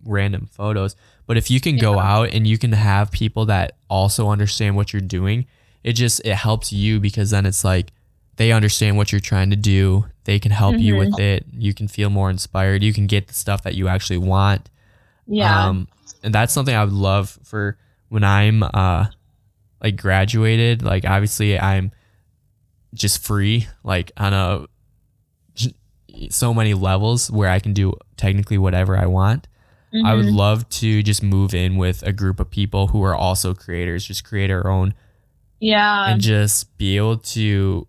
random 0.05 0.49
photos 0.51 0.97
but 1.29 1.37
if 1.37 1.49
you 1.49 1.61
can 1.61 1.77
go 1.77 2.01
out 2.01 2.31
and 2.31 2.45
you 2.49 2.59
can 2.59 2.73
have 2.73 3.13
people 3.13 3.47
that 3.47 3.77
also 3.89 4.29
understand 4.29 4.75
what 4.75 4.93
you're 4.93 5.01
doing 5.01 5.47
it 5.85 5.93
just 5.93 6.21
it 6.25 6.35
helps 6.35 6.73
you 6.73 7.01
because 7.01 7.31
then 7.31 7.47
it's 7.47 7.65
like 7.65 7.93
they 8.37 8.53
understand 8.53 8.97
what 8.97 9.11
you're 9.11 9.21
trying 9.21 9.51
to 9.51 9.57
do. 9.57 10.05
They 10.25 10.39
can 10.39 10.53
help 10.53 10.79
you 10.79 10.97
with 10.97 11.19
it. 11.19 11.45
You 11.53 11.75
can 11.75 11.89
feel 11.89 12.09
more 12.09 12.31
inspired. 12.31 12.83
You 12.85 12.93
can 12.93 13.07
get 13.07 13.27
the 13.27 13.35
stuff 13.35 13.65
that 13.65 13.75
you 13.75 13.89
actually 13.89 14.19
want. 14.19 14.71
Yeah. 15.27 15.67
Um, 15.67 15.89
and 16.23 16.33
that's 16.33 16.53
something 16.53 16.75
I 16.75 16.85
would 16.85 16.93
love 16.93 17.37
for 17.43 17.77
when 18.11 18.23
I'm 18.23 18.63
uh 18.63 19.07
like 19.83 19.97
graduated. 19.97 20.83
Like 20.83 21.05
obviously 21.05 21.59
I'm 21.59 21.91
just 22.95 23.25
free, 23.25 23.67
like 23.83 24.13
on 24.17 24.33
a 24.33 24.67
so 26.31 26.55
many 26.55 26.75
levels 26.75 27.31
where 27.31 27.49
I 27.49 27.59
can 27.59 27.73
do 27.73 27.95
technically 28.17 28.59
whatever 28.59 28.97
I 28.97 29.07
want. 29.07 29.48
I 30.05 30.15
would 30.15 30.27
Mhm. 30.27 30.35
love 30.37 30.69
to 30.71 31.03
just 31.03 31.23
move 31.23 31.55
in 31.55 31.77
with 31.77 32.03
a 32.03 32.13
group 32.13 32.41
of 32.41 32.51
people 32.51 32.89
who 32.89 33.03
are 33.03 33.15
also 33.15 33.55
creators, 33.55 34.05
just 34.05 34.23
create 34.25 34.51
our 34.51 34.69
own 34.69 34.95
yeah 35.61 36.11
and 36.11 36.21
just 36.21 36.77
be 36.79 36.97
able 36.97 37.17
to 37.19 37.87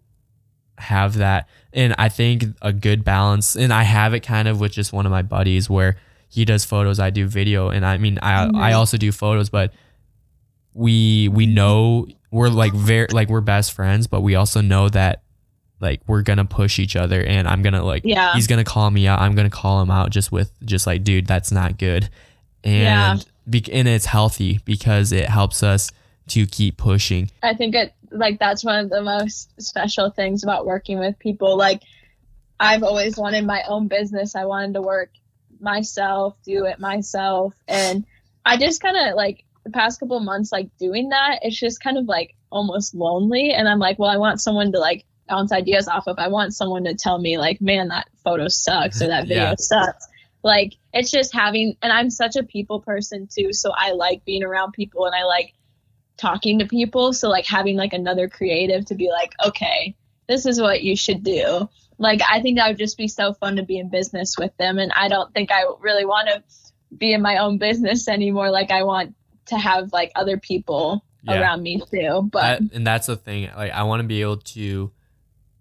have 0.80 1.16
that. 1.18 1.48
And 1.74 1.94
I 2.00 2.10
think 2.10 2.46
a 2.62 2.72
good 2.74 3.04
balance, 3.04 3.56
and 3.56 3.74
I 3.74 3.84
have 3.84 4.14
it 4.14 4.22
kind 4.22 4.48
of 4.48 4.60
with 4.60 4.72
just 4.72 4.94
one 4.94 5.06
of 5.06 5.12
my 5.12 5.22
buddies 5.22 5.70
where 5.70 5.98
he 6.30 6.46
does 6.46 6.64
photos, 6.64 7.00
I 7.00 7.10
do 7.10 7.26
video, 7.28 7.70
and 7.70 7.86
I 7.86 7.98
mean 7.98 8.18
I 8.22 8.46
I 8.46 8.72
Mhm. 8.72 8.76
also 8.76 8.98
do 8.98 9.12
photos, 9.12 9.50
but 9.50 9.74
we 10.74 11.28
we 11.30 11.46
know 11.46 12.08
we're 12.32 12.50
like 12.50 12.74
very 12.74 13.08
like 13.12 13.30
we're 13.30 13.42
best 13.42 13.74
friends, 13.74 14.08
but 14.08 14.22
we 14.22 14.36
also 14.36 14.62
know 14.62 14.88
that 14.90 15.24
like 15.82 16.02
we're 16.08 16.22
gonna 16.22 16.46
push 16.46 16.80
each 16.80 16.96
other, 16.96 17.22
and 17.24 17.48
I'm 17.48 17.62
gonna 17.62 17.84
like 17.84 18.04
Yeah. 18.06 18.34
he's 18.34 18.48
gonna 18.48 18.64
call 18.64 18.90
me 18.92 19.08
out, 19.08 19.20
I'm 19.20 19.36
gonna 19.36 19.50
call 19.50 19.82
him 19.82 19.92
out 19.92 20.10
just 20.10 20.32
with 20.32 20.52
just 20.66 20.86
like 20.88 21.04
dude, 21.04 21.28
that's 21.28 21.52
not 21.52 21.78
good, 21.78 22.10
and 22.64 22.82
Yeah. 22.84 23.18
be- 23.50 23.72
and 23.74 23.88
it's 23.88 24.06
healthy 24.06 24.60
because 24.66 25.12
it 25.12 25.30
helps 25.30 25.64
us 25.64 25.92
to 26.30 26.46
keep 26.46 26.78
pushing. 26.78 27.30
I 27.44 27.54
think 27.54 27.76
it 27.76 27.94
like 28.12 28.40
that's 28.40 28.64
one 28.64 28.80
of 28.84 28.90
the 28.90 29.02
most 29.02 29.50
special 29.62 30.10
things 30.10 30.44
about 30.44 30.66
working 30.66 31.00
with 31.00 31.18
people. 31.20 31.58
Like 31.58 31.82
I've 32.60 32.84
always 32.84 33.18
wanted 33.18 33.46
my 33.46 33.64
own 33.68 33.88
business. 33.88 34.36
I 34.36 34.46
wanted 34.46 34.74
to 34.74 34.82
work 34.82 35.12
myself, 35.62 36.36
do 36.46 36.66
it 36.66 36.80
myself. 36.80 37.54
And 37.68 38.06
I 38.46 38.58
just 38.58 38.82
kind 38.82 38.98
of 38.98 39.16
like 39.16 39.44
the 39.64 39.70
past 39.72 40.00
couple 40.00 40.20
months, 40.20 40.52
like 40.52 40.70
doing 40.78 41.10
that, 41.10 41.40
it's 41.42 41.58
just 41.60 41.82
kind 41.84 41.98
of 41.98 42.06
like 42.06 42.36
almost 42.52 42.96
lonely. 42.96 43.52
And 43.52 43.68
I'm 43.68 43.80
like, 43.80 44.00
well, 44.00 44.10
I 44.10 44.18
want 44.18 44.42
someone 44.42 44.72
to 44.72 44.80
like 44.80 45.06
bounce 45.30 45.52
ideas 45.52 45.88
off 45.88 46.08
of. 46.08 46.18
I 46.20 46.28
want 46.28 46.54
someone 46.54 46.84
to 46.86 46.96
tell 46.96 47.20
me, 47.20 47.38
like, 47.38 47.62
man, 47.62 47.88
that 47.90 48.08
photo 48.24 48.48
sucks 48.48 49.02
or 49.02 49.08
that 49.08 49.24
video 49.28 49.44
Yeah. 49.50 49.56
sucks. 49.58 50.08
Like, 50.44 50.74
it's 50.94 51.12
just 51.12 51.34
having, 51.34 51.76
and 51.82 51.92
I'm 51.92 52.10
such 52.10 52.36
a 52.36 52.44
people 52.44 52.80
person 52.82 53.28
too. 53.34 53.52
So 53.54 53.72
I 53.76 53.92
like 53.92 54.24
being 54.26 54.44
around 54.44 54.72
people 54.74 55.06
and 55.06 55.14
I 55.16 55.24
like 55.26 55.54
talking 56.18 56.60
to 56.60 56.66
people. 56.66 57.14
So, 57.14 57.30
like, 57.30 57.46
having 57.46 57.76
like 57.78 57.94
another 57.94 58.28
creative 58.30 58.86
to 58.86 58.96
be 58.96 59.10
like, 59.10 59.34
okay, 59.46 59.96
this 60.28 60.46
is 60.46 60.60
what 60.60 60.82
you 60.84 60.96
should 60.96 61.24
do. 61.24 61.70
Like, 61.98 62.22
I 62.30 62.42
think 62.42 62.58
that 62.58 62.70
would 62.70 62.78
just 62.78 62.98
be 62.98 63.08
so 63.10 63.34
fun 63.34 63.58
to 63.58 63.64
be 63.64 63.78
in 63.78 63.90
business 63.90 64.36
with 64.38 64.56
them. 64.58 64.80
And 64.80 64.92
I 64.94 65.10
don't 65.10 65.34
think 65.34 65.52
I 65.52 65.64
really 65.82 66.06
want 66.06 66.30
to 66.30 66.42
be 66.98 67.14
in 67.14 67.22
my 67.22 67.38
own 67.38 67.58
business 67.58 68.08
anymore. 68.08 68.50
Like, 68.50 68.72
I 68.72 68.84
want 68.84 69.16
to 69.48 69.58
have 69.58 69.92
like 69.92 70.12
other 70.16 70.38
people 70.38 71.04
Yeah. 71.24 71.42
around 71.42 71.62
me 71.64 71.82
too. 71.92 72.30
But 72.32 72.44
I, 72.44 72.60
and 72.74 72.88
that's 72.88 73.08
the 73.08 73.18
thing. 73.18 73.50
Like, 73.56 73.74
I 73.74 73.84
want 73.84 74.02
to 74.02 74.08
be 74.08 74.22
able 74.22 74.38
to, 74.38 74.92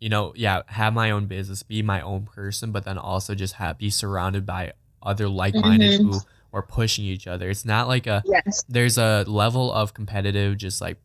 you 0.01 0.09
know, 0.09 0.33
yeah, 0.37 0.63
have 0.67 0.95
my 0.95 1.11
own 1.11 1.27
business, 1.27 1.63
be 1.63 1.83
my 1.83 2.01
own 2.01 2.25
person, 2.25 2.71
but 2.73 2.85
then 2.85 2.99
also 2.99 3.35
just 3.35 3.55
have 3.55 3.79
be 3.79 3.91
surrounded 3.91 4.47
by 4.47 4.73
other 5.03 5.29
like-minded 5.29 6.01
Mhm. 6.01 6.05
who 6.05 6.21
are 6.53 6.63
pushing 6.63 7.05
each 7.05 7.27
other. 7.27 7.51
It's 7.51 7.65
not 7.65 7.89
like 7.89 8.07
a 8.07 8.23
yes, 8.27 8.65
there's 8.69 8.99
a 8.99 9.25
level 9.27 9.73
of 9.73 9.95
competitive, 9.95 10.57
just 10.57 10.81
like 10.81 10.99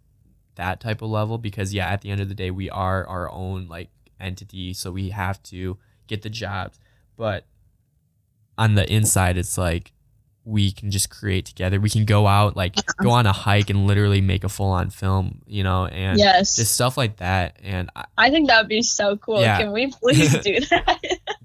that 0.56 0.80
type 0.80 1.02
of 1.02 1.10
level, 1.10 1.38
because 1.38 1.74
yeah, 1.74 1.88
at 1.88 2.02
the 2.02 2.10
end 2.12 2.22
of 2.22 2.30
the 2.30 2.36
day, 2.36 2.52
we 2.52 2.70
are 2.70 3.06
our 3.08 3.32
own 3.32 3.68
like 3.68 3.90
entity, 4.20 4.74
so 4.74 4.92
we 4.92 5.10
have 5.10 5.42
to 5.44 5.78
get 6.08 6.22
the 6.22 6.30
jobs. 6.30 6.80
But 7.18 7.46
on 8.58 8.76
the 8.76 8.92
inside, 8.94 9.38
it's 9.38 9.58
like 9.58 9.93
we 10.46 10.72
can 10.72 10.92
just 10.92 11.10
create 11.10 11.46
together. 11.46 11.80
We 11.80 11.90
can 11.90 12.04
go 12.06 12.28
out, 12.28 12.58
like 12.58 12.76
go 13.02 13.12
on 13.12 13.26
a 13.26 13.32
hike 13.32 13.70
and 13.70 13.88
literally 13.88 14.20
make 14.20 14.44
a 14.44 14.50
full 14.50 14.72
on 14.72 14.90
film, 14.90 15.42
you 15.48 15.64
know, 15.64 15.86
and 15.86 16.20
yes. 16.20 16.58
just 16.58 16.74
stuff 16.74 16.98
like 16.98 17.18
that. 17.18 17.58
And 17.64 17.90
I, 17.96 18.06
I 18.18 18.30
think 18.30 18.50
that 18.50 18.60
would 18.62 18.68
be 18.70 18.82
so 18.82 19.16
cool. 19.18 19.40
Yeah. 19.42 19.58
Can 19.58 19.72
we 19.72 19.88
please 19.88 20.38
do 20.44 20.60
that? 20.70 21.00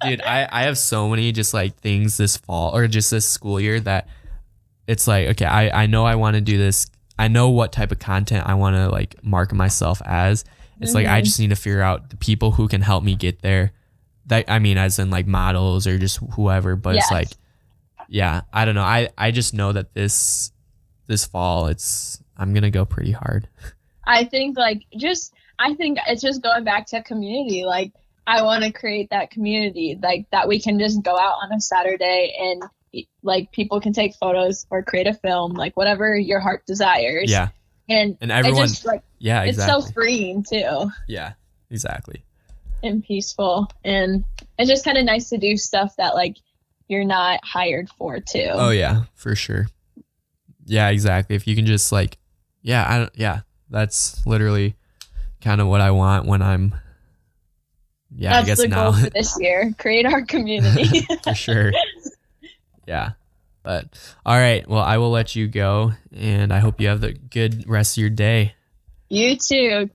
dude, 0.04 0.20
I, 0.22 0.48
I 0.50 0.62
have 0.64 0.76
so 0.78 1.08
many 1.08 1.30
just 1.30 1.54
like 1.54 1.76
things 1.78 2.16
this 2.16 2.36
fall 2.36 2.74
or 2.74 2.88
just 2.88 3.10
this 3.10 3.28
school 3.28 3.60
year 3.60 3.78
that 3.80 4.08
it's 4.88 5.06
like, 5.06 5.28
okay, 5.28 5.44
I, 5.44 5.82
I 5.82 5.86
know 5.86 6.04
I 6.04 6.16
want 6.16 6.34
to 6.34 6.40
do 6.40 6.58
this. 6.58 6.86
I 7.18 7.28
know 7.28 7.50
what 7.50 7.72
type 7.72 7.92
of 7.92 7.98
content 8.00 8.48
I 8.48 8.54
want 8.54 8.74
to 8.76 8.88
like 8.88 9.22
market 9.22 9.54
myself 9.54 10.02
as. 10.04 10.44
It's 10.80 10.94
like 10.94 11.06
I 11.06 11.20
Mhm. 11.20 11.24
just 11.24 11.40
need 11.40 11.50
to 11.50 11.56
figure 11.56 11.82
out 11.82 12.10
the 12.10 12.16
people 12.16 12.52
who 12.52 12.68
can 12.68 12.80
help 12.82 13.02
me 13.04 13.14
get 13.16 13.42
there. 13.42 13.72
That 14.26 14.44
I 14.48 14.58
mean, 14.60 14.76
as 14.78 14.98
in 14.98 15.10
like 15.10 15.26
models 15.26 15.86
or 15.86 15.98
just 15.98 16.18
whoever. 16.34 16.76
But 16.76 16.96
it's 16.96 17.10
like, 17.10 17.28
yeah, 18.08 18.40
I 18.52 18.64
don't 18.64 18.74
know. 18.74 18.82
I 18.82 19.10
I 19.16 19.30
just 19.30 19.54
know 19.54 19.72
that 19.72 19.94
this 19.94 20.50
this 21.06 21.26
fall, 21.26 21.66
it's 21.66 22.22
I'm 22.36 22.54
gonna 22.54 22.70
go 22.70 22.84
pretty 22.84 23.12
hard. 23.12 23.48
I 24.06 24.24
think 24.24 24.56
like 24.56 24.84
just 24.96 25.34
I 25.58 25.74
think 25.74 25.98
it's 26.06 26.22
just 26.22 26.42
going 26.42 26.64
back 26.64 26.86
to 26.88 27.02
community. 27.02 27.64
Like 27.64 27.92
I 28.26 28.42
want 28.42 28.64
to 28.64 28.72
create 28.72 29.10
that 29.10 29.30
community, 29.30 29.98
like 30.02 30.26
that 30.32 30.48
we 30.48 30.60
can 30.60 30.78
just 30.78 31.02
go 31.02 31.16
out 31.16 31.36
on 31.42 31.52
a 31.52 31.60
Saturday 31.60 32.34
and 32.38 32.62
like 33.22 33.52
people 33.52 33.80
can 33.80 33.92
take 33.92 34.14
photos 34.14 34.66
or 34.70 34.82
create 34.82 35.06
a 35.06 35.14
film, 35.14 35.52
like 35.52 35.76
whatever 35.76 36.16
your 36.16 36.40
heart 36.40 36.64
desires. 36.66 37.30
Yeah, 37.30 37.48
and 37.88 38.16
and 38.20 38.32
everyone, 38.32 38.68
just 38.68 38.86
like 38.86 39.02
yeah, 39.18 39.42
it's 39.42 39.64
so 39.64 39.82
freeing 39.82 40.44
too 40.48 40.90
yeah, 41.06 41.34
exactly. 41.70 42.24
and 42.82 43.04
peaceful, 43.04 43.70
and 43.84 44.24
it's 44.58 44.70
just 44.70 44.84
kind 44.84 44.96
of 44.96 45.04
nice 45.04 45.28
to 45.28 45.36
do 45.36 45.58
stuff 45.58 45.94
that 45.96 46.14
like 46.14 46.36
you're 46.88 47.04
not 47.04 47.40
hired 47.44 47.88
for 47.90 48.18
too. 48.20 48.50
Oh 48.52 48.70
yeah, 48.70 49.04
for 49.14 49.34
sure. 49.36 49.68
Yeah, 50.64 50.88
exactly. 50.88 51.36
If 51.36 51.46
you 51.46 51.54
can 51.54 51.66
just 51.66 51.92
like, 51.92 52.18
yeah, 52.62 52.84
I 52.86 52.98
don't, 52.98 53.12
yeah, 53.14 53.40
that's 53.70 54.26
literally 54.26 54.74
kind 55.40 55.60
of 55.60 55.66
what 55.66 55.80
I 55.80 55.90
want 55.92 56.26
when 56.26 56.42
I'm. 56.42 56.74
Yeah, 58.14 58.30
That's 58.30 58.44
I 58.44 58.46
guess 58.46 58.58
the 58.58 58.68
now 58.68 58.90
goal 58.90 59.00
for 59.00 59.10
this 59.14 59.36
year. 59.40 59.72
Create 59.78 60.06
our 60.06 60.22
community. 60.24 61.06
for 61.22 61.34
sure. 61.34 61.72
Yeah, 62.86 63.10
but 63.62 63.86
all 64.24 64.36
right. 64.36 64.66
Well, 64.66 64.82
I 64.82 64.96
will 64.96 65.10
let 65.10 65.36
you 65.36 65.46
go, 65.46 65.92
and 66.14 66.52
I 66.52 66.58
hope 66.58 66.80
you 66.80 66.88
have 66.88 67.02
the 67.02 67.12
good 67.12 67.68
rest 67.68 67.96
of 67.98 68.00
your 68.00 68.10
day. 68.10 68.54
you 69.10 69.36
too. 69.36 69.86